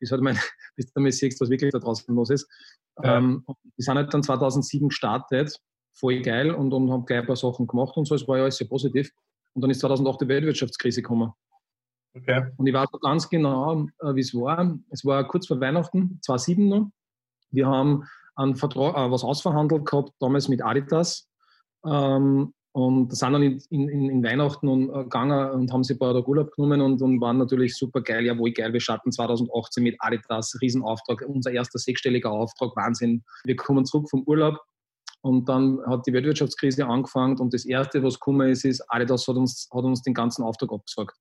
bis, 0.01 0.11
halt 0.11 0.23
mein, 0.23 0.37
bis 0.77 0.93
du 0.93 1.01
mal 1.01 1.13
siehst, 1.13 1.41
was 1.41 1.51
wirklich 1.51 1.71
da 1.71 1.79
draußen 1.79 2.13
los 2.15 2.31
ist. 2.31 2.49
Ja. 3.03 3.19
Ähm, 3.19 3.45
wir 3.47 3.57
sind 3.77 3.95
halt 3.95 4.13
dann 4.13 4.23
2007 4.23 4.89
gestartet, 4.89 5.61
voll 5.99 6.21
geil 6.21 6.51
und, 6.51 6.73
und 6.73 6.91
haben 6.91 7.05
gleich 7.05 7.21
ein 7.21 7.27
paar 7.27 7.37
Sachen 7.37 7.67
gemacht 7.67 7.97
und 7.97 8.07
so. 8.07 8.15
Es 8.15 8.27
war 8.29 8.37
ja 8.37 8.43
alles 8.45 8.57
sehr 8.57 8.69
positiv. 8.69 9.11
Und 9.55 9.63
dann 9.63 9.71
ist 9.71 9.81
2008 9.81 10.21
die 10.21 10.29
Weltwirtschaftskrise 10.29 11.03
gekommen. 11.03 11.33
Okay. 12.15 12.47
Und 12.57 12.67
ich 12.67 12.75
weiß 12.75 12.89
noch 12.93 13.01
ganz 13.01 13.29
genau, 13.29 13.87
äh, 14.01 14.15
wie 14.15 14.21
es 14.21 14.35
war. 14.35 14.79
Es 14.91 15.05
war 15.05 15.27
kurz 15.27 15.47
vor 15.47 15.61
Weihnachten, 15.61 16.19
2007 16.23 16.69
noch. 16.69 16.91
Wir 17.51 17.67
haben 17.67 18.05
einen 18.37 18.57
Vertrag, 18.57 18.97
äh, 18.97 19.11
was 19.11 19.25
ausverhandelt 19.25 19.87
gehabt, 19.87 20.13
damals 20.21 20.49
mit 20.49 20.65
Adidas. 20.65 21.29
Ähm, 21.85 22.55
und 22.73 23.17
sind 23.17 23.33
dann 23.33 23.43
in, 23.43 23.61
in, 23.71 24.09
in 24.09 24.23
Weihnachten 24.23 24.69
und, 24.69 24.91
äh, 24.91 25.03
gegangen 25.05 25.51
und 25.51 25.73
haben 25.73 25.83
sich 25.83 25.97
ein 25.97 25.99
paar 25.99 26.13
Tage 26.13 26.29
Urlaub 26.29 26.53
genommen 26.53 26.81
und, 26.81 27.03
und 27.03 27.21
waren 27.21 27.39
natürlich 27.39 27.77
super 27.77 28.01
geil. 28.03 28.25
Jawohl, 28.25 28.53
geil, 28.53 28.73
wir 28.73 28.81
starten 28.81 29.11
2018 29.11 29.83
mit 29.83 29.97
Adidas, 29.99 30.57
Riesenauftrag, 30.61 31.25
unser 31.27 31.51
erster 31.51 31.79
sechsstelliger 31.79 32.31
Auftrag, 32.31 32.77
Wahnsinn. 32.77 33.25
Wir 33.45 33.57
kommen 33.57 33.85
zurück 33.85 34.09
vom 34.09 34.23
Urlaub 34.25 34.61
und 35.21 35.49
dann 35.49 35.81
hat 35.87 36.07
die 36.07 36.13
Weltwirtschaftskrise 36.13 36.87
angefangen 36.87 37.39
und 37.39 37.53
das 37.53 37.65
Erste, 37.65 38.03
was 38.03 38.15
gekommen 38.15 38.49
ist, 38.49 38.65
ist, 38.65 38.83
Adidas 38.89 39.27
hat 39.27 39.37
uns, 39.37 39.69
hat 39.73 39.85
uns 39.85 40.03
den 40.03 40.15
ganzen 40.15 40.43
Auftrag 40.45 40.73
abgesagt. 40.73 41.17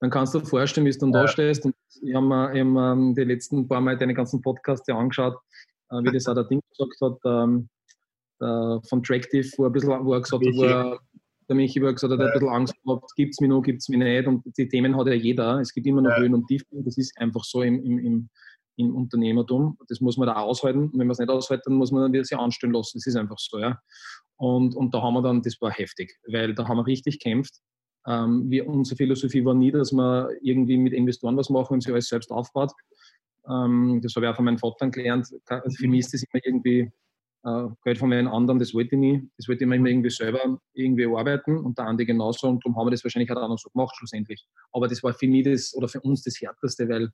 Dann 0.00 0.10
kannst 0.10 0.34
du 0.34 0.38
dir 0.38 0.46
vorstellen, 0.46 0.86
wie 0.86 0.90
du 0.90 0.98
dann 0.98 1.12
ja. 1.12 1.22
da 1.22 1.28
stehst. 1.28 1.64
Und 1.64 1.74
ich 2.02 2.14
habe 2.14 2.26
mir 2.26 2.54
eben, 2.54 2.76
ähm, 2.76 3.14
die 3.14 3.24
letzten 3.24 3.66
paar 3.66 3.80
Mal 3.80 3.96
deine 3.96 4.14
ganzen 4.14 4.42
Podcasts 4.42 4.88
angeschaut, 4.88 5.36
äh, 5.90 5.96
wie 6.02 6.12
das 6.12 6.26
auch 6.26 6.34
der 6.34 6.44
Ding 6.44 6.60
gesagt 6.70 7.00
hat, 7.00 7.18
ähm, 7.24 7.68
der, 8.40 8.80
von 8.88 9.02
Tractive, 9.02 9.48
wo, 9.56 9.64
ein 9.64 9.72
bisschen, 9.72 10.04
wo 10.04 10.12
er 10.12 10.20
gesagt 10.20 10.44
hat, 10.44 10.54
wo 10.54 10.64
er, 10.64 11.00
der 11.48 11.56
Michi, 11.56 11.80
wo 11.80 11.86
er 11.86 11.94
gesagt 11.94 12.12
hat, 12.12 12.20
hat 12.20 12.26
ein 12.26 12.32
bisschen 12.34 12.48
Angst 12.54 12.74
gehabt, 12.84 13.14
gibt 13.16 13.34
es 13.34 13.40
mich 13.40 13.48
noch, 13.50 13.62
gibt 13.62 13.80
es 13.80 13.88
mich 13.88 13.98
nicht. 13.98 14.26
Und 14.26 14.44
die 14.56 14.68
Themen 14.68 14.96
hat 14.96 15.06
ja 15.06 15.14
jeder. 15.14 15.60
Es 15.60 15.72
gibt 15.72 15.86
immer 15.86 16.02
noch 16.02 16.16
Höhen 16.16 16.34
und 16.34 16.46
Tiefen. 16.46 16.84
Das 16.84 16.98
ist 16.98 17.16
einfach 17.18 17.44
so 17.44 17.62
im, 17.62 17.82
im, 17.82 17.98
im 17.98 18.28
im 18.76 18.94
Unternehmertum. 18.94 19.78
Das 19.88 20.00
muss 20.00 20.16
man 20.16 20.26
da 20.26 20.34
aushalten. 20.34 20.84
Und 20.84 20.92
wenn 20.92 21.06
man 21.06 21.10
es 21.10 21.18
nicht 21.18 21.30
aushält, 21.30 21.62
dann 21.64 21.74
muss 21.74 21.92
man 21.92 22.12
sich 22.12 22.36
anstellen 22.36 22.72
lassen. 22.72 22.98
Das 22.98 23.06
ist 23.06 23.16
einfach 23.16 23.38
so. 23.38 23.58
Ja. 23.58 23.78
Und, 24.36 24.74
und 24.74 24.94
da 24.94 25.02
haben 25.02 25.14
wir 25.14 25.22
dann, 25.22 25.42
das 25.42 25.60
war 25.60 25.70
heftig, 25.70 26.18
weil 26.30 26.54
da 26.54 26.66
haben 26.66 26.78
wir 26.78 26.86
richtig 26.86 27.20
gekämpft. 27.20 27.60
Ähm, 28.06 28.50
wir, 28.50 28.68
unsere 28.68 28.96
Philosophie 28.96 29.44
war 29.44 29.54
nie, 29.54 29.70
dass 29.70 29.92
wir 29.92 30.30
irgendwie 30.42 30.76
mit 30.76 30.92
Investoren 30.92 31.36
was 31.36 31.50
machen 31.50 31.74
und 31.74 31.82
sich 31.82 31.92
alles 31.92 32.08
selbst 32.08 32.30
aufbaut. 32.30 32.72
Ähm, 33.48 34.00
das 34.02 34.14
habe 34.16 34.26
ich 34.26 34.32
auch 34.32 34.36
von 34.36 34.44
meinen 34.44 34.58
Vater 34.58 34.90
gelernt. 34.90 35.28
Also 35.46 35.76
für 35.76 35.88
mich 35.88 36.00
ist 36.00 36.14
das 36.14 36.22
immer 36.24 36.42
irgendwie 36.44 36.90
äh, 37.44 37.68
Geld 37.84 37.98
von 37.98 38.08
meinen 38.08 38.26
anderen, 38.26 38.58
das 38.58 38.74
wollte 38.74 38.94
ich 38.94 39.00
nie. 39.00 39.30
Das 39.36 39.48
wollte 39.48 39.64
ich 39.64 39.70
immer 39.70 39.86
irgendwie 39.86 40.10
selber 40.10 40.58
irgendwie 40.72 41.06
arbeiten 41.06 41.58
und 41.58 41.78
der 41.78 41.86
andere 41.86 42.06
genauso. 42.06 42.48
Und 42.48 42.64
darum 42.64 42.76
haben 42.76 42.86
wir 42.86 42.90
das 42.90 43.04
wahrscheinlich 43.04 43.30
auch 43.30 43.48
noch 43.48 43.58
so 43.58 43.70
gemacht 43.70 43.94
schlussendlich. 43.96 44.46
Aber 44.72 44.88
das 44.88 45.02
war 45.02 45.12
für 45.14 45.28
mich 45.28 45.44
das 45.44 45.74
oder 45.74 45.88
für 45.88 46.00
uns 46.00 46.22
das 46.22 46.40
Härteste, 46.40 46.88
weil 46.88 47.10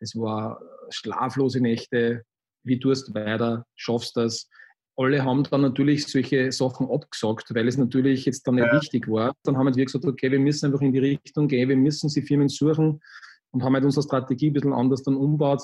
es 0.00 0.16
war 0.16 0.60
schlaflose 0.90 1.60
Nächte, 1.60 2.24
wie 2.64 2.78
tust 2.78 3.08
du 3.08 3.14
weiter, 3.14 3.64
schaffst 3.76 4.16
das. 4.16 4.48
Alle 4.96 5.24
haben 5.24 5.44
dann 5.44 5.62
natürlich 5.62 6.06
solche 6.06 6.52
Sachen 6.52 6.90
abgesagt, 6.90 7.54
weil 7.54 7.68
es 7.68 7.78
natürlich 7.78 8.24
jetzt 8.24 8.46
dann 8.46 8.56
nicht 8.56 8.66
ja. 8.66 8.74
wichtig 8.74 9.08
war. 9.08 9.34
Dann 9.44 9.56
haben 9.56 9.74
wir 9.74 9.84
gesagt, 9.84 10.04
okay, 10.04 10.30
wir 10.30 10.40
müssen 10.40 10.66
einfach 10.66 10.82
in 10.82 10.92
die 10.92 10.98
Richtung 10.98 11.48
gehen, 11.48 11.68
wir 11.68 11.76
müssen 11.76 12.08
sie 12.10 12.22
Firmen 12.22 12.48
suchen 12.48 13.00
und 13.52 13.62
haben 13.62 13.74
halt 13.74 13.84
unsere 13.84 14.04
Strategie 14.04 14.50
ein 14.50 14.52
bisschen 14.52 14.72
anders 14.72 15.02
dann 15.02 15.16
umgebaut, 15.16 15.62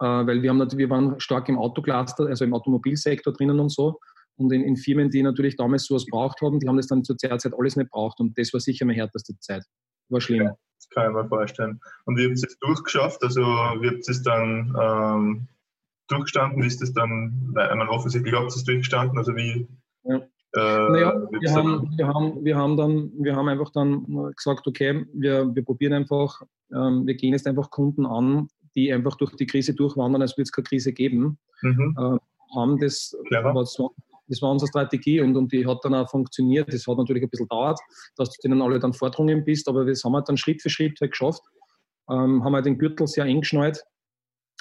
äh, 0.00 0.04
weil 0.04 0.42
wir, 0.42 0.50
haben 0.50 0.58
natürlich, 0.58 0.88
wir 0.88 0.90
waren 0.90 1.18
stark 1.20 1.48
im 1.48 1.58
Autocluster, 1.58 2.26
also 2.26 2.44
im 2.44 2.54
Automobilsektor 2.54 3.32
drinnen 3.32 3.60
und 3.60 3.70
so. 3.70 3.98
Und 4.36 4.52
in, 4.52 4.62
in 4.62 4.76
Firmen, 4.76 5.10
die 5.10 5.22
natürlich 5.22 5.56
damals 5.56 5.84
sowas 5.84 6.06
braucht 6.06 6.40
haben, 6.40 6.60
die 6.60 6.68
haben 6.68 6.76
das 6.76 6.86
dann 6.86 7.04
zur 7.04 7.18
Zeit 7.18 7.42
alles 7.58 7.76
nicht 7.76 7.90
braucht. 7.90 8.20
Und 8.20 8.38
das 8.38 8.52
war 8.52 8.60
sicher 8.60 8.86
meine 8.86 8.98
härteste 8.98 9.38
Zeit. 9.38 9.64
War 10.08 10.20
schlimm. 10.20 10.44
Ja. 10.44 10.56
Das 10.80 10.88
kann 10.90 11.10
ich 11.10 11.16
mir 11.16 11.28
vorstellen. 11.28 11.80
Und 12.06 12.16
wie 12.16 12.24
habt 12.24 12.38
ihr 12.38 12.48
es 12.48 12.58
durchgeschafft? 12.58 13.22
Also, 13.22 13.42
wie 13.42 13.88
habt 13.88 14.08
ihr 14.08 14.12
es 14.12 14.22
dann 14.22 14.74
ähm, 14.80 15.48
durchgestanden? 16.08 16.62
Wie 16.62 16.66
ist 16.66 16.80
das 16.80 16.94
dann, 16.94 17.50
weil 17.52 17.76
man 17.76 17.88
offensichtlich 17.88 18.34
habt 18.34 18.44
ihr 18.44 18.56
es 18.56 18.64
durchgestanden, 18.64 19.18
also 19.18 19.36
wie. 19.36 19.68
Ja. 20.04 20.16
Äh, 20.16 20.90
naja, 20.90 21.28
wir 21.30 21.52
haben, 21.52 21.94
wir, 21.96 22.08
haben, 22.08 22.44
wir, 22.44 22.56
haben 22.56 22.76
dann, 22.76 23.12
wir 23.18 23.36
haben 23.36 23.48
einfach 23.48 23.70
dann 23.70 24.32
gesagt, 24.34 24.66
okay, 24.66 25.06
wir, 25.12 25.54
wir 25.54 25.64
probieren 25.64 25.92
einfach, 25.92 26.42
ähm, 26.74 27.06
wir 27.06 27.14
gehen 27.14 27.34
jetzt 27.34 27.46
einfach 27.46 27.70
Kunden 27.70 28.04
an, 28.04 28.48
die 28.74 28.92
einfach 28.92 29.16
durch 29.16 29.36
die 29.36 29.46
Krise 29.46 29.74
durchwandern, 29.74 30.22
als 30.22 30.32
würde 30.32 30.44
es 30.44 30.52
keine 30.52 30.64
Krise 30.64 30.92
geben. 30.92 31.38
Mhm. 31.62 31.94
Äh, 31.96 32.18
haben 32.56 32.78
das, 32.80 33.16
was, 33.30 33.78
das 34.30 34.40
war 34.40 34.50
unsere 34.50 34.68
Strategie 34.68 35.20
und, 35.20 35.36
und 35.36 35.52
die 35.52 35.66
hat 35.66 35.78
dann 35.82 35.94
auch 35.94 36.08
funktioniert. 36.08 36.72
Das 36.72 36.86
hat 36.86 36.96
natürlich 36.96 37.22
ein 37.22 37.28
bisschen 37.28 37.48
dauert, 37.48 37.78
dass 38.16 38.30
du 38.30 38.48
denen 38.48 38.62
alle 38.62 38.78
dann 38.78 38.94
vordrungen 38.94 39.44
bist, 39.44 39.68
aber 39.68 39.84
das 39.84 40.04
haben 40.04 40.12
wir 40.12 40.22
dann 40.22 40.36
Schritt 40.36 40.62
für 40.62 40.70
Schritt 40.70 40.98
halt 41.00 41.10
geschafft. 41.10 41.42
Ähm, 42.08 42.42
haben 42.44 42.52
wir 42.52 42.62
den 42.62 42.78
Gürtel 42.78 43.06
sehr 43.06 43.24
eng 43.24 43.40
geschnallt 43.40 43.82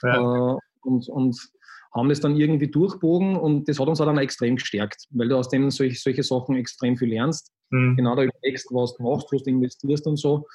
ja. 0.04 0.16
äh, 0.16 0.58
und, 0.82 1.08
und 1.08 1.50
haben 1.96 2.10
das 2.10 2.20
dann 2.20 2.36
irgendwie 2.36 2.70
durchbogen 2.70 3.36
und 3.36 3.68
das 3.68 3.80
hat 3.80 3.88
uns 3.88 4.02
auch 4.02 4.06
dann 4.06 4.18
extrem 4.18 4.56
gestärkt, 4.58 5.06
weil 5.12 5.30
du 5.30 5.38
aus 5.38 5.50
dem 5.50 5.72
solch, 5.72 6.02
solche 6.02 6.24
Sachen 6.24 6.56
extrem 6.56 6.98
viel 6.98 7.10
lernst. 7.10 7.52
Mhm. 7.70 7.96
Genau 7.96 8.16
da 8.16 8.24
überlegst, 8.24 8.68
was 8.72 8.96
du 8.96 9.04
machst, 9.04 9.28
was 9.32 9.44
du 9.44 9.50
investierst 9.50 10.06
und 10.08 10.18
so. 10.18 10.48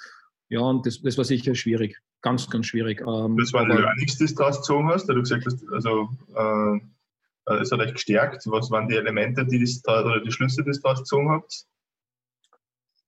Ja, 0.49 0.61
und 0.61 0.87
das, 0.87 1.01
das 1.03 1.17
war 1.17 1.25
sicher 1.25 1.55
schwierig. 1.55 1.99
Ganz, 2.23 2.49
ganz 2.49 2.67
schwierig. 2.67 3.01
Ähm, 3.01 3.37
das 3.37 3.53
war 3.53 3.65
die 3.65 3.73
Learnings, 3.73 4.19
die 4.19 4.27
du 4.27 4.45
gezogen 4.45 4.89
hast, 4.89 5.07
da 5.07 5.15
du 5.15 5.21
gesagt 5.21 5.45
hast, 5.47 5.65
also 5.73 6.09
äh, 6.35 6.81
es 7.47 7.71
hat 7.71 7.81
euch 7.81 7.93
gestärkt? 7.93 8.45
Was 8.47 8.71
waren 8.71 8.89
die 8.89 8.97
Elemente, 8.97 9.45
die 9.47 9.65
da, 9.85 10.05
oder 10.05 10.21
die 10.21 10.31
Schlüsse, 10.31 10.63
die 10.63 10.71
ihr 10.71 10.81
daraus 10.83 11.01
gezogen 11.01 11.31
habt? 11.31 11.67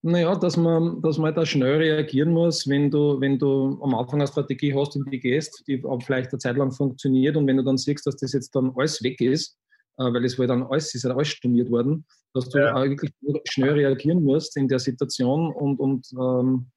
Naja, 0.03 0.37
dass 0.37 0.57
man, 0.57 1.03
dass 1.03 1.18
man 1.18 1.34
da 1.34 1.45
schnell 1.45 1.78
reagieren 1.78 2.32
muss, 2.32 2.68
wenn 2.68 2.91
du, 2.91 3.20
wenn 3.20 3.39
du 3.39 3.78
am 3.82 3.95
Anfang 3.95 4.20
eine 4.20 4.28
Strategie 4.28 4.74
hast 4.74 4.95
und 4.95 5.11
die 5.11 5.18
gehst, 5.18 5.64
die 5.66 5.82
vielleicht 6.05 6.30
eine 6.30 6.39
Zeit 6.39 6.57
lang 6.57 6.70
funktioniert 6.70 7.37
und 7.37 7.47
wenn 7.47 7.57
du 7.57 7.64
dann 7.64 7.78
siehst, 7.78 8.07
dass 8.07 8.16
das 8.16 8.32
jetzt 8.32 8.55
dann 8.55 8.72
alles 8.76 9.03
weg 9.03 9.20
ist, 9.20 9.59
äh, 9.99 10.05
weil 10.05 10.24
es 10.24 10.39
wohl 10.39 10.47
dann 10.47 10.62
alles 10.62 10.95
ist, 10.95 11.07
alles 11.07 11.28
storniert 11.28 11.70
worden, 11.70 12.05
dass 12.34 12.49
du 12.51 12.59
ja. 12.59 12.84
wirklich 12.84 13.12
schnell 13.49 13.72
reagieren 13.72 14.22
musst 14.22 14.57
in 14.57 14.68
der 14.68 14.78
Situation 14.78 15.53
und, 15.53 15.80
und 15.80 16.07
ähm, 16.12 16.70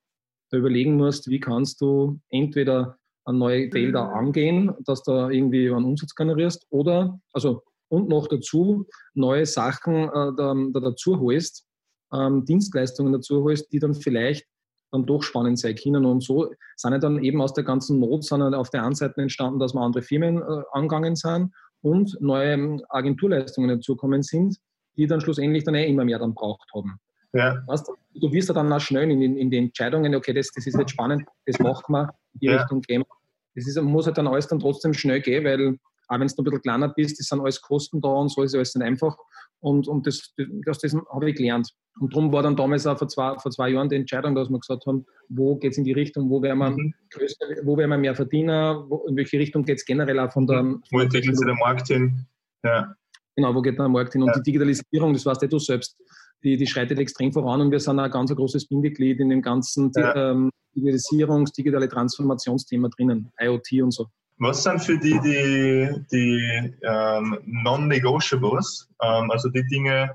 da 0.50 0.58
überlegen 0.58 0.96
musst, 0.96 1.30
wie 1.30 1.40
kannst 1.40 1.82
du 1.82 2.20
entweder 2.30 2.98
neue 3.38 3.70
Felder 3.70 4.14
angehen, 4.14 4.74
dass 4.86 5.04
du 5.04 5.12
irgendwie 5.30 5.70
einen 5.70 5.86
Umsatz 5.86 6.16
generierst 6.16 6.66
oder, 6.70 7.20
also 7.34 7.64
und 7.90 8.08
noch 8.08 8.28
dazu 8.28 8.86
neue 9.14 9.46
Sachen 9.46 9.96
äh, 9.96 10.32
da, 10.38 10.54
da 10.74 10.80
dazu 10.80 11.20
holst, 11.20 11.66
ähm, 12.14 12.46
Dienstleistungen 12.46 13.14
dazu 13.14 13.44
holst, 13.44 13.72
die 13.72 13.80
dann 13.80 13.94
vielleicht 13.94 14.46
dann 14.92 15.06
doch 15.06 15.22
spannend 15.22 15.60
sein 15.60 15.76
können. 15.76 16.06
Und 16.06 16.24
so 16.24 16.52
sind 16.76 16.92
ja 16.92 16.98
dann 16.98 17.24
eben 17.24 17.42
aus 17.42 17.54
der 17.54 17.64
ganzen 17.64 18.00
Not 18.00 18.24
sind 18.24 18.42
auf 18.42 18.70
der 18.70 18.84
einen 18.84 18.96
Seite 18.96 19.22
entstanden, 19.22 19.60
dass 19.60 19.74
wir 19.74 19.82
andere 19.82 20.04
Firmen 20.04 20.38
äh, 20.38 20.64
angegangen 20.72 21.16
sind 21.16 21.54
und 21.82 22.18
neue 22.22 22.54
ähm, 22.54 22.82
Agenturleistungen 22.90 23.70
dazukommen 23.70 24.24
sind, 24.24 24.58
die 24.98 25.08
dann 25.08 25.22
schlussendlich 25.22 25.64
dann 25.64 25.76
eh 25.76 25.88
immer 25.88 26.06
mehr 26.06 26.20
dann 26.20 26.34
braucht 26.34 26.70
haben. 26.74 27.00
Ja. 27.34 27.62
Weißt, 27.68 27.92
du 28.16 28.32
wirst 28.32 28.50
ja 28.50 28.56
dann 28.56 28.74
auch 28.74 28.80
schnell 28.80 29.10
in, 29.10 29.22
in, 29.22 29.38
in, 29.38 29.52
die 29.52 29.58
Entscheidungen, 29.58 30.16
okay, 30.16 30.34
das, 30.34 30.52
das 30.52 30.66
ist 30.66 30.78
jetzt 30.78 30.92
spannend, 30.92 31.24
das 31.46 31.60
machen 31.60 31.94
wir, 31.94 32.10
in 32.34 32.40
die 32.40 32.46
ja. 32.48 32.58
Richtung 32.58 32.82
gehen 32.82 33.02
wir 33.02 33.19
das 33.56 33.68
ist, 33.68 33.82
muss 33.82 34.06
halt 34.06 34.18
dann 34.18 34.28
alles 34.28 34.48
dann 34.48 34.60
trotzdem 34.60 34.94
schnell 34.94 35.22
gehen, 35.22 35.44
weil 35.44 35.78
auch 36.08 36.20
wenn 36.20 36.28
du 36.28 36.34
ein 36.38 36.44
bisschen 36.44 36.62
kleiner 36.62 36.90
bist, 36.90 37.20
das 37.20 37.28
sind 37.28 37.40
alles 37.40 37.62
Kosten 37.62 38.02
da 38.02 38.10
und 38.10 38.30
so 38.30 38.44
ist 38.44 38.56
alles 38.56 38.76
nicht 38.76 38.86
einfach. 38.86 39.16
Und, 39.62 39.88
und 39.88 40.08
das, 40.08 40.34
das, 40.66 40.80
das 40.80 40.94
habe 40.94 41.30
ich 41.30 41.36
gelernt. 41.36 41.70
Und 42.00 42.14
darum 42.14 42.32
war 42.32 42.42
dann 42.44 42.56
damals 42.56 42.88
auch 42.88 42.98
vor 42.98 43.10
zwei, 43.10 43.38
vor 43.40 43.52
zwei 43.52 43.70
Jahren 43.70 43.90
die 43.90 43.98
Entscheidung, 43.98 44.34
dass 44.34 44.50
wir 44.50 44.60
gesagt 44.60 44.86
haben, 44.86 45.06
wo 45.28 45.58
geht 45.58 45.74
es 45.74 45.78
in 45.78 45.84
die 45.84 45.92
Richtung, 45.92 46.30
wo 46.30 46.42
werden 46.42 46.60
wir, 46.60 46.70
mhm. 46.72 46.94
größer, 47.12 47.46
wo 47.64 47.78
werden 47.78 47.92
wir 47.92 47.98
mehr 47.98 48.16
Verdiener, 48.16 48.86
wo, 48.88 49.06
in 49.08 49.18
welche 49.18 49.38
Richtung 49.38 49.66
geht 49.66 49.78
es 49.78 49.86
generell 49.86 50.20
auch 50.20 50.32
von 50.32 50.48
der... 50.48 50.64
Wo 50.92 51.00
entwickelt 51.00 51.36
sich 51.36 51.46
der 51.46 51.56
Markt 51.56 51.88
hin? 51.88 52.26
Ja. 52.64 52.96
Genau, 53.36 53.54
wo 53.54 53.62
geht 53.62 53.78
der 53.78 53.90
Markt 53.90 54.14
hin? 54.14 54.24
Und 54.24 54.30
ja. 54.30 54.34
die 54.36 54.44
Digitalisierung, 54.44 55.14
das 55.14 55.26
weißt 55.26 55.52
du 55.52 55.60
selbst, 55.60 55.98
die, 56.44 56.58
die 56.58 56.68
schreitet 56.68 57.00
extrem 57.00 57.32
voran 57.32 57.62
und 57.62 57.72
wir 57.72 57.80
sind 57.80 58.00
ein 58.00 58.12
ganz 58.12 58.34
großes 58.34 58.68
Bindeglied 58.68 59.20
in 59.20 59.30
dem 59.30 59.42
ganzen 59.42 59.92
ja. 59.96 60.32
ähm, 60.32 60.52
Digitalisierungs-, 60.76 61.54
digitale 61.54 61.90
Transformationsthema 61.90 62.90
drinnen, 62.90 63.32
IoT 63.40 63.82
und 63.84 63.92
so. 63.92 64.08
Was 64.38 64.64
sind 64.64 64.82
für 64.82 64.98
die 64.98 65.20
die, 65.20 65.90
die 66.12 66.74
ähm, 66.84 67.38
Non-Negotiables, 67.46 68.88
ähm, 69.02 69.32
also 69.32 69.50
die 69.50 69.66
Dinge, 69.68 70.12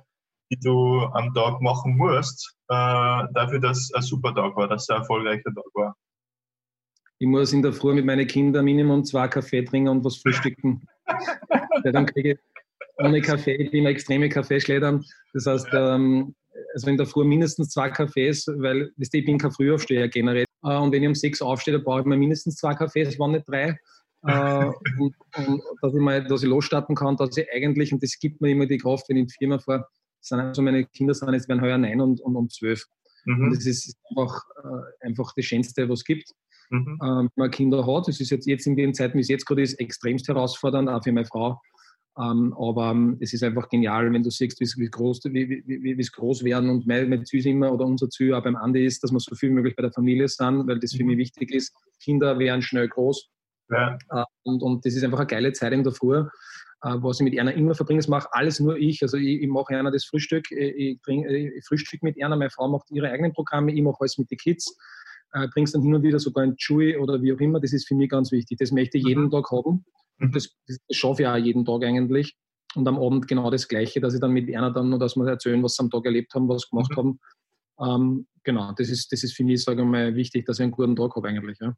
die 0.50 0.58
du 0.60 1.00
am 1.12 1.34
Tag 1.34 1.60
machen 1.60 1.96
musst, 1.96 2.56
äh, 2.68 2.74
dafür, 3.34 3.60
dass 3.60 3.92
ein 3.94 4.02
super 4.02 4.34
Tag 4.34 4.56
war, 4.56 4.68
dass 4.68 4.84
es 4.84 4.90
ein 4.90 4.98
erfolgreicher 4.98 5.52
Tag 5.54 5.64
war? 5.74 5.94
ich 7.18 7.28
muss 7.28 7.52
in 7.52 7.62
der 7.62 7.72
Früh 7.72 7.94
mit 7.94 8.04
meinen 8.04 8.26
Kindern 8.26 8.64
Minimum 8.64 9.04
zwei 9.04 9.28
Kaffee 9.28 9.62
trinken 9.62 9.88
und 9.88 10.04
was 10.04 10.16
frühstücken. 10.16 10.86
dann 11.84 12.06
kriege 12.06 12.32
ich 12.32 12.38
ohne 12.98 13.20
Kaffee 13.20 13.54
ich 13.54 13.72
immer 13.72 13.90
extreme 13.90 14.28
Kaffeeschlädern. 14.28 15.04
Das 15.32 15.46
heißt, 15.46 15.68
ähm, 15.72 16.34
also 16.72 16.88
in 16.88 16.96
der 16.96 17.06
Früh 17.06 17.24
mindestens 17.24 17.70
zwei 17.70 17.90
Kaffees, 17.90 18.46
weil 18.46 18.92
ich 18.96 19.10
bin 19.10 19.38
kein 19.38 19.50
Frühaufsteher 19.50 20.08
generell. 20.08 20.44
Äh, 20.62 20.76
und 20.76 20.92
wenn 20.92 21.02
ich 21.02 21.08
um 21.08 21.14
sechs 21.14 21.42
aufstehe, 21.42 21.74
dann 21.74 21.84
brauche 21.84 22.00
ich 22.00 22.06
mir 22.06 22.16
mindestens 22.16 22.56
zwei 22.56 22.74
Kaffees, 22.74 23.18
waren 23.18 23.32
nicht 23.32 23.48
drei. 23.48 23.76
Äh, 24.26 24.70
und, 24.98 25.14
und, 25.36 25.62
dass 25.82 25.94
ich 25.94 26.00
mal, 26.00 26.24
dass 26.24 26.42
ich 26.42 26.48
losstarten 26.48 26.94
kann, 26.94 27.16
dass 27.16 27.36
ich 27.36 27.46
eigentlich, 27.52 27.92
und 27.92 28.02
das 28.02 28.18
gibt 28.18 28.40
mir 28.40 28.50
immer 28.50 28.66
die 28.66 28.78
Kraft, 28.78 29.08
wenn 29.08 29.16
ich 29.16 29.22
in 29.22 29.26
die 29.28 29.34
Firma 29.38 29.58
fahre, 29.58 29.86
sind 30.20 30.40
also 30.40 30.62
meine 30.62 30.84
Kinder 30.86 31.14
sind 31.14 31.32
jetzt 31.34 31.48
werden 31.48 31.60
heuer 31.60 31.76
neun 31.76 32.00
und, 32.00 32.20
und 32.20 32.36
um 32.36 32.48
zwölf. 32.48 32.86
Mhm. 33.26 33.44
Und 33.44 33.56
das 33.56 33.66
ist 33.66 33.96
einfach, 34.10 34.42
äh, 34.62 35.06
einfach 35.06 35.32
das 35.36 35.44
Schönste, 35.44 35.88
was 35.88 36.00
es 36.00 36.04
gibt. 36.04 36.30
Mhm. 36.70 36.98
Ähm, 37.02 37.30
wenn 37.36 37.44
man 37.44 37.50
Kinder 37.50 37.86
hat, 37.86 38.08
das 38.08 38.20
ist 38.20 38.30
jetzt, 38.30 38.46
jetzt 38.46 38.66
in 38.66 38.76
den 38.76 38.94
Zeiten, 38.94 39.18
wie 39.18 39.22
es 39.22 39.28
jetzt 39.28 39.44
gerade 39.44 39.62
ist, 39.62 39.74
extremst 39.74 40.28
herausfordernd, 40.28 40.88
auch 40.88 41.02
für 41.02 41.12
meine 41.12 41.26
Frau. 41.26 41.60
Ähm, 42.16 42.54
aber 42.56 42.92
ähm, 42.92 43.16
es 43.20 43.32
ist 43.32 43.42
einfach 43.42 43.68
genial, 43.68 44.12
wenn 44.12 44.22
du 44.22 44.30
siehst, 44.30 44.60
wie 44.60 44.88
groß, 44.88 45.24
wie, 45.24 45.64
wie, 45.66 45.96
groß 45.96 46.44
werden. 46.44 46.70
Und 46.70 46.86
mein, 46.86 47.08
mein 47.08 47.24
Ziel 47.24 47.44
immer, 47.46 47.72
oder 47.72 47.84
unser 47.84 48.08
Ziel 48.08 48.34
auch 48.34 48.44
beim 48.44 48.56
Andi 48.56 48.84
ist, 48.84 49.02
dass 49.02 49.10
wir 49.10 49.18
so 49.18 49.34
viel 49.34 49.50
wie 49.50 49.54
möglich 49.54 49.74
bei 49.74 49.82
der 49.82 49.92
Familie 49.92 50.28
sind, 50.28 50.66
weil 50.68 50.78
das 50.78 50.94
für 50.94 51.04
mich 51.04 51.16
mhm. 51.16 51.20
wichtig 51.20 51.50
ist. 51.50 51.74
Kinder 52.00 52.38
werden 52.38 52.62
schnell 52.62 52.88
groß. 52.88 53.28
Ja. 53.70 53.98
Äh, 54.10 54.24
und, 54.44 54.62
und 54.62 54.86
das 54.86 54.94
ist 54.94 55.02
einfach 55.02 55.18
eine 55.18 55.26
geile 55.26 55.52
Zeit 55.52 55.72
in 55.72 55.82
der 55.82 55.92
Früh, 55.92 56.18
äh, 56.18 56.24
was 56.82 57.18
ich 57.18 57.24
mit 57.24 57.38
einer 57.38 57.52
immer 57.54 57.74
verbringe. 57.74 57.98
Das 57.98 58.08
mache 58.08 58.28
alles 58.30 58.60
nur 58.60 58.76
ich. 58.76 59.02
Also 59.02 59.16
ich, 59.16 59.42
ich 59.42 59.48
mache 59.48 59.76
einer 59.76 59.90
das 59.90 60.04
Frühstück, 60.04 60.52
äh, 60.52 60.70
ich, 60.70 61.02
bring, 61.02 61.28
ich 61.28 61.66
frühstück 61.66 62.02
mit 62.04 62.22
einer, 62.22 62.36
meine 62.36 62.50
Frau 62.50 62.68
macht 62.68 62.90
ihre 62.92 63.10
eigenen 63.10 63.32
Programme, 63.32 63.72
ich 63.72 63.82
mache 63.82 63.96
alles 63.98 64.18
mit 64.18 64.30
den 64.30 64.38
Kids. 64.38 64.76
Äh, 65.32 65.48
bringst 65.52 65.74
dann 65.74 65.82
hin 65.82 65.96
und 65.96 66.04
wieder 66.04 66.20
sogar 66.20 66.44
ein 66.44 66.54
Chewy 66.56 66.96
oder 66.96 67.20
wie 67.20 67.32
auch 67.32 67.40
immer. 67.40 67.58
Das 67.58 67.72
ist 67.72 67.88
für 67.88 67.96
mich 67.96 68.08
ganz 68.08 68.30
wichtig. 68.30 68.58
Das 68.58 68.70
möchte 68.70 68.98
ich 68.98 69.04
jeden 69.04 69.24
mhm. 69.24 69.30
Tag 69.30 69.50
haben. 69.50 69.84
Und 70.20 70.34
das, 70.34 70.54
das 70.66 70.78
schaffe 70.90 71.22
ich 71.22 71.28
auch 71.28 71.36
jeden 71.36 71.64
Tag 71.64 71.84
eigentlich. 71.84 72.36
Und 72.74 72.88
am 72.88 72.98
Abend 72.98 73.28
genau 73.28 73.50
das 73.50 73.68
Gleiche, 73.68 74.00
dass 74.00 74.14
ich 74.14 74.20
dann 74.20 74.32
mit 74.32 74.54
einer 74.54 74.72
dann, 74.72 74.98
dass 74.98 75.16
wir 75.16 75.26
erzählen, 75.28 75.62
was 75.62 75.76
sie 75.76 75.82
am 75.82 75.90
Tag 75.90 76.04
erlebt 76.04 76.34
haben, 76.34 76.48
was 76.48 76.68
gemacht 76.68 76.90
mhm. 76.92 76.96
haben. 76.96 77.20
Ähm, 77.80 78.26
genau, 78.42 78.72
das 78.72 78.88
ist, 78.88 79.12
das 79.12 79.22
ist 79.22 79.36
für 79.36 79.44
mich, 79.44 79.62
sage 79.62 79.82
ich 79.82 79.88
mal, 79.88 80.14
wichtig, 80.14 80.46
dass 80.46 80.58
ich 80.58 80.64
einen 80.64 80.72
guten 80.72 80.96
Tag 80.96 81.14
habe 81.14 81.28
eigentlich. 81.28 81.58
Ja. 81.60 81.74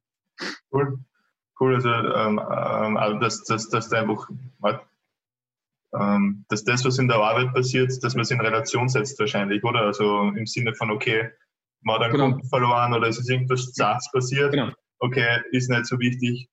Cool. 0.72 0.98
Cool, 1.58 1.74
also, 1.74 1.88
ähm, 1.88 2.38
ähm, 2.38 2.96
also 2.98 3.18
dass, 3.18 3.44
dass, 3.44 3.68
dass 3.70 3.88
du 3.88 3.96
einfach, 3.96 4.28
ähm, 5.98 6.44
dass 6.48 6.64
das, 6.64 6.84
was 6.84 6.98
in 6.98 7.08
der 7.08 7.16
Arbeit 7.16 7.54
passiert, 7.54 7.92
dass 8.02 8.14
man 8.14 8.22
es 8.22 8.30
in 8.30 8.40
Relation 8.40 8.88
setzt 8.88 9.18
wahrscheinlich, 9.18 9.64
oder? 9.64 9.80
Also 9.80 10.28
im 10.36 10.46
Sinne 10.46 10.74
von, 10.74 10.90
okay, 10.90 11.30
man 11.80 11.96
hat 11.96 12.02
einen 12.02 12.12
genau. 12.12 12.30
Kunden 12.30 12.48
verloren 12.48 12.92
oder 12.92 13.08
es 13.08 13.18
ist 13.18 13.30
irgendwas 13.30 13.72
Zartes 13.72 14.10
passiert. 14.12 14.52
Genau. 14.52 14.70
Okay, 14.98 15.40
ist 15.52 15.70
nicht 15.70 15.86
so 15.86 15.98
wichtig, 15.98 16.48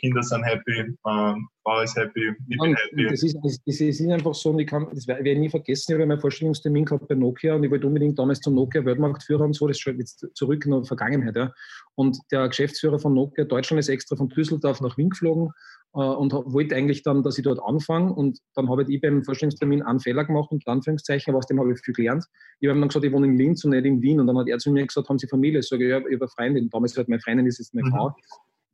Kinder 0.00 0.22
sind 0.22 0.42
happy, 0.42 0.96
ähm, 1.06 1.48
Frau 1.62 1.80
ist 1.82 1.96
happy, 1.96 2.32
ich 2.48 2.58
bin 2.58 2.74
happy. 2.74 3.06
Das 3.08 3.22
ist, 3.22 3.36
das, 3.44 3.58
das 3.64 3.80
ist 3.80 4.00
einfach 4.00 4.34
so, 4.34 4.50
und 4.50 4.58
ich 4.58 4.66
kann, 4.66 4.88
das 4.92 5.06
werde 5.06 5.30
ich 5.30 5.38
nie 5.38 5.48
vergessen, 5.48 5.92
ich 5.92 5.94
habe 5.94 6.06
meinen 6.06 6.20
Vorstellungstermin 6.20 6.84
gehabt 6.84 7.06
bei 7.06 7.14
Nokia 7.14 7.54
und 7.54 7.62
ich 7.62 7.70
wollte 7.70 7.86
unbedingt 7.86 8.18
damals 8.18 8.40
zum 8.40 8.54
Nokia 8.54 8.84
Weltmarktführer 8.84 9.44
und 9.44 9.54
so, 9.54 9.68
das 9.68 9.76
ist 9.76 9.82
schon 9.82 9.98
jetzt 9.98 10.26
zurück 10.34 10.64
in 10.64 10.72
der 10.72 10.84
Vergangenheit. 10.84 11.36
Ja. 11.36 11.52
Und 11.94 12.18
der 12.32 12.48
Geschäftsführer 12.48 12.98
von 12.98 13.14
Nokia 13.14 13.44
Deutschland 13.44 13.78
ist 13.78 13.88
extra 13.88 14.16
von 14.16 14.28
Düsseldorf 14.28 14.80
nach 14.80 14.98
Wien 14.98 15.10
geflogen 15.10 15.50
äh, 15.94 16.00
und 16.00 16.32
wollte 16.32 16.74
eigentlich 16.74 17.04
dann, 17.04 17.22
dass 17.22 17.38
ich 17.38 17.44
dort 17.44 17.60
anfange 17.62 18.12
und 18.12 18.40
dann 18.54 18.68
habe 18.68 18.84
ich 18.88 19.00
beim 19.00 19.22
Vorstellungstermin 19.22 19.82
einen 19.82 20.00
Fehler 20.00 20.24
gemacht, 20.24 20.50
unter 20.50 20.72
Anführungszeichen, 20.72 21.30
aber 21.30 21.38
aus 21.38 21.46
dem 21.46 21.60
habe 21.60 21.72
ich 21.72 21.80
viel 21.80 21.94
gelernt. 21.94 22.24
Ich 22.58 22.68
habe 22.68 22.76
ihm 22.76 22.80
dann 22.80 22.88
gesagt, 22.88 23.04
ich 23.04 23.12
wohne 23.12 23.26
in 23.26 23.36
Linz 23.36 23.64
und 23.64 23.70
nicht 23.70 23.84
in 23.84 24.02
Wien 24.02 24.18
und 24.18 24.26
dann 24.26 24.38
hat 24.38 24.48
er 24.48 24.58
zu 24.58 24.72
mir 24.72 24.84
gesagt, 24.84 25.08
haben 25.08 25.18
Sie 25.18 25.28
Familie? 25.28 25.60
Ich 25.60 25.68
sage, 25.68 25.88
ja, 25.88 25.98
ich 25.98 26.04
habe 26.04 26.24
eine 26.24 26.28
Freundin, 26.28 26.70
damals 26.70 26.96
halt 26.96 27.08
meine 27.08 27.20
Freundin 27.20 27.46
ist 27.46 27.58
jetzt 27.58 27.74
meine 27.74 27.88
mhm. 27.88 28.10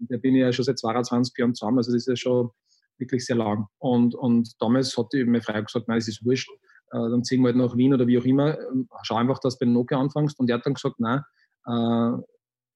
Da 0.01 0.17
bin 0.17 0.35
ich 0.35 0.41
ja 0.41 0.53
schon 0.53 0.65
seit 0.65 0.79
22 0.79 1.37
Jahren 1.37 1.55
zusammen, 1.55 1.79
also 1.79 1.93
das 1.93 2.03
ist 2.03 2.09
ja 2.09 2.17
schon 2.17 2.51
wirklich 2.99 3.25
sehr 3.25 3.37
lang. 3.37 3.67
Und, 3.79 4.15
und 4.15 4.51
damals 4.61 4.97
hat 4.97 5.13
die 5.13 5.25
meine 5.25 5.43
Frau 5.43 5.63
gesagt, 5.63 5.89
nein, 5.89 5.99
das 5.99 6.09
ist 6.09 6.25
wurscht, 6.25 6.51
äh, 6.91 6.99
dann 6.99 7.25
ziehen 7.25 7.43
wir 7.43 7.49
halt 7.49 7.57
nach 7.57 7.77
Wien 7.77 7.95
oder 7.95 8.07
wie 8.07 8.19
auch 8.19 8.25
immer, 8.25 8.59
ähm, 8.59 8.89
schau 9.03 9.17
einfach, 9.17 9.39
dass 9.41 9.59
du 9.59 9.67
bei 9.67 9.71
Nokia 9.71 9.99
anfängst. 9.99 10.39
Und 10.39 10.51
er 10.51 10.57
hat 10.57 10.67
dann 10.67 10.75
gesagt, 10.75 10.97
nein, 10.99 11.23
äh, 11.67 12.23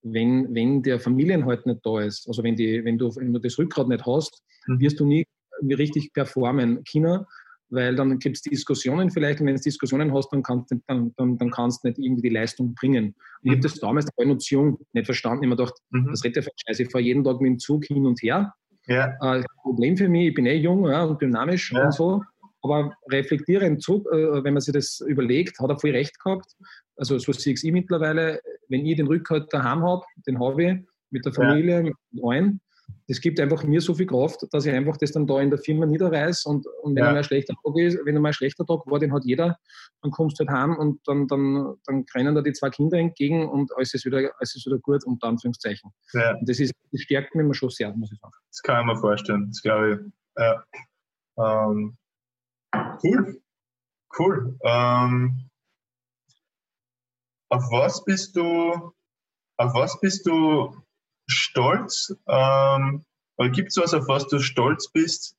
wenn, 0.03 0.55
wenn 0.55 0.83
der 0.83 1.01
Familienhalt 1.01 1.67
nicht 1.67 1.81
da 1.85 2.01
ist, 2.01 2.27
also 2.27 2.43
wenn, 2.43 2.57
die, 2.57 2.85
wenn, 2.85 2.99
du, 2.99 3.15
wenn 3.17 3.33
du 3.33 3.39
das 3.39 3.59
Rückgrat 3.59 3.89
nicht 3.89 4.05
hast, 4.05 4.43
mhm. 4.67 4.81
wirst 4.81 5.01
du 5.01 5.07
nie 5.07 5.27
richtig 5.63 6.13
performen. 6.13 6.83
China 6.85 7.27
weil 7.73 7.97
dann 7.97 8.19
gibt 8.19 8.37
es 8.37 8.43
Diskussionen 8.43 9.11
vielleicht 9.11 9.41
und 9.41 9.47
wenn 9.47 9.57
du 9.57 9.61
Diskussionen 9.61 10.13
hast, 10.15 10.31
dann 10.31 10.43
kannst, 10.43 10.75
dann, 10.87 11.13
dann, 11.17 11.39
dann 11.39 11.51
kannst 11.51 11.83
du 11.83 11.89
nicht 11.89 11.99
irgendwie 11.99 12.29
die 12.29 12.35
Leistung 12.35 12.75
bringen. 12.75 13.07
Und 13.07 13.15
ich 13.43 13.51
habe 13.51 13.57
mhm. 13.57 13.63
das 13.63 13.75
damals, 13.81 14.07
noch 14.19 14.37
jung, 14.43 14.79
nicht 14.93 15.07
verstanden. 15.07 15.45
Ich 15.45 15.51
habe 15.51 15.57
mir 15.57 15.65
gedacht, 15.65 15.81
mhm. 15.91 16.09
das 16.11 16.23
redet 16.23 16.45
ja 16.45 16.53
scheiße, 16.67 16.83
ich 16.83 16.91
fahre 16.91 17.03
jeden 17.03 17.25
Tag 17.25 17.41
mit 17.41 17.49
dem 17.49 17.59
Zug 17.59 17.87
hin 17.87 18.05
und 18.05 18.23
her. 18.23 18.53
Ja. 18.87 19.17
Äh, 19.23 19.43
Problem 19.63 19.97
für 19.97 20.09
mich, 20.09 20.29
ich 20.29 20.35
bin 20.35 20.47
eh 20.47 20.57
jung 20.57 20.87
ja, 20.87 21.05
und 21.05 21.21
dynamisch 21.23 21.73
ja. 21.73 21.85
und 21.85 21.95
so, 21.95 22.23
aber 22.63 22.95
reflektierend 23.11 23.83
zurück, 23.83 24.07
äh, 24.13 24.45
wenn 24.45 24.55
man 24.55 24.61
sich 24.61 24.75
das 24.75 25.01
überlegt, 25.07 25.59
hat 25.59 25.71
er 25.71 25.79
voll 25.79 25.93
recht 25.93 26.19
gehabt. 26.23 26.55
Also 26.97 27.19
so 27.19 27.33
sehe 27.33 27.55
ich 27.55 27.73
mittlerweile, 27.73 28.41
wenn 28.69 28.85
ich 28.85 28.97
den 28.97 29.07
Rückhalt 29.07 29.53
daheim 29.53 29.83
habe, 29.83 30.05
den 30.27 30.39
habe 30.39 30.63
ich 30.63 30.79
mit 31.11 31.25
der 31.25 31.33
Familie, 31.33 31.77
ja. 31.77 31.83
mit 31.83 31.95
allen, 32.23 32.61
das 33.09 33.21
gibt 33.21 33.41
einfach 33.41 33.65
mir 33.65 33.81
so 33.81 33.95
viel 33.95 34.07
Kraft, 34.07 34.47
dass 34.51 34.67
ich 34.67 34.73
einfach 34.73 34.97
das 34.97 35.13
dann 35.13 35.27
da 35.27 35.41
in 35.41 35.51
der 35.51 35.59
Firma 35.59 35.87
niederreiß 35.87 36.45
und, 36.47 36.67
und 36.83 36.95
wenn 36.95 37.05
ja. 37.05 37.11
mal 37.11 37.19
ein 37.19 37.25
schlechter 37.25 37.55
Tag 37.55 37.77
ist, 37.77 37.99
wenn 38.05 38.15
mal 38.21 38.31
ein 38.31 38.33
schlechter 38.33 38.65
Tag 38.65 38.81
war, 38.87 38.99
den 38.99 39.13
hat 39.13 39.25
jeder, 39.25 39.59
dann 40.03 40.11
kommst 40.11 40.39
du 40.39 40.47
halt 40.47 40.57
heim 40.57 40.77
und 40.77 41.01
dann, 41.07 41.27
dann, 41.29 41.77
dann 41.87 42.05
rennen 42.15 42.35
da 42.35 42.43
die 42.43 42.53
zwei 42.53 42.71
Kinder 42.71 42.99
entgegen 42.99 43.49
und 43.49 43.71
alles 43.77 43.95
ist 43.95 44.05
wieder, 44.05 44.19
alles 44.19 44.57
ist 44.57 44.67
wieder 44.67 44.79
gut, 44.79 45.05
unter 45.05 45.29
Anführungszeichen. 45.29 45.91
Ja. 46.13 46.37
Und 46.37 46.49
das, 46.49 46.59
ist, 46.61 46.73
das 46.91 47.01
stärkt 47.01 47.35
mich 47.35 47.45
immer 47.45 47.55
schon 47.55 47.71
sehr, 47.71 47.95
muss 47.95 48.13
ich 48.13 48.19
sagen. 48.19 48.35
Das 48.49 48.63
kann 48.63 48.81
ich 48.81 48.95
mir 48.95 49.01
vorstellen, 49.01 49.49
das 49.49 49.63
glaube 49.63 49.93
ich. 49.93 50.43
Ja. 50.43 50.65
Ähm, 51.39 51.97
cool, 53.03 53.43
cool. 54.19 54.59
Ähm, 54.63 55.51
auf 57.51 57.65
was 57.71 58.05
bist 58.05 58.37
du, 58.37 58.93
auf 59.59 59.75
was 59.75 60.01
bist 60.01 60.27
du 60.27 60.75
stolz? 61.27 62.15
Ähm, 62.29 63.05
Gibt 63.53 63.71
es 63.71 63.77
was, 63.77 63.95
auf 63.95 64.07
was 64.09 64.27
du 64.29 64.39
stolz 64.39 64.91
bist, 64.93 65.37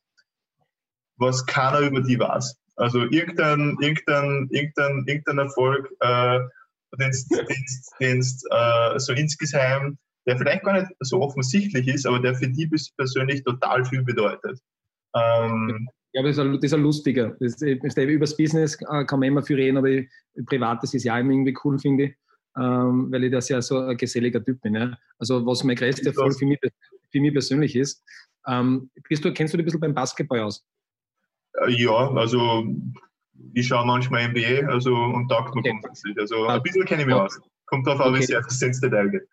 was 1.18 1.46
keiner 1.46 1.80
über 1.80 2.02
die 2.02 2.20
weiß? 2.20 2.58
Also 2.76 3.04
irgendein, 3.04 3.78
irgendein, 3.80 4.48
irgendein, 4.52 5.04
irgendein 5.06 5.38
Erfolg, 5.38 5.90
äh, 6.00 6.40
den 7.00 7.12
du 7.12 8.46
äh, 8.52 9.00
so 9.00 9.14
insgesamt, 9.14 9.98
der 10.26 10.38
vielleicht 10.38 10.64
gar 10.64 10.82
nicht 10.82 10.92
so 11.00 11.22
offensichtlich 11.22 11.88
ist, 11.88 12.06
aber 12.06 12.20
der 12.20 12.36
für 12.36 12.48
dich 12.48 12.92
persönlich 12.98 13.44
total 13.44 13.86
viel 13.86 14.04
bedeutet. 14.04 14.60
Ähm, 15.16 15.88
ja, 16.14 16.24
das 16.24 16.32
ist, 16.32 16.40
ein, 16.40 16.54
das 16.54 16.64
ist 16.64 16.74
ein 16.74 16.82
lustiger. 16.82 17.36
Das 17.40 17.62
ist, 17.62 17.98
über 17.98 18.20
das 18.20 18.38
Business 18.38 18.76
äh, 18.82 19.06
kann 19.06 19.20
man 19.20 19.24
immer 19.24 19.44
viel 19.44 19.58
reden, 19.58 19.78
aber 19.78 19.90
Privates 20.46 20.94
ist 20.94 21.04
ja 21.04 21.18
immer 21.20 21.32
irgendwie 21.32 21.56
cool, 21.64 21.80
finde 21.80 22.06
ich 22.06 22.16
ähm, 22.58 23.12
weil 23.12 23.24
ich 23.26 23.32
das 23.32 23.49
ja 23.49 23.62
so 23.62 23.80
ein 23.80 23.97
geselliger 23.97 24.43
Typ 24.43 24.62
bin. 24.62 24.76
Ja. 24.76 24.97
Also 25.18 25.45
was 25.45 25.64
mein 25.64 25.76
größter 25.76 26.08
Erfolg 26.08 26.38
für 26.38 26.45
mich, 26.45 26.60
für 27.12 27.20
mich 27.20 27.34
persönlich 27.34 27.76
ist. 27.76 28.04
Ähm, 28.47 28.89
bist 29.10 29.24
du, 29.24 29.34
kennst 29.34 29.54
du 29.54 29.58
dich 29.58 29.64
ein 29.64 29.66
bisschen 29.66 29.80
beim 29.80 29.93
Basketball 29.93 30.41
aus? 30.41 30.66
Äh, 31.66 31.72
ja, 31.72 32.12
also 32.12 32.66
ich 33.54 33.68
schaue 33.68 33.86
manchmal 33.86 34.30
NBA 34.30 34.68
also, 34.68 34.93
und 34.93 35.30
taugt 35.30 35.56
mir 35.56 35.62
okay. 35.62 35.72
grundsätzlich. 35.72 36.18
Also 36.20 36.47
ein 36.47 36.62
bisschen 36.62 36.86
kenne 36.86 37.01
ich 37.01 37.08
mich 37.08 37.16
okay. 37.16 37.26
aus. 37.26 37.41
Kommt 37.66 37.88
drauf 37.88 37.99
an, 38.01 38.14
wie 38.16 38.24
sehr 38.24 38.41
das 38.41 38.62
ins 38.62 38.80
Detail 38.80 39.10
geht. 39.10 39.24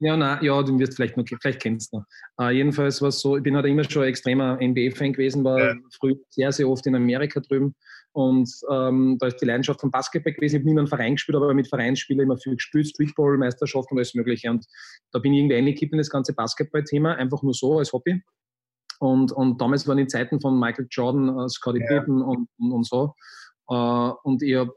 Ja, 0.00 0.16
nein, 0.16 0.38
ja, 0.42 0.62
du 0.62 0.78
wirst 0.78 0.96
vielleicht 0.96 1.16
noch, 1.16 1.24
vielleicht 1.40 1.62
kennst 1.62 1.92
du. 1.92 2.02
Uh, 2.40 2.50
jedenfalls 2.50 3.00
war 3.00 3.08
es 3.08 3.20
so, 3.20 3.36
ich 3.36 3.42
bin 3.42 3.56
halt 3.56 3.66
immer 3.66 3.88
schon 3.88 4.02
ein 4.02 4.08
extremer 4.08 4.58
NBA-Fan 4.60 5.12
gewesen, 5.12 5.44
war 5.44 5.58
ja. 5.58 5.74
früher 5.98 6.16
sehr, 6.30 6.52
sehr 6.52 6.68
oft 6.68 6.84
in 6.86 6.96
Amerika 6.96 7.40
drüben 7.40 7.74
und 8.14 8.48
ähm, 8.70 9.16
da 9.18 9.26
ist 9.26 9.38
die 9.38 9.44
Leidenschaft 9.44 9.80
vom 9.80 9.90
Basketball 9.90 10.32
gewesen. 10.32 10.54
Ich 10.54 10.60
habe 10.60 10.70
nie 10.70 10.78
einen 10.78 10.86
Verein 10.86 11.16
gespielt, 11.16 11.34
aber 11.34 11.52
mit 11.52 11.66
Vereinsspielen 11.66 12.22
immer 12.22 12.36
viel 12.36 12.54
gespielt, 12.54 12.86
Streetball, 12.86 13.36
Meisterschaft 13.36 13.90
und 13.90 13.98
alles 13.98 14.14
Mögliche. 14.14 14.48
Und 14.50 14.66
da 15.10 15.18
bin 15.18 15.32
ich 15.32 15.40
irgendwie 15.40 15.56
eingekippt 15.56 15.92
in 15.92 15.98
das 15.98 16.10
ganze 16.10 16.32
Basketball-Thema, 16.32 17.16
einfach 17.16 17.42
nur 17.42 17.54
so 17.54 17.78
als 17.78 17.92
Hobby. 17.92 18.22
Und, 19.00 19.32
und 19.32 19.60
damals 19.60 19.88
waren 19.88 19.96
die 19.96 20.06
Zeiten 20.06 20.40
von 20.40 20.56
Michael 20.60 20.86
Jordan, 20.88 21.28
uh, 21.28 21.48
Scottie 21.48 21.80
ja. 21.80 21.86
Pippen 21.88 22.22
und, 22.22 22.48
und, 22.56 22.72
und 22.72 22.86
so. 22.86 23.14
Uh, 23.68 24.12
und 24.22 24.44
ich 24.44 24.54
hab, 24.54 24.68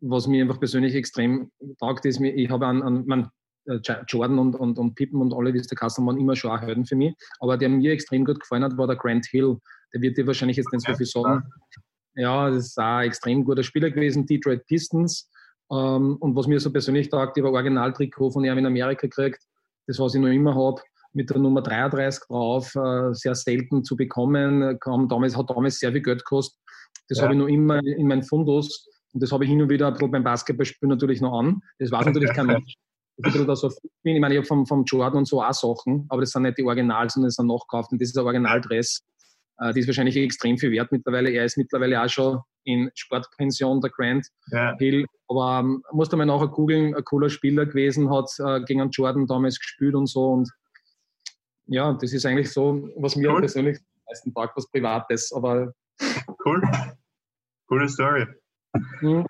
was 0.00 0.28
mir 0.28 0.44
einfach 0.44 0.60
persönlich 0.60 0.94
extrem 0.94 1.50
taugt, 1.80 2.04
ist, 2.04 2.20
ich 2.20 2.50
habe 2.50 2.66
an, 2.68 2.82
an 2.82 3.04
man, 3.04 3.30
äh, 3.64 3.80
Jordan 4.06 4.38
und, 4.38 4.54
und, 4.54 4.78
und 4.78 4.94
Pippen 4.94 5.20
und 5.20 5.34
alle, 5.34 5.52
wie 5.54 5.58
es 5.58 5.66
der 5.66 5.76
Kasten 5.76 6.06
waren, 6.06 6.18
immer 6.18 6.36
schon 6.36 6.52
auch 6.52 6.60
Helden 6.60 6.86
für 6.86 6.94
mich. 6.94 7.16
Aber 7.40 7.56
der 7.56 7.68
mir 7.68 7.90
extrem 7.90 8.24
gut 8.24 8.38
gefallen 8.38 8.62
hat, 8.62 8.78
war 8.78 8.86
der 8.86 8.94
Grant 8.94 9.26
Hill. 9.26 9.58
Der 9.92 10.02
wird 10.02 10.16
dir 10.16 10.28
wahrscheinlich 10.28 10.56
jetzt 10.56 10.72
nicht 10.72 10.86
so 10.86 10.94
viel 10.94 11.06
sagen. 11.06 11.42
Ja, 12.18 12.50
das 12.50 12.66
ist 12.66 12.78
auch 12.78 12.82
ein 12.82 13.06
extrem 13.06 13.44
guter 13.44 13.62
Spieler 13.62 13.90
gewesen, 13.90 14.26
Detroit 14.26 14.66
Pistons. 14.66 15.30
Ähm, 15.70 16.16
und 16.18 16.34
was 16.34 16.48
mir 16.48 16.58
so 16.58 16.72
persönlich 16.72 17.08
taugt, 17.10 17.36
ich 17.36 17.44
habe 17.44 17.54
Originaltrikot 17.54 18.32
von 18.32 18.44
ihm 18.44 18.58
in 18.58 18.66
Amerika 18.66 19.02
gekriegt, 19.06 19.40
das 19.86 20.00
was 20.00 20.16
ich 20.16 20.20
noch 20.20 20.28
immer 20.28 20.54
habe, 20.56 20.82
mit 21.12 21.30
der 21.30 21.38
Nummer 21.38 21.62
33 21.62 22.24
drauf, 22.26 22.74
äh, 22.74 23.14
sehr 23.14 23.36
selten 23.36 23.84
zu 23.84 23.96
bekommen, 23.96 24.78
kam 24.80 25.08
damals, 25.08 25.36
hat 25.36 25.48
damals 25.48 25.78
sehr 25.78 25.92
viel 25.92 26.02
Geld 26.02 26.24
gekostet. 26.24 26.58
Das 27.08 27.18
ja. 27.18 27.24
habe 27.24 27.34
ich 27.34 27.38
noch 27.38 27.46
immer 27.46 27.78
in 27.84 28.08
meinem 28.08 28.24
Fundus 28.24 28.88
und 29.12 29.22
das 29.22 29.30
habe 29.30 29.44
ich 29.44 29.50
hin 29.50 29.62
und 29.62 29.70
wieder 29.70 29.86
ein 29.86 29.92
bisschen 29.92 30.10
beim 30.10 30.24
Basketballspielen 30.24 30.90
natürlich 30.90 31.20
noch 31.20 31.38
an. 31.38 31.62
Das 31.78 31.92
weiß 31.92 32.06
natürlich 32.06 32.32
kein 32.32 32.46
Mensch. 32.46 32.74
ich 33.16 33.46
da 33.46 33.56
so. 33.56 33.68
Ich 34.02 34.20
meine, 34.20 34.34
ich 34.34 34.38
habe 34.38 34.46
vom, 34.46 34.66
vom 34.66 34.84
Jordan 34.84 35.18
und 35.18 35.28
so 35.28 35.40
auch 35.40 35.52
Sachen, 35.52 36.06
aber 36.08 36.22
das 36.22 36.30
sind 36.30 36.42
nicht 36.42 36.58
die 36.58 36.64
Original, 36.64 37.08
sondern 37.08 37.28
das 37.28 37.36
sind 37.36 37.46
nachgekauft 37.46 37.92
und 37.92 38.00
das 38.00 38.08
ist 38.08 38.18
ein 38.18 38.24
Originaldress. 38.24 39.02
Äh, 39.58 39.72
die 39.72 39.80
ist 39.80 39.86
wahrscheinlich 39.86 40.16
extrem 40.16 40.58
viel 40.58 40.70
wert 40.70 40.92
mittlerweile. 40.92 41.30
Er 41.30 41.44
ist 41.44 41.56
mittlerweile 41.56 42.02
auch 42.02 42.08
schon 42.08 42.40
in 42.64 42.90
Sportpension, 42.94 43.80
der 43.80 43.90
Grant 43.90 44.26
ja. 44.50 44.76
Hill. 44.78 45.06
Aber 45.28 45.60
ähm, 45.60 45.82
musste 45.92 46.16
man 46.16 46.28
nachher 46.28 46.48
googeln, 46.48 46.94
ein 46.94 47.04
cooler 47.04 47.30
Spieler 47.30 47.66
gewesen, 47.66 48.10
hat 48.10 48.30
äh, 48.38 48.62
gegen 48.64 48.80
einen 48.80 48.90
Jordan 48.90 49.26
damals 49.26 49.58
gespielt 49.58 49.94
und 49.94 50.06
so. 50.06 50.32
Und 50.32 50.50
ja, 51.66 51.92
das 51.92 52.12
ist 52.12 52.24
eigentlich 52.24 52.52
so, 52.52 52.88
was 52.96 53.16
mir 53.16 53.30
cool. 53.30 53.40
persönlich 53.40 53.78
am 53.78 53.84
meisten 54.08 54.34
tagt, 54.34 54.56
was 54.56 54.70
Privates. 54.70 55.32
Aber 55.32 55.72
cool. 56.44 56.62
Coole 57.66 57.88
Story. 57.88 58.26
Mhm. 59.00 59.26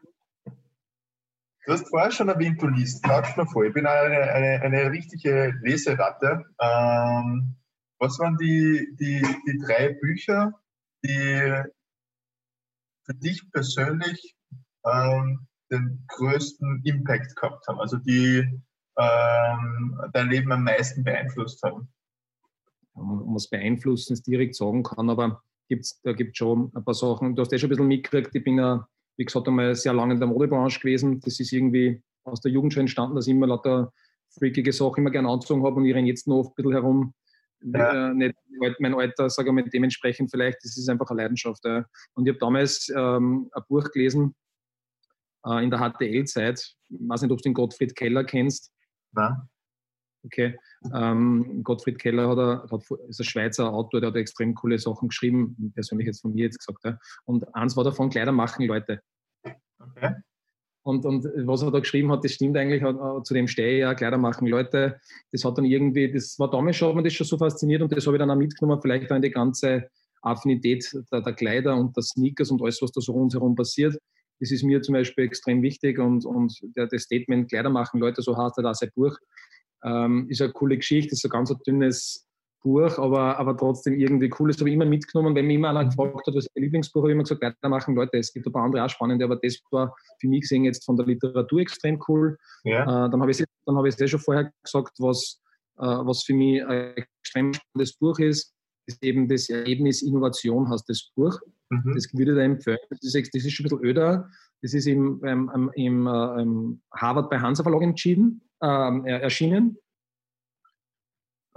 Du 1.66 1.74
hast 1.74 1.88
vorher 1.90 2.10
schon 2.10 2.28
erwähnt, 2.28 2.62
du 2.62 2.68
liest. 2.68 3.02
Klatsch 3.02 3.36
mal 3.36 3.46
vor. 3.46 3.64
Ich 3.64 3.74
bin 3.74 3.86
eine, 3.86 4.16
eine, 4.32 4.62
eine 4.62 4.90
richtige 4.90 5.52
Leseratte. 5.62 6.44
Ähm, 6.60 7.57
was 7.99 8.18
waren 8.18 8.36
die, 8.38 8.88
die, 8.99 9.22
die 9.46 9.59
drei 9.59 9.94
Bücher, 9.94 10.53
die 11.05 11.62
für 13.05 13.14
dich 13.14 13.51
persönlich 13.53 14.36
ähm, 14.84 15.46
den 15.70 16.05
größten 16.09 16.82
Impact 16.84 17.36
gehabt 17.36 17.66
haben? 17.68 17.80
Also 17.80 17.96
die 17.96 18.44
ähm, 18.99 20.01
dein 20.12 20.30
Leben 20.30 20.53
am 20.53 20.64
meisten 20.64 21.05
beeinflusst 21.05 21.62
haben? 21.62 21.88
Um 22.94 23.34
was 23.34 23.49
beeinflussen 23.49 24.14
es 24.14 24.22
direkt 24.22 24.57
sagen 24.57 24.82
kann, 24.82 25.09
aber 25.09 25.42
gibt's, 25.68 26.01
da 26.03 26.12
gibt 26.12 26.32
es 26.32 26.38
schon 26.38 26.72
ein 26.74 26.84
paar 26.84 26.94
Sachen. 26.94 27.36
Du 27.36 27.42
hast 27.42 27.53
ja 27.53 27.59
schon 27.59 27.68
ein 27.68 27.70
bisschen 27.70 27.86
mitgekriegt, 27.86 28.34
ich 28.34 28.42
bin 28.42 28.59
ja 28.59 28.88
wie 29.18 29.24
gesagt, 29.24 29.49
einmal 29.49 29.74
sehr 29.74 29.92
lange 29.92 30.14
in 30.14 30.20
der 30.20 30.28
Modebranche 30.28 30.80
gewesen. 30.80 31.20
Das 31.20 31.38
ist 31.40 31.53
irgendwie 31.53 32.03
aus 32.24 32.40
der 32.40 32.53
Jugend 32.53 32.72
schon 32.72 32.82
entstanden, 32.82 33.16
dass 33.16 33.26
ich 33.26 33.34
immer 33.34 33.49
lauter 33.49 33.92
freakige 34.30 34.72
Sachen 34.72 35.01
immer 35.01 35.11
gerne 35.11 35.28
angezogen 35.28 35.64
habe 35.64 35.76
und 35.76 35.84
ich 35.84 35.94
renne 35.94 36.07
jetzt 36.07 36.28
noch 36.28 36.49
ein 36.49 36.55
bisschen 36.55 36.72
herum. 36.72 37.14
Ja. 37.61 38.11
Äh, 38.11 38.14
nicht 38.14 38.34
mein 38.78 38.94
Alter, 38.94 39.30
sage 39.30 39.48
ich 39.48 39.54
mal, 39.54 39.64
dementsprechend 39.64 40.30
vielleicht, 40.30 40.59
das 40.62 40.76
ist 40.76 40.88
einfach 40.88 41.11
eine 41.11 41.22
Leidenschaft. 41.22 41.64
Ja. 41.64 41.84
Und 42.14 42.26
ich 42.26 42.32
habe 42.32 42.38
damals 42.38 42.88
ähm, 42.94 43.50
ein 43.52 43.62
Buch 43.68 43.90
gelesen 43.90 44.34
äh, 45.46 45.62
in 45.62 45.70
der 45.70 45.80
HTL-Zeit. 45.80 46.74
Ich 46.88 46.98
weiß 47.09 47.22
nicht, 47.22 47.32
ob 47.32 47.38
du 47.38 47.42
den 47.42 47.54
Gottfried 47.54 47.94
Keller 47.94 48.24
kennst. 48.24 48.72
Nein. 49.12 49.36
Okay. 50.24 50.59
Ähm, 50.92 51.62
Gottfried 51.62 51.98
Keller 51.98 52.28
hat, 52.28 52.38
er, 52.38 52.68
hat, 52.70 52.82
ist 53.09 53.20
ein 53.20 53.24
Schweizer 53.24 53.72
Autor, 53.72 54.00
der 54.00 54.11
hat 54.11 54.16
extrem 54.16 54.54
coole 54.54 54.78
Sachen 54.78 55.09
geschrieben, 55.09 55.72
persönlich 55.74 56.06
jetzt 56.06 56.20
von 56.20 56.34
mir 56.34 56.44
jetzt 56.44 56.59
gesagt. 56.59 56.84
Ja. 56.84 56.98
Und 57.24 57.54
eins 57.54 57.76
war 57.76 57.84
davon, 57.84 58.11
Kleider 58.11 58.32
machen 58.32 58.66
Leute. 58.66 59.00
Okay. 59.78 60.14
Und, 60.89 61.05
und 61.05 61.26
was 61.47 61.61
er 61.61 61.70
da 61.70 61.80
geschrieben 61.80 62.11
hat, 62.11 62.24
das 62.24 62.32
stimmt 62.32 62.57
eigentlich, 62.57 62.82
zu 63.22 63.34
dem 63.34 63.47
stehe 63.47 63.74
ich 63.74 63.80
ja, 63.80 63.95
Kleider 63.95 64.16
machen 64.16 64.47
Leute. 64.47 64.99
Das 65.32 65.45
hat 65.45 65.59
dann 65.59 65.66
irgendwie, 65.66 66.11
das 66.11 66.39
war 66.39 66.51
damals 66.51 66.76
schon, 66.76 66.89
hat 66.89 66.97
mir 66.97 67.03
das 67.03 67.12
schon 67.12 67.26
so 67.26 67.36
fasziniert 67.36 67.82
und 67.82 67.93
das 67.93 68.07
habe 68.07 68.16
ich 68.16 68.18
dann 68.18 68.30
auch 68.30 68.36
mitgenommen, 68.36 68.80
vielleicht 68.80 69.12
auch 69.12 69.16
in 69.16 69.20
die 69.20 69.30
ganze 69.30 69.91
Affinität 70.22 70.91
der, 71.12 71.20
der 71.20 71.34
Kleider 71.34 71.76
und 71.76 71.95
der 71.95 72.03
Sneakers 72.03 72.51
und 72.51 72.62
alles, 72.62 72.80
was 72.80 72.91
da 72.91 73.03
so 73.03 73.12
rundherum 73.12 73.55
passiert. 73.55 73.99
Das 74.41 74.51
ist 74.51 74.62
mir 74.62 74.80
zum 74.80 74.95
Beispiel 74.95 75.24
extrem 75.24 75.61
wichtig 75.61 75.99
und, 75.99 76.24
und 76.24 76.59
der, 76.74 76.86
das 76.86 77.03
Statement 77.03 77.51
Kleider 77.51 77.68
machen 77.68 78.01
Leute, 78.01 78.22
so 78.22 78.34
heißt 78.34 78.57
er 78.57 78.62
da 78.62 78.72
sein 78.72 78.91
Buch, 78.95 79.14
ähm, 79.84 80.26
ist 80.30 80.41
eine 80.41 80.53
coole 80.53 80.78
Geschichte, 80.78 81.12
ist 81.12 81.22
ein 81.22 81.30
ganz 81.30 81.53
dünnes 81.66 82.26
Buch, 82.62 82.98
aber, 82.98 83.38
aber 83.38 83.56
trotzdem 83.56 83.94
irgendwie 83.94 84.30
cool. 84.38 84.48
Das 84.48 84.59
habe 84.59 84.68
ich 84.68 84.74
immer 84.74 84.84
mitgenommen. 84.84 85.34
Wenn 85.34 85.46
mich 85.46 85.56
immer 85.56 85.70
einer 85.70 85.84
gefragt 85.84 86.26
hat, 86.26 86.34
was 86.34 86.46
ist 86.46 86.50
mein 86.54 86.64
Lieblingsbuch, 86.64 87.00
habe 87.00 87.11
ich 87.11 87.14
immer 87.14 87.22
gesagt, 87.22 87.42
weitermachen, 87.42 87.94
Leute. 87.94 88.18
Es 88.18 88.32
gibt 88.32 88.46
ein 88.46 88.52
paar 88.52 88.64
andere 88.64 88.84
auch 88.84 88.90
spannende, 88.90 89.24
aber 89.24 89.36
das 89.36 89.61
war 89.70 89.94
für 90.20 90.28
mich 90.28 90.42
gesehen 90.42 90.64
jetzt 90.64 90.84
von 90.84 90.96
der 90.96 91.06
Literatur 91.06 91.61
extrem 91.61 92.02
cool. 92.09 92.36
Ja. 92.64 92.82
Äh, 92.82 93.11
dann 93.11 93.20
habe 93.20 93.30
ich 93.30 93.44
dann 93.66 93.76
habe 93.76 93.88
ich 93.88 93.94
es 93.94 94.00
eh 94.00 94.09
schon 94.09 94.20
vorher 94.20 94.52
gesagt, 94.62 94.96
was, 94.98 95.40
äh, 95.78 95.82
was 95.82 96.22
für 96.22 96.34
mich 96.34 96.64
ein 96.64 96.94
extrem 96.96 97.52
spannendes 97.54 97.96
Buch 97.96 98.18
ist, 98.18 98.54
ist 98.86 99.02
eben 99.02 99.28
das 99.28 99.48
Erlebnis 99.48 100.02
Innovation, 100.02 100.68
heißt 100.70 100.88
das 100.88 101.11
Buch. 101.14 101.38
Mhm. 101.70 101.92
Das 101.94 102.12
würde 102.14 102.32
ich 102.32 102.36
da 102.36 102.42
empfehlen. 102.42 102.78
Das 102.90 103.02
ist, 103.02 103.34
das 103.34 103.44
ist 103.44 103.52
schon 103.52 103.66
ein 103.66 103.68
bisschen 103.68 103.84
öder. 103.84 104.28
Das 104.62 104.74
ist 104.74 104.86
im, 104.86 105.22
im, 105.24 105.70
im, 105.74 106.06
äh, 106.06 106.42
im 106.42 106.80
Harvard 106.94 107.30
bei 107.30 107.38
Hansa 107.38 107.62
Verlag 107.62 107.82
entschieden 107.82 108.42
ähm, 108.62 109.04
erschienen. 109.04 109.76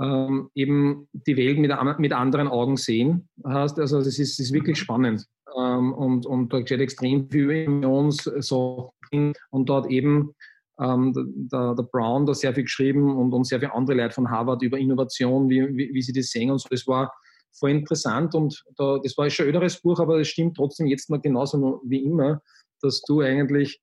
Ähm, 0.01 0.49
eben 0.55 1.07
die 1.13 1.37
Welt 1.37 1.59
mit, 1.59 1.71
mit 1.99 2.13
anderen 2.13 2.47
Augen 2.47 2.77
sehen. 2.77 3.29
Heißt, 3.45 3.79
also 3.79 3.99
das 3.99 4.17
ist, 4.17 4.39
ist 4.39 4.53
wirklich 4.53 4.79
spannend. 4.79 5.27
Ähm, 5.57 5.93
und, 5.93 6.25
und 6.25 6.51
da 6.51 6.61
steht 6.61 6.79
extrem 6.79 7.29
viel 7.29 7.51
Emotionssachen 7.51 9.33
und 9.51 9.69
dort 9.69 9.91
eben 9.91 10.33
ähm, 10.79 11.13
der, 11.51 11.75
der, 11.75 11.83
Brown 11.83 12.25
da 12.25 12.33
sehr 12.33 12.53
viel 12.53 12.63
geschrieben 12.63 13.15
und, 13.15 13.33
und 13.33 13.45
sehr 13.45 13.59
viele 13.59 13.73
andere 13.73 13.97
Leute 13.97 14.15
von 14.15 14.31
Harvard 14.31 14.63
über 14.63 14.77
Innovation, 14.77 15.49
wie, 15.49 15.67
wie, 15.75 15.93
wie 15.93 16.01
sie 16.01 16.13
das 16.13 16.27
sehen 16.27 16.49
und 16.49 16.59
so. 16.59 16.69
Das 16.69 16.87
war 16.87 17.13
voll 17.51 17.71
interessant 17.71 18.33
und 18.33 18.63
da, 18.77 18.97
das 19.03 19.17
war 19.17 19.29
schon 19.29 19.45
ein 19.45 19.49
öderes 19.49 19.81
Buch, 19.81 19.99
aber 19.99 20.19
es 20.19 20.29
stimmt 20.29 20.55
trotzdem 20.55 20.87
jetzt 20.87 21.09
mal 21.09 21.19
genauso 21.19 21.81
wie 21.85 22.03
immer, 22.03 22.41
dass 22.81 23.01
du 23.01 23.21
eigentlich 23.21 23.81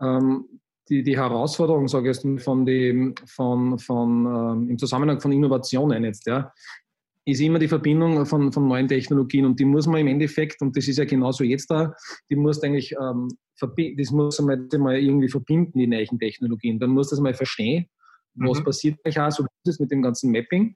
ähm, 0.00 0.60
die, 0.88 1.02
die 1.02 1.16
Herausforderung, 1.16 1.88
sage 1.88 2.10
ich 2.10 2.16
jetzt, 2.16 2.42
von, 2.42 2.64
die, 2.64 3.14
von, 3.26 3.78
von 3.78 4.26
ähm, 4.26 4.70
im 4.70 4.78
Zusammenhang 4.78 5.20
von 5.20 5.32
Innovationen 5.32 6.04
jetzt, 6.04 6.26
ja, 6.26 6.52
ist 7.24 7.40
immer 7.40 7.58
die 7.58 7.68
Verbindung 7.68 8.24
von, 8.24 8.52
von 8.52 8.68
neuen 8.68 8.88
Technologien 8.88 9.44
und 9.44 9.60
die 9.60 9.66
muss 9.66 9.86
man 9.86 10.00
im 10.00 10.06
Endeffekt, 10.06 10.62
und 10.62 10.74
das 10.76 10.88
ist 10.88 10.96
ja 10.96 11.04
genauso 11.04 11.44
jetzt 11.44 11.70
da, 11.70 11.94
die 12.30 12.36
muss 12.36 12.62
eigentlich, 12.62 12.94
ähm, 13.00 13.28
das 13.60 14.10
muss 14.10 14.40
man 14.40 14.68
mal 14.78 14.96
irgendwie 14.96 15.28
verbinden, 15.28 15.78
die 15.78 15.86
neuen 15.86 16.18
Technologien. 16.18 16.78
Dann 16.78 16.90
muss 16.90 17.10
das 17.10 17.20
mal 17.20 17.34
verstehen, 17.34 17.86
was 18.34 18.60
mhm. 18.60 18.64
passiert 18.64 18.98
eigentlich 19.04 19.20
auch, 19.20 19.30
so 19.30 19.44
wie 19.44 19.70
es 19.70 19.78
mit 19.78 19.90
dem 19.90 20.00
ganzen 20.00 20.30
Mapping. 20.30 20.74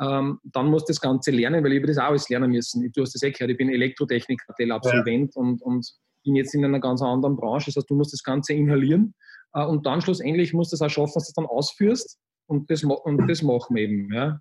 Ähm, 0.00 0.40
dann 0.44 0.66
muss 0.66 0.84
das 0.84 1.00
Ganze 1.00 1.30
lernen, 1.30 1.62
weil 1.62 1.72
ich 1.72 1.78
über 1.78 1.86
das 1.86 1.98
auch 1.98 2.04
alles 2.04 2.28
lernen 2.28 2.50
müssen. 2.50 2.90
Du 2.92 3.02
hast 3.02 3.14
das 3.14 3.22
eh 3.22 3.30
gehört, 3.30 3.52
ich 3.52 3.56
bin 3.56 3.70
Elektrotechniker, 3.70 4.54
Absolvent 4.70 5.34
ja. 5.34 5.40
und, 5.40 5.62
und 5.62 5.88
bin 6.26 6.36
jetzt 6.36 6.54
in 6.54 6.64
einer 6.64 6.80
ganz 6.80 7.00
anderen 7.00 7.36
Branche. 7.36 7.66
Das 7.66 7.76
heißt, 7.76 7.88
du 7.88 7.94
musst 7.94 8.12
das 8.12 8.22
Ganze 8.22 8.52
inhalieren 8.52 9.14
äh, 9.54 9.64
und 9.64 9.86
dann 9.86 10.02
schlussendlich 10.02 10.52
musst 10.52 10.72
du 10.72 10.76
es 10.76 10.82
auch 10.82 10.90
schaffen, 10.90 11.12
dass 11.14 11.24
du 11.26 11.30
es 11.30 11.34
dann 11.34 11.46
ausführst 11.46 12.18
und 12.46 12.70
das, 12.70 12.84
und 12.84 13.26
das 13.28 13.42
machen 13.42 13.76
wir 13.76 13.84
eben. 13.84 14.12
Ja. 14.12 14.40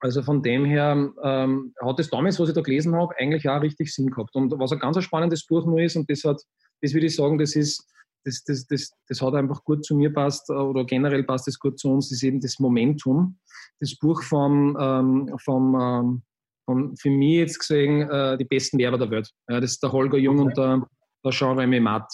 Also 0.00 0.22
von 0.22 0.42
dem 0.42 0.64
her 0.64 1.10
ähm, 1.22 1.74
hat 1.82 1.98
es 1.98 2.10
damals, 2.10 2.38
was 2.38 2.50
ich 2.50 2.54
da 2.54 2.60
gelesen 2.60 2.94
habe, 2.94 3.16
eigentlich 3.18 3.48
auch 3.48 3.62
richtig 3.62 3.92
Sinn 3.94 4.10
gehabt. 4.10 4.34
Und 4.34 4.52
was 4.58 4.72
ein 4.72 4.78
ganz 4.78 5.02
spannendes 5.02 5.46
Buch 5.46 5.64
nur 5.64 5.80
ist, 5.80 5.96
und 5.96 6.10
das 6.10 6.22
hat, 6.24 6.42
das 6.82 6.92
würde 6.92 7.06
ich 7.06 7.16
sagen, 7.16 7.38
das 7.38 7.56
ist, 7.56 7.86
das, 8.24 8.44
das, 8.44 8.66
das, 8.66 8.92
das 9.08 9.22
hat 9.22 9.34
einfach 9.34 9.64
gut 9.64 9.84
zu 9.84 9.96
mir 9.96 10.12
passt, 10.12 10.50
äh, 10.50 10.54
oder 10.54 10.84
generell 10.84 11.24
passt 11.24 11.48
es 11.48 11.58
gut 11.58 11.78
zu 11.78 11.90
uns, 11.90 12.12
ist 12.12 12.22
eben 12.22 12.40
das 12.40 12.58
Momentum. 12.58 13.38
Das 13.80 13.96
Buch 13.96 14.22
vom, 14.22 14.76
ähm, 14.78 15.34
vom, 15.38 15.80
ähm, 15.80 16.22
vom 16.66 16.96
für 16.96 17.10
mich 17.10 17.36
jetzt 17.36 17.58
gesehen, 17.60 18.10
äh, 18.10 18.36
die 18.36 18.44
besten 18.44 18.78
Werber 18.78 18.98
der 18.98 19.10
Welt. 19.10 19.30
Ja, 19.48 19.60
das 19.60 19.72
ist 19.72 19.82
der 19.82 19.92
Holger 19.92 20.18
Jung 20.18 20.40
und 20.40 20.56
der, 20.56 20.86
der 21.24 21.30
Jean-Remy 21.32 21.80
Matt. 21.80 22.12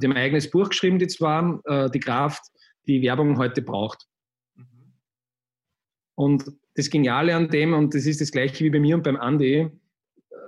Die 0.00 0.06
haben 0.06 0.12
ein 0.12 0.22
eigenes 0.22 0.50
Buch 0.50 0.70
geschrieben, 0.70 0.98
die 0.98 1.06
zwei, 1.06 1.56
äh, 1.66 1.88
die 1.90 2.00
Kraft, 2.00 2.42
die 2.86 3.00
Werbung 3.02 3.38
heute 3.38 3.62
braucht. 3.62 4.06
Mhm. 4.56 4.94
Und 6.16 6.44
das 6.74 6.90
Geniale 6.90 7.36
an 7.36 7.48
dem, 7.48 7.74
und 7.74 7.94
das 7.94 8.06
ist 8.06 8.20
das 8.20 8.32
gleiche 8.32 8.64
wie 8.64 8.70
bei 8.70 8.80
mir 8.80 8.96
und 8.96 9.04
beim 9.04 9.16
Andi, 9.16 9.54
äh, 9.54 9.70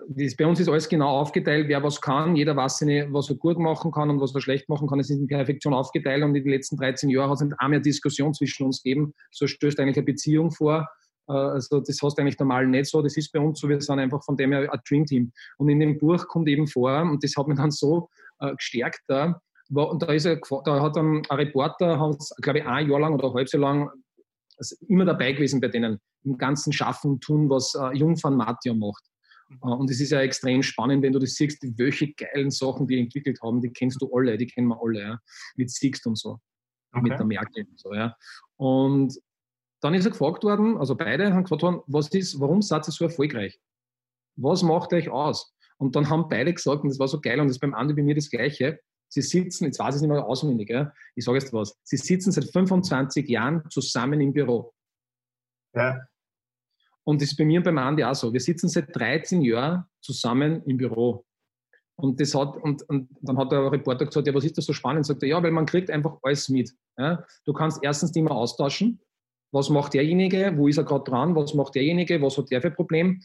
das, 0.08 0.34
bei 0.34 0.46
uns 0.46 0.58
ist 0.58 0.68
alles 0.68 0.88
genau 0.88 1.08
aufgeteilt, 1.20 1.68
wer 1.68 1.82
was 1.82 2.00
kann, 2.00 2.34
jeder 2.34 2.56
weiß, 2.56 2.80
was 3.10 3.30
er 3.30 3.36
gut 3.36 3.58
machen 3.58 3.92
kann 3.92 4.10
und 4.10 4.20
was 4.20 4.34
er 4.34 4.40
schlecht 4.40 4.68
machen 4.68 4.88
kann. 4.88 4.98
Es 4.98 5.10
ist 5.10 5.18
in 5.18 5.28
Perfektion 5.28 5.74
aufgeteilt 5.74 6.24
und 6.24 6.34
in 6.34 6.42
den 6.42 6.52
letzten 6.52 6.76
13 6.76 7.10
Jahren 7.10 7.30
hat 7.30 7.36
es 7.36 7.42
nicht 7.42 7.60
einmal 7.60 7.80
Diskussion 7.80 8.34
zwischen 8.34 8.66
uns 8.66 8.82
gegeben. 8.82 9.14
So 9.30 9.46
stößt 9.46 9.78
eigentlich 9.78 9.96
eine 9.96 10.06
Beziehung 10.06 10.50
vor. 10.50 10.88
Äh, 11.28 11.32
also 11.32 11.80
das 11.80 11.98
hast 12.02 12.16
du 12.16 12.22
eigentlich 12.22 12.38
normal 12.38 12.66
nicht 12.66 12.90
so. 12.90 13.02
Das 13.02 13.16
ist 13.16 13.32
bei 13.32 13.40
uns 13.40 13.60
so, 13.60 13.68
wir 13.68 13.80
sind 13.80 13.98
einfach 13.98 14.22
von 14.24 14.36
dem 14.36 14.52
her 14.52 14.72
ein 14.72 14.80
Dream 14.88 15.06
Team. 15.06 15.32
Und 15.58 15.68
in 15.68 15.80
dem 15.80 15.98
Buch 15.98 16.26
kommt 16.28 16.48
eben 16.48 16.66
vor, 16.66 17.02
und 17.02 17.22
das 17.22 17.34
hat 17.36 17.48
mich 17.48 17.56
dann 17.56 17.70
so 17.70 18.08
äh, 18.40 18.54
gestärkt 18.54 19.02
da. 19.08 19.40
Und 19.72 20.02
da, 20.02 20.12
ist 20.12 20.26
er, 20.26 20.40
da 20.64 20.80
hat 20.80 20.96
dann 20.96 21.22
ein 21.28 21.36
Reporter, 21.36 22.16
glaube 22.40 22.60
ich, 22.60 22.66
ein 22.66 22.88
Jahr 22.88 23.00
lang 23.00 23.14
oder 23.14 23.34
halb 23.34 23.48
so 23.48 23.58
lang 23.58 23.90
immer 24.88 25.04
dabei 25.04 25.32
gewesen 25.32 25.60
bei 25.60 25.68
denen, 25.68 25.98
im 26.24 26.38
ganzen 26.38 26.72
Schaffen 26.72 27.20
Tun, 27.20 27.50
was 27.50 27.74
äh, 27.74 27.96
Jung 27.96 28.22
van 28.22 28.36
Matja 28.36 28.74
macht. 28.74 29.04
Mhm. 29.48 29.58
Äh, 29.62 29.74
und 29.74 29.90
es 29.90 30.00
ist 30.00 30.10
ja 30.10 30.20
extrem 30.20 30.62
spannend, 30.62 31.02
wenn 31.02 31.12
du 31.12 31.18
das 31.18 31.34
siehst, 31.34 31.62
welche 31.76 32.12
geilen 32.12 32.50
Sachen 32.50 32.86
die 32.86 32.98
entwickelt 32.98 33.40
haben, 33.42 33.60
die 33.60 33.70
kennst 33.70 34.00
du 34.00 34.10
alle, 34.14 34.36
die 34.36 34.46
kennen 34.46 34.68
wir 34.68 34.80
alle, 34.80 35.00
ja, 35.00 35.18
mit 35.56 35.70
Sixt 35.70 36.06
und 36.06 36.16
so, 36.16 36.38
okay. 36.92 37.02
mit 37.02 37.18
der 37.18 37.26
Merkel 37.26 37.66
und 37.68 37.78
so, 37.78 37.94
ja. 37.94 38.16
Und 38.56 39.14
dann 39.80 39.94
ist 39.94 40.04
er 40.04 40.10
gefragt 40.10 40.44
worden, 40.44 40.76
also 40.78 40.94
beide 40.94 41.32
haben 41.32 41.42
gefragt 41.42 41.62
worden, 41.62 41.82
was 41.86 42.08
ist, 42.08 42.40
warum 42.40 42.62
seid 42.62 42.88
ihr 42.88 42.92
so 42.92 43.04
erfolgreich? 43.04 43.60
Was 44.36 44.62
macht 44.62 44.92
euch 44.92 45.08
aus? 45.08 45.54
Und 45.78 45.96
dann 45.96 46.08
haben 46.08 46.28
beide 46.28 46.52
gesagt, 46.52 46.82
und 46.82 46.88
das 46.88 46.98
war 46.98 47.08
so 47.08 47.20
geil, 47.20 47.40
und 47.40 47.48
das 47.48 47.56
ist 47.56 47.60
beim 47.60 47.74
Andi 47.74 47.94
bei 47.94 48.02
mir 48.02 48.14
das 48.14 48.30
Gleiche, 48.30 48.80
sie 49.08 49.22
sitzen, 49.22 49.66
jetzt 49.66 49.78
weiß 49.78 49.90
ich 49.90 49.96
es 49.96 50.02
nicht 50.02 50.10
mehr 50.10 50.24
auswendig, 50.24 50.70
ja, 50.70 50.92
ich 51.14 51.24
sage 51.24 51.38
jetzt 51.38 51.52
was, 51.52 51.78
sie 51.84 51.96
sitzen 51.96 52.32
seit 52.32 52.50
25 52.50 53.28
Jahren 53.28 53.62
zusammen 53.70 54.20
im 54.20 54.32
Büro. 54.32 54.72
Ja. 55.74 56.00
Und 57.04 57.20
das 57.20 57.30
ist 57.30 57.36
bei 57.36 57.44
mir 57.44 57.60
und 57.60 57.64
beim 57.64 57.78
Andi 57.78 58.02
auch 58.02 58.14
so. 58.14 58.32
Wir 58.32 58.40
sitzen 58.40 58.68
seit 58.68 58.94
13 58.96 59.42
Jahren 59.42 59.84
zusammen 60.00 60.62
im 60.64 60.76
Büro. 60.76 61.24
Und, 61.94 62.20
das 62.20 62.34
hat, 62.34 62.56
und, 62.56 62.82
und 62.88 63.08
dann 63.20 63.38
hat 63.38 63.52
der 63.52 63.70
Reporter 63.70 64.06
gesagt, 64.06 64.26
ja, 64.26 64.34
was 64.34 64.44
ist 64.44 64.58
das 64.58 64.66
so 64.66 64.72
spannend? 64.72 65.06
Sagt 65.06 65.22
er, 65.22 65.28
ja, 65.28 65.42
weil 65.42 65.52
man 65.52 65.66
kriegt 65.66 65.90
einfach 65.90 66.18
alles 66.22 66.48
mit. 66.48 66.74
Ja? 66.98 67.24
Du 67.44 67.52
kannst 67.52 67.78
erstens 67.82 68.12
die 68.12 68.18
immer 68.18 68.32
austauschen. 68.32 69.00
Was 69.52 69.70
macht 69.70 69.94
derjenige? 69.94 70.52
Wo 70.56 70.68
ist 70.68 70.78
er 70.78 70.84
gerade 70.84 71.04
dran? 71.04 71.34
Was 71.34 71.54
macht 71.54 71.74
derjenige? 71.74 72.20
Was 72.20 72.36
hat 72.36 72.50
der 72.50 72.60
für 72.60 72.68
ein 72.68 72.74
Problem? 72.74 73.20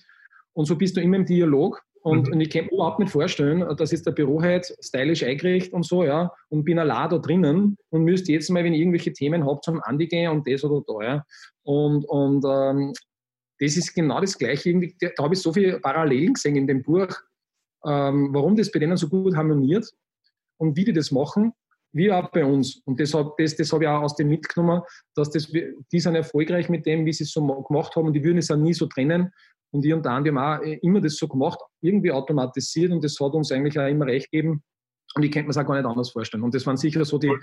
Und 0.54 0.66
so 0.66 0.76
bist 0.76 0.98
du 0.98 1.02
immer 1.02 1.18
im 1.18 1.26
Dialog. 1.26 1.82
Und, 2.04 2.28
mhm. 2.28 2.34
und 2.34 2.42
ich 2.42 2.50
kann 2.50 2.66
mir 2.66 2.72
überhaupt 2.72 3.00
nicht 3.00 3.12
vorstellen, 3.12 3.76
dass 3.78 3.92
jetzt 3.92 4.08
der 4.08 4.12
Büro 4.12 4.42
halt 4.42 4.76
stylisch 4.82 5.24
eingerichtet 5.24 5.74
und 5.74 5.86
so, 5.86 6.04
ja, 6.04 6.32
und 6.50 6.64
bin 6.64 6.80
allein 6.80 7.10
da 7.10 7.20
drinnen 7.20 7.78
und 7.90 8.04
müsste 8.04 8.32
jetzt 8.32 8.50
mal, 8.50 8.64
wenn 8.64 8.74
ich 8.74 8.80
irgendwelche 8.80 9.14
Themen 9.14 9.46
habe, 9.46 9.62
zum 9.62 9.82
Andi 9.84 10.08
gehen 10.08 10.32
und 10.32 10.48
das 10.48 10.64
oder 10.64 10.84
da, 10.88 11.06
ja. 11.06 11.26
Und, 11.64 12.06
und 12.06 12.44
ähm, 12.44 12.94
das 13.60 13.78
ist 13.78 13.94
genau 13.94 14.20
das 14.20 14.38
Gleiche. 14.38 14.70
Irgendwie, 14.70 14.96
da 15.00 15.24
habe 15.24 15.36
ich 15.36 15.42
so 15.42 15.54
viele 15.54 15.80
Parallelen 15.80 16.34
gesehen 16.34 16.56
in 16.56 16.66
dem 16.66 16.82
Buch, 16.82 17.08
ähm, 17.86 18.30
warum 18.34 18.56
das 18.56 18.72
bei 18.72 18.80
denen 18.80 18.98
so 18.98 19.08
gut 19.08 19.36
harmoniert 19.36 19.88
und 20.58 20.76
wie 20.76 20.86
die 20.86 20.94
das 20.94 21.12
machen, 21.12 21.54
wie 21.94 22.12
auch 22.12 22.30
bei 22.32 22.46
uns. 22.46 22.82
Und 22.86 23.00
das, 23.00 23.12
das, 23.38 23.56
das 23.56 23.74
habe 23.74 23.84
ich 23.84 23.90
auch 23.90 24.02
aus 24.02 24.16
dem 24.16 24.30
mitgenommen, 24.30 24.82
dass 25.16 25.30
das, 25.32 25.48
die 25.48 26.00
sind 26.00 26.16
erfolgreich 26.16 26.70
mit 26.70 26.86
dem, 26.86 27.06
wie 27.06 27.14
sie 27.14 27.24
es 27.24 27.32
so 27.32 27.46
gemacht 27.64 27.96
haben 27.96 28.08
und 28.08 28.14
die 28.14 28.24
würden 28.24 28.38
es 28.38 28.52
auch 28.52 28.58
nie 28.58 28.74
so 28.74 28.86
trennen. 28.88 29.32
Und 29.72 29.84
wir 29.84 29.96
und 29.96 30.06
der 30.06 30.12
Andi 30.14 30.30
haben 30.30 30.38
auch 30.38 30.62
immer 30.82 31.02
das 31.02 31.16
so 31.16 31.28
gemacht, 31.28 31.60
irgendwie 31.82 32.12
automatisiert 32.12 32.92
und 32.92 33.04
das 33.04 33.18
hat 33.20 33.34
uns 33.34 33.52
eigentlich 33.52 33.80
auch 33.80 33.88
immer 33.88 34.06
recht 34.06 34.32
gegeben. 34.32 34.64
Und 35.16 35.24
ich 35.24 35.32
könnte 35.32 35.48
mir 35.48 35.52
es 35.52 35.58
auch 35.58 35.66
gar 35.66 35.76
nicht 35.76 35.86
anders 35.86 36.12
vorstellen. 36.12 36.44
Und 36.44 36.54
das 36.54 36.66
waren 36.66 36.78
sicher 36.78 37.04
so 37.04 37.18
die, 37.18 37.34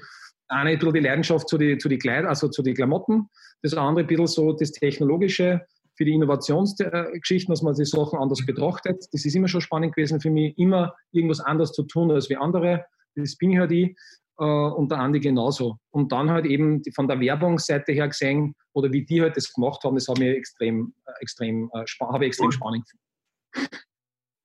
eine 0.49 0.71
ein 0.71 0.79
bisschen 0.79 0.95
die 0.95 1.01
Leidenschaft 1.01 1.49
zu 1.49 1.59
den 1.59 1.79
zu 1.79 1.89
die 1.89 1.99
Kleid, 1.99 2.25
also 2.25 2.49
zu 2.49 2.63
den 2.63 2.75
Klamotten, 2.75 3.29
das 3.63 3.75
andere 3.75 4.05
ein 4.05 4.07
bisschen 4.07 4.27
so 4.27 4.53
das 4.53 4.73
Technologische, 4.73 5.67
für 5.99 6.05
die 6.05 6.15
Innovationsgeschichten, 6.15 7.53
dass 7.53 7.63
man 7.63 7.75
die 7.75 7.85
Sachen 7.85 8.21
anders 8.21 8.47
betrachtet. 8.47 9.05
Das 9.13 9.25
ist 9.25 9.35
immer 9.35 9.49
schon 9.49 9.61
spannend 9.61 9.97
gewesen 9.97 10.21
für 10.21 10.31
mich, 10.31 10.57
immer 10.57 10.95
irgendwas 11.11 11.41
anders 11.41 11.73
zu 11.73 11.83
tun 11.83 12.13
als 12.13 12.31
wie 12.31 12.37
andere. 12.37 12.85
Das 13.17 13.37
bin 13.37 13.51
ich 13.51 13.59
halt 13.59 13.73
ich 13.73 13.97
äh, 14.39 14.45
und 14.45 14.91
der 14.91 14.99
Andi 14.99 15.21
genauso. 15.21 15.79
Und 15.91 16.13
dann 16.13 16.31
halt 16.31 16.47
eben 16.47 16.83
von 16.95 17.09
der 17.09 17.21
Werbungsseite 17.21 17.93
her 17.93 18.09
gesehen 18.09 18.55
oder 18.73 18.93
wie 18.93 19.05
die 19.05 19.21
halt 19.23 19.37
das 19.37 19.53
gemacht 19.53 19.83
haben, 19.85 19.97
das 19.97 20.09
habe 20.09 20.25
ich 20.25 20.37
extrem, 20.37 20.95
äh, 21.07 21.13
extrem, 21.21 21.71
äh, 21.75 21.85
habe 22.01 22.25
ich 22.25 22.29
extrem 22.29 22.47
cool. 22.47 22.53
spannend 22.53 22.85
gefunden. 22.85 23.85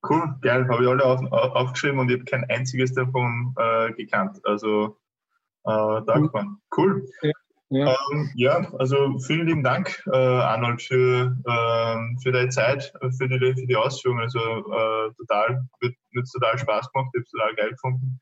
Cool, 0.09 0.35
geil, 0.41 0.67
habe 0.67 0.83
ich 0.83 0.89
alle 0.89 1.05
auf, 1.05 1.21
aufgeschrieben 1.31 1.99
und 1.99 2.09
ich 2.09 2.15
habe 2.15 2.25
kein 2.25 2.43
einziges 2.49 2.93
davon 2.93 3.55
äh, 3.57 3.93
gekannt. 3.93 4.37
Also 4.43 4.97
äh, 5.65 6.01
dankbar. 6.05 6.57
Cool. 6.75 7.07
Ja. 7.21 7.31
Ja. 7.69 7.97
Ähm, 8.11 8.29
ja, 8.35 8.71
also 8.77 9.17
vielen 9.19 9.47
lieben 9.47 9.63
Dank, 9.63 10.03
äh, 10.05 10.15
Arnold, 10.15 10.79
für, 10.79 11.35
äh, 11.43 12.21
für 12.21 12.31
deine 12.31 12.49
Zeit, 12.49 12.93
für 13.17 13.27
die, 13.27 13.39
für 13.39 13.65
die 13.65 13.75
Ausführungen. 13.75 14.21
Also 14.21 14.39
äh, 14.39 15.11
total, 15.17 15.67
wird, 15.79 15.95
wird 16.11 16.27
total 16.31 16.59
Spaß 16.59 16.91
gemacht, 16.91 17.09
ich 17.13 17.19
habe 17.19 17.23
es 17.23 17.31
total 17.31 17.55
geil 17.55 17.69
gefunden. 17.71 18.19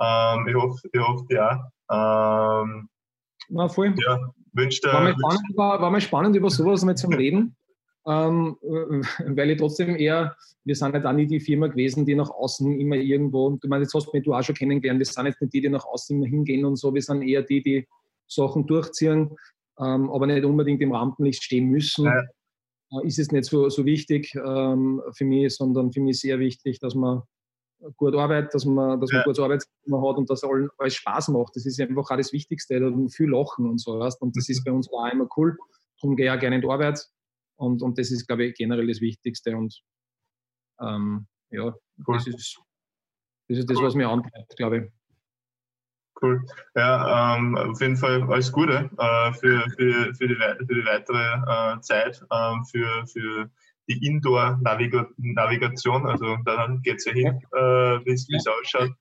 Ähm, 0.00 0.48
ich 0.48 0.54
hoffe, 0.54 0.88
ich 0.92 1.00
hoffe, 1.00 1.26
ja. 1.30 1.70
Ähm, 1.90 2.88
Na, 3.48 3.68
voll. 3.68 3.94
Ja, 4.06 4.32
wünsche 4.52 4.80
war, 4.84 5.02
mir 5.02 5.14
spannend, 5.14 5.56
war, 5.56 5.80
war 5.80 5.90
mir 5.90 6.00
spannend, 6.00 6.36
über 6.36 6.50
sowas 6.50 6.84
mal 6.84 6.96
zu 6.96 7.08
reden, 7.08 7.56
ähm, 8.06 8.56
äh, 8.62 9.36
weil 9.36 9.50
ich 9.50 9.58
trotzdem 9.58 9.96
eher, 9.96 10.36
wir 10.64 10.74
sind 10.74 10.94
halt 10.94 11.04
auch 11.04 11.12
nicht 11.12 11.30
die 11.30 11.40
Firma 11.40 11.66
gewesen, 11.66 12.06
die 12.06 12.14
nach 12.14 12.30
außen 12.30 12.80
immer 12.80 12.96
irgendwo, 12.96 13.50
du 13.50 13.68
meinst, 13.68 13.86
jetzt 13.86 13.94
hast 13.94 14.12
du 14.12 14.16
mich 14.16 14.24
du 14.24 14.34
auch 14.34 14.42
schon 14.42 14.54
kennengelernt, 14.54 14.98
wir 14.98 15.06
sind 15.06 15.26
jetzt 15.26 15.40
nicht 15.40 15.52
die, 15.52 15.60
die 15.60 15.68
nach 15.68 15.84
außen 15.84 16.16
immer 16.16 16.26
hingehen 16.26 16.64
und 16.64 16.76
so, 16.76 16.94
wir 16.94 17.02
sind 17.02 17.22
eher 17.22 17.42
die, 17.42 17.62
die 17.62 17.88
Sachen 18.26 18.66
durchziehen, 18.66 19.36
ähm, 19.78 20.10
aber 20.10 20.26
nicht 20.26 20.44
unbedingt 20.44 20.80
im 20.80 20.92
Rampenlicht 20.92 21.42
stehen 21.42 21.68
müssen. 21.68 22.06
Ja. 22.06 22.22
Äh, 22.92 23.06
ist 23.06 23.18
es 23.18 23.30
nicht 23.30 23.44
so, 23.44 23.68
so 23.68 23.84
wichtig 23.84 24.34
ähm, 24.34 25.02
für 25.12 25.24
mich, 25.24 25.54
sondern 25.54 25.92
für 25.92 26.00
mich 26.00 26.20
sehr 26.20 26.38
wichtig, 26.38 26.80
dass 26.80 26.94
man 26.94 27.22
gut 27.96 28.14
arbeitet, 28.14 28.54
dass 28.54 28.64
man, 28.64 29.00
dass 29.00 29.10
man 29.10 29.20
ja. 29.20 29.24
gutes 29.24 29.42
Arbeitsklima 29.42 30.08
hat 30.08 30.16
und 30.16 30.30
dass 30.30 30.44
alles 30.44 30.94
Spaß 30.94 31.28
macht. 31.28 31.56
Das 31.56 31.66
ist 31.66 31.80
einfach 31.80 32.10
auch 32.10 32.16
das 32.16 32.32
Wichtigste. 32.32 32.80
Da 32.80 32.90
viel 33.08 33.30
Lachen 33.30 33.68
und 33.68 33.78
so. 33.78 33.98
Weißt? 33.98 34.20
Und 34.20 34.36
das 34.36 34.48
ist 34.48 34.64
bei 34.64 34.72
uns 34.72 34.90
auch 34.92 35.10
immer 35.10 35.28
cool. 35.36 35.56
Darum 36.00 36.16
gehe 36.16 36.26
ich 36.26 36.32
auch 36.32 36.38
gerne 36.38 36.56
in 36.56 36.62
die 36.62 36.68
Arbeit. 36.68 37.04
Und, 37.56 37.82
und 37.82 37.98
das 37.98 38.10
ist, 38.10 38.26
glaube 38.26 38.46
ich, 38.46 38.54
generell 38.54 38.86
das 38.86 39.00
Wichtigste. 39.00 39.56
Und 39.56 39.82
ähm, 40.80 41.26
ja, 41.50 41.74
cool. 42.06 42.16
das, 42.16 42.26
ist, 42.26 42.60
das 43.48 43.58
ist 43.58 43.70
das, 43.70 43.78
was 43.80 43.94
mir 43.94 44.08
antreibt, 44.08 44.56
glaube 44.56 44.78
ich. 44.78 44.92
Cool. 46.22 46.44
Ja, 46.74 47.36
ähm, 47.36 47.56
auf 47.56 47.80
jeden 47.80 47.96
Fall 47.96 48.22
alles 48.24 48.52
Gute 48.52 48.90
äh, 48.98 49.32
für, 49.32 49.62
für, 49.70 50.14
für, 50.14 50.28
die, 50.28 50.34
für 50.34 50.74
die 50.74 50.84
weitere 50.84 51.76
äh, 51.76 51.80
Zeit, 51.80 52.22
ähm, 52.30 52.64
für, 52.64 53.06
für 53.06 53.50
die 53.90 54.06
Indoor-Navigation. 54.06 56.06
Also 56.06 56.36
da 56.44 56.68
geht 56.82 56.98
es 56.98 57.04
ja 57.04 57.12
hin, 57.12 57.40
äh, 57.52 58.04
wie 58.04 58.12
es 58.12 58.46
ausschaut. 58.46 58.92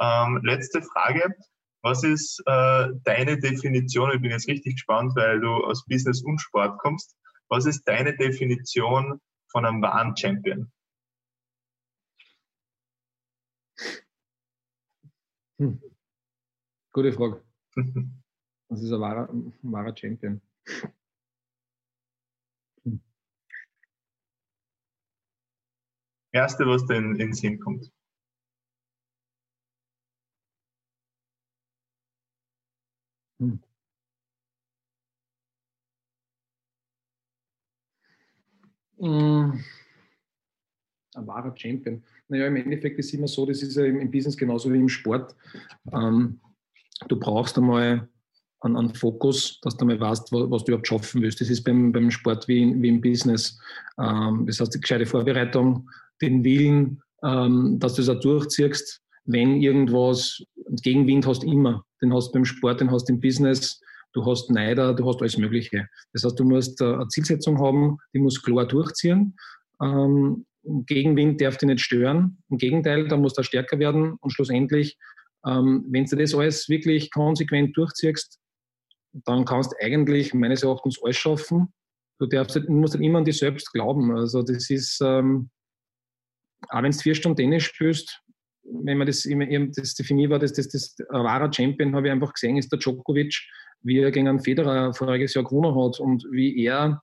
Ähm, 0.00 0.40
letzte 0.42 0.82
Frage. 0.82 1.34
Was 1.82 2.04
ist 2.04 2.42
äh, 2.46 2.88
deine 3.04 3.38
Definition? 3.38 4.12
Ich 4.14 4.20
bin 4.20 4.30
jetzt 4.30 4.48
richtig 4.48 4.74
gespannt, 4.74 5.12
weil 5.14 5.40
du 5.40 5.48
aus 5.48 5.84
Business 5.86 6.22
und 6.22 6.38
Sport 6.38 6.78
kommst. 6.78 7.16
Was 7.48 7.66
ist 7.66 7.84
deine 7.84 8.16
Definition 8.16 9.20
von 9.50 9.64
einem 9.64 9.82
wahren 9.82 10.16
Champion? 10.16 10.70
Hm. 15.58 15.80
Gute 16.92 17.12
Frage. 17.12 17.42
Das 18.72 18.82
ist 18.82 18.92
ein 18.92 19.00
wahrer, 19.00 19.28
ein 19.28 19.52
wahrer 19.62 19.96
Champion. 19.96 20.40
Erste, 26.32 26.64
was 26.66 26.86
dir 26.86 26.96
in 26.96 27.18
den 27.18 27.32
Sinn 27.32 27.58
kommt. 27.58 27.90
Hm. 33.40 33.58
Hm. 38.98 39.64
Ein 41.14 41.26
wahrer 41.26 41.52
Champion. 41.56 42.02
Naja, 42.28 42.46
im 42.46 42.56
Endeffekt 42.56 42.98
ist 42.98 43.06
es 43.06 43.14
immer 43.14 43.26
so, 43.26 43.44
das 43.46 43.62
ist 43.62 43.76
ja 43.76 43.84
im, 43.84 44.10
Business 44.10 44.36
genauso 44.36 44.72
wie 44.72 44.78
im 44.78 44.88
Sport. 44.88 45.34
Ähm, 45.92 46.38
du 47.08 47.18
brauchst 47.18 47.58
einmal 47.58 48.08
einen, 48.60 48.76
einen 48.76 48.94
Fokus, 48.94 49.58
dass 49.62 49.76
du 49.76 49.84
mal 49.86 49.98
weißt, 49.98 50.30
was, 50.32 50.50
was, 50.50 50.64
du 50.64 50.72
überhaupt 50.72 50.86
schaffen 50.86 51.22
willst. 51.22 51.40
Das 51.40 51.50
ist 51.50 51.64
beim, 51.64 51.90
beim 51.90 52.10
Sport 52.10 52.46
wie, 52.46 52.80
wie 52.80 52.88
im 52.88 53.00
Business. 53.00 53.58
Ähm, 53.98 54.44
das 54.46 54.60
heißt, 54.60 54.74
die 54.74 54.80
gescheite 54.80 55.06
Vorbereitung, 55.06 55.90
den 56.22 56.44
Willen, 56.44 57.02
ähm, 57.22 57.78
dass 57.78 57.94
du 57.94 58.02
es 58.02 58.08
auch 58.08 58.20
durchziehst, 58.20 59.00
wenn 59.24 59.60
irgendwas, 59.60 60.42
Gegenwind 60.82 61.26
hast 61.26 61.44
immer. 61.44 61.84
Den 62.02 62.14
hast 62.14 62.28
du 62.28 62.32
beim 62.34 62.44
Sport, 62.44 62.80
den 62.80 62.90
hast 62.90 63.08
du 63.08 63.14
im 63.14 63.20
Business, 63.20 63.80
du 64.12 64.24
hast 64.24 64.50
Neider, 64.50 64.94
du 64.94 65.06
hast 65.06 65.20
alles 65.20 65.36
Mögliche. 65.36 65.86
Das 66.12 66.24
heißt, 66.24 66.38
du 66.38 66.44
musst 66.44 66.80
äh, 66.80 66.84
eine 66.84 67.08
Zielsetzung 67.08 67.58
haben, 67.58 67.98
die 68.14 68.18
muss 68.18 68.42
klar 68.42 68.66
durchziehen. 68.66 69.36
Ähm, 69.82 70.46
Gegenwind 70.86 71.40
darf 71.40 71.56
dich 71.56 71.68
nicht 71.68 71.80
stören. 71.80 72.38
Im 72.50 72.58
Gegenteil, 72.58 73.08
da 73.08 73.16
musst 73.16 73.38
du 73.38 73.42
stärker 73.42 73.78
werden 73.78 74.16
und 74.20 74.30
schlussendlich 74.30 74.98
ähm, 75.46 75.86
wenn 75.88 76.04
du 76.04 76.16
das 76.16 76.34
alles 76.34 76.68
wirklich 76.68 77.10
konsequent 77.10 77.76
durchziehst, 77.76 78.38
dann 79.12 79.44
kannst 79.44 79.72
du 79.72 79.76
eigentlich 79.84 80.34
meines 80.34 80.62
Erachtens 80.62 80.98
alles 81.02 81.16
schaffen. 81.16 81.72
Du, 82.18 82.26
darfst, 82.26 82.56
du 82.56 82.72
musst 82.72 82.94
halt 82.94 83.04
immer 83.04 83.18
an 83.18 83.24
dich 83.24 83.38
selbst 83.38 83.72
glauben. 83.72 84.14
Also 84.16 84.42
das 84.42 84.68
ist, 84.70 85.00
ähm, 85.02 85.50
auch 86.68 86.82
wenn 86.82 86.92
du 86.92 86.98
vier 86.98 87.14
Stunden 87.14 87.36
Tennis 87.36 87.64
spielst, 87.64 88.20
wenn 88.62 88.98
man 88.98 89.06
das 89.06 89.24
immer, 89.24 89.46
das 89.46 89.94
für 89.94 90.14
war, 90.30 90.38
das, 90.38 90.52
das, 90.52 90.68
das 90.68 90.96
ein 91.10 91.24
wahrer 91.24 91.52
Champion, 91.52 91.94
habe 91.94 92.06
ich 92.06 92.12
einfach 92.12 92.32
gesehen, 92.32 92.56
ist 92.56 92.70
der 92.70 92.78
Djokovic, 92.78 93.34
wie 93.82 93.98
er 93.98 94.10
gegen 94.10 94.28
einen 94.28 94.40
Federer 94.40 94.92
voriges 94.92 95.34
Jahr 95.34 95.44
gewonnen 95.44 95.74
hat 95.74 95.98
und 95.98 96.24
wie 96.30 96.64
er 96.64 97.02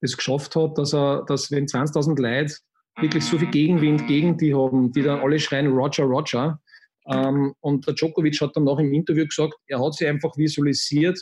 es 0.00 0.16
geschafft 0.16 0.56
hat, 0.56 0.76
dass 0.76 0.94
er, 0.94 1.24
dass 1.26 1.50
wenn 1.50 1.66
20.000 1.66 2.20
Leute 2.20 2.54
wirklich 3.00 3.24
so 3.24 3.38
viel 3.38 3.50
Gegenwind 3.50 4.06
gegen 4.06 4.36
die 4.36 4.54
haben, 4.54 4.92
die 4.92 5.02
dann 5.02 5.20
alle 5.20 5.38
schreien 5.38 5.68
Roger, 5.68 6.04
Roger, 6.04 6.60
ähm, 7.06 7.54
und 7.60 7.86
der 7.86 7.94
Djokovic 7.94 8.40
hat 8.40 8.56
dann 8.56 8.64
noch 8.64 8.78
im 8.78 8.92
Interview 8.92 9.26
gesagt, 9.26 9.54
er 9.66 9.84
hat 9.84 9.94
sich 9.94 10.06
einfach 10.06 10.36
visualisiert, 10.36 11.18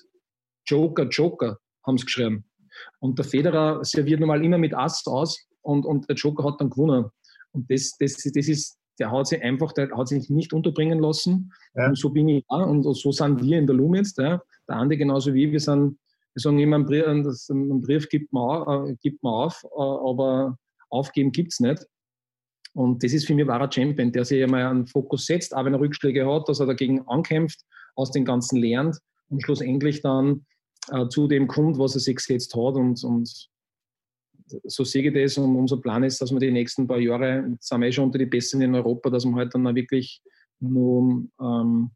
Joker, 0.66 1.08
Joker, 1.08 1.58
haben 1.86 1.98
sie 1.98 2.04
geschrieben. 2.04 2.44
Und 3.00 3.18
der 3.18 3.24
Federer 3.24 3.84
serviert 3.84 4.20
normal 4.20 4.44
immer 4.44 4.58
mit 4.58 4.74
Ass 4.74 5.06
aus 5.06 5.46
und, 5.62 5.86
und 5.86 6.08
der 6.08 6.16
Joker 6.16 6.44
hat 6.44 6.60
dann 6.60 6.70
gewonnen. 6.70 7.06
Und 7.52 7.70
das, 7.70 7.96
das, 7.98 8.14
das 8.14 8.48
ist, 8.48 8.78
der 8.98 9.10
hat 9.10 9.26
sich 9.26 9.42
einfach, 9.42 9.72
der 9.72 9.90
hat 9.90 10.08
sich 10.08 10.28
nicht 10.28 10.52
unterbringen 10.52 10.98
lassen. 10.98 11.52
Ja. 11.74 11.88
Und 11.88 11.98
so 11.98 12.10
bin 12.10 12.28
ich 12.28 12.44
auch 12.48 12.66
und 12.66 12.82
so 12.82 13.12
sind 13.12 13.42
wir 13.42 13.58
in 13.58 13.66
der 13.66 13.76
Loom 13.76 13.94
jetzt. 13.94 14.18
Ja. 14.18 14.42
Der 14.68 14.76
Andi 14.76 14.96
genauso 14.96 15.32
wie 15.34 15.50
wir 15.50 15.60
sind, 15.60 15.98
wir 16.34 16.40
sagen 16.40 16.58
immer, 16.58 16.78
ein 16.78 16.84
Brief, 16.84 17.04
ein 17.06 17.80
Brief 17.80 18.08
gibt, 18.08 18.32
man, 18.32 18.90
äh, 18.90 18.96
gibt 19.02 19.22
man 19.22 19.32
auf, 19.32 19.64
äh, 19.64 19.68
aber 19.80 20.56
aufgeben 20.90 21.32
gibt 21.32 21.52
es 21.52 21.60
nicht. 21.60 21.84
Und 22.74 23.02
das 23.02 23.12
ist 23.12 23.26
für 23.26 23.34
mich 23.34 23.46
wahrer 23.46 23.70
Champion, 23.72 24.12
der 24.12 24.24
sich 24.24 24.42
einmal 24.42 24.66
einen 24.66 24.86
Fokus 24.86 25.26
setzt, 25.26 25.56
auch 25.56 25.64
wenn 25.64 25.74
er 25.74 25.80
Rückschläge 25.80 26.26
hat, 26.26 26.48
dass 26.48 26.60
er 26.60 26.66
dagegen 26.66 27.06
ankämpft, 27.08 27.60
aus 27.96 28.12
dem 28.12 28.24
Ganzen 28.24 28.60
lernt 28.60 28.98
und 29.30 29.42
schlussendlich 29.42 30.02
dann 30.02 30.46
äh, 30.90 31.08
zu 31.08 31.26
dem 31.26 31.48
kommt, 31.48 31.78
was 31.78 31.94
er 31.94 32.00
sich 32.00 32.16
gesetzt 32.16 32.54
hat. 32.54 32.74
Und, 32.74 33.02
und 33.02 33.48
so 34.64 34.84
sehe 34.84 35.08
ich 35.08 35.14
das 35.14 35.38
und 35.38 35.56
unser 35.56 35.78
Plan 35.78 36.02
ist, 36.02 36.20
dass 36.20 36.32
wir 36.32 36.40
die 36.40 36.50
nächsten 36.50 36.86
paar 36.86 36.98
Jahre, 36.98 37.56
sind 37.60 37.80
wir 37.80 37.88
eh 37.88 37.92
schon 37.92 38.04
unter 38.04 38.18
die 38.18 38.26
Besten 38.26 38.60
in 38.60 38.74
Europa, 38.74 39.10
dass 39.10 39.24
wir 39.24 39.34
halt 39.34 39.54
dann 39.54 39.74
wirklich 39.74 40.22
nur, 40.60 41.26
ähm, 41.40 41.90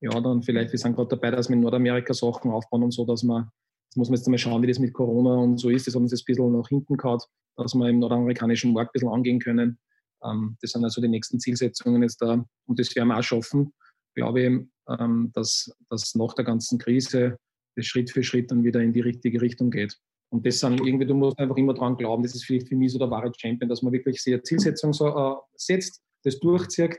ja, 0.00 0.20
dann 0.20 0.42
vielleicht, 0.42 0.72
wir 0.72 0.78
sind 0.78 0.94
gerade 0.94 1.08
dabei, 1.08 1.30
dass 1.30 1.48
wir 1.48 1.54
in 1.54 1.60
Nordamerika 1.60 2.12
Sachen 2.14 2.50
aufbauen 2.50 2.82
und 2.82 2.92
so, 2.92 3.04
dass 3.04 3.22
wir, 3.22 3.50
jetzt 3.86 3.96
muss 3.96 4.08
man 4.08 4.16
jetzt 4.16 4.26
einmal 4.26 4.38
schauen, 4.38 4.62
wie 4.62 4.66
das 4.66 4.78
mit 4.78 4.92
Corona 4.92 5.36
und 5.36 5.58
so 5.58 5.70
ist, 5.70 5.86
das 5.86 5.94
hat 5.94 6.02
uns 6.02 6.12
jetzt 6.12 6.22
ein 6.22 6.34
bisschen 6.34 6.52
nach 6.52 6.68
hinten 6.68 6.96
gehauen, 6.96 7.20
dass 7.56 7.74
wir 7.74 7.88
im 7.88 7.98
nordamerikanischen 7.98 8.72
Markt 8.72 8.90
ein 8.90 8.92
bisschen 8.94 9.08
angehen 9.08 9.38
können. 9.38 9.78
Ähm, 10.24 10.56
das 10.60 10.72
sind 10.72 10.84
also 10.84 11.00
die 11.00 11.08
nächsten 11.08 11.40
Zielsetzungen 11.40 12.02
jetzt 12.02 12.20
da 12.20 12.44
und 12.66 12.78
das 12.78 12.94
werden 12.96 13.08
wir 13.08 13.18
auch 13.18 13.22
schaffen, 13.22 13.72
glaube 14.14 14.42
ich, 14.42 14.98
ähm, 15.00 15.30
dass, 15.34 15.70
dass 15.88 16.14
nach 16.14 16.34
der 16.34 16.44
ganzen 16.44 16.78
Krise 16.78 17.36
das 17.76 17.86
Schritt 17.86 18.10
für 18.10 18.22
Schritt 18.22 18.50
dann 18.50 18.64
wieder 18.64 18.80
in 18.80 18.92
die 18.92 19.00
richtige 19.00 19.40
Richtung 19.40 19.70
geht. 19.70 19.98
Und 20.32 20.46
das 20.46 20.60
sind 20.60 20.80
irgendwie, 20.80 21.04
du 21.04 21.14
musst 21.14 21.38
einfach 21.38 21.56
immer 21.56 21.74
dran 21.74 21.94
glauben, 21.94 22.22
das 22.22 22.34
ist 22.34 22.46
vielleicht 22.46 22.68
für 22.68 22.74
mich 22.74 22.92
so 22.92 22.98
der 22.98 23.10
wahre 23.10 23.30
Champion, 23.36 23.68
dass 23.68 23.82
man 23.82 23.92
wirklich 23.92 24.22
sehr 24.22 24.42
Zielsetzung 24.42 24.94
so, 24.94 25.08
äh, 25.08 25.34
setzt, 25.56 26.02
das 26.24 26.40
durchzieht, 26.40 26.96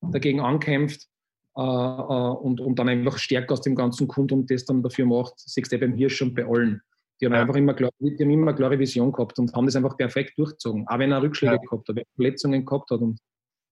dagegen 0.00 0.40
ankämpft 0.40 1.06
äh, 1.56 1.60
äh, 1.60 1.62
und, 1.62 2.60
und 2.60 2.78
dann 2.80 2.88
einfach 2.88 3.18
stärker 3.18 3.52
aus 3.52 3.60
dem 3.60 3.76
ganzen 3.76 4.08
kommt 4.08 4.32
und 4.32 4.50
das 4.50 4.64
dann 4.64 4.82
dafür 4.82 5.06
macht, 5.06 5.34
siehst 5.36 5.70
du 5.70 5.78
beim 5.78 5.94
Hirsch 5.94 6.22
und 6.22 6.34
bei 6.34 6.44
allen. 6.44 6.82
Die 7.20 7.26
haben 7.26 7.34
ja. 7.34 7.42
einfach 7.42 7.54
immer, 7.54 7.72
klar, 7.72 7.90
die 8.00 8.16
haben 8.20 8.30
immer 8.30 8.48
eine 8.48 8.56
klare 8.56 8.76
Vision 8.76 9.12
gehabt 9.12 9.38
und 9.38 9.54
haben 9.54 9.66
das 9.66 9.76
einfach 9.76 9.96
perfekt 9.96 10.36
durchgezogen, 10.36 10.84
auch 10.88 10.98
wenn 10.98 11.12
er 11.12 11.22
Rückschläge 11.22 11.54
ja. 11.54 11.60
gehabt 11.60 11.88
hat, 11.88 11.94
wenn 11.94 12.02
er 12.02 12.14
Verletzungen 12.16 12.66
gehabt 12.66 12.90
hat 12.90 13.00
und 13.00 13.20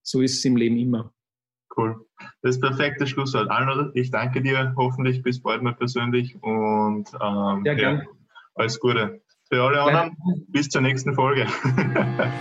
so 0.04 0.20
ist 0.20 0.38
es 0.38 0.44
im 0.44 0.56
Leben 0.56 0.78
immer. 0.78 1.12
Cool. 1.76 1.96
Das 2.42 2.54
ist 2.56 2.60
perfekte 2.60 3.08
Schlusswort. 3.08 3.50
Arnold, 3.50 3.90
ich 3.96 4.10
danke 4.10 4.40
dir. 4.40 4.72
Hoffentlich 4.76 5.22
bis 5.22 5.42
bald 5.42 5.62
mal 5.62 5.74
persönlich 5.74 6.40
und 6.42 7.08
ähm, 7.20 7.64
ja, 7.64 7.72
ja, 7.72 8.02
alles 8.54 8.78
Gute. 8.80 9.22
Für 9.52 9.64
alle 9.64 9.80
anderen, 9.82 10.16
bis 10.48 10.68
zur 10.68 10.80
nächsten 10.80 11.14
Folge. 11.14 11.46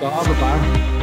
Ja, 0.01 0.23
baba. 0.23 0.98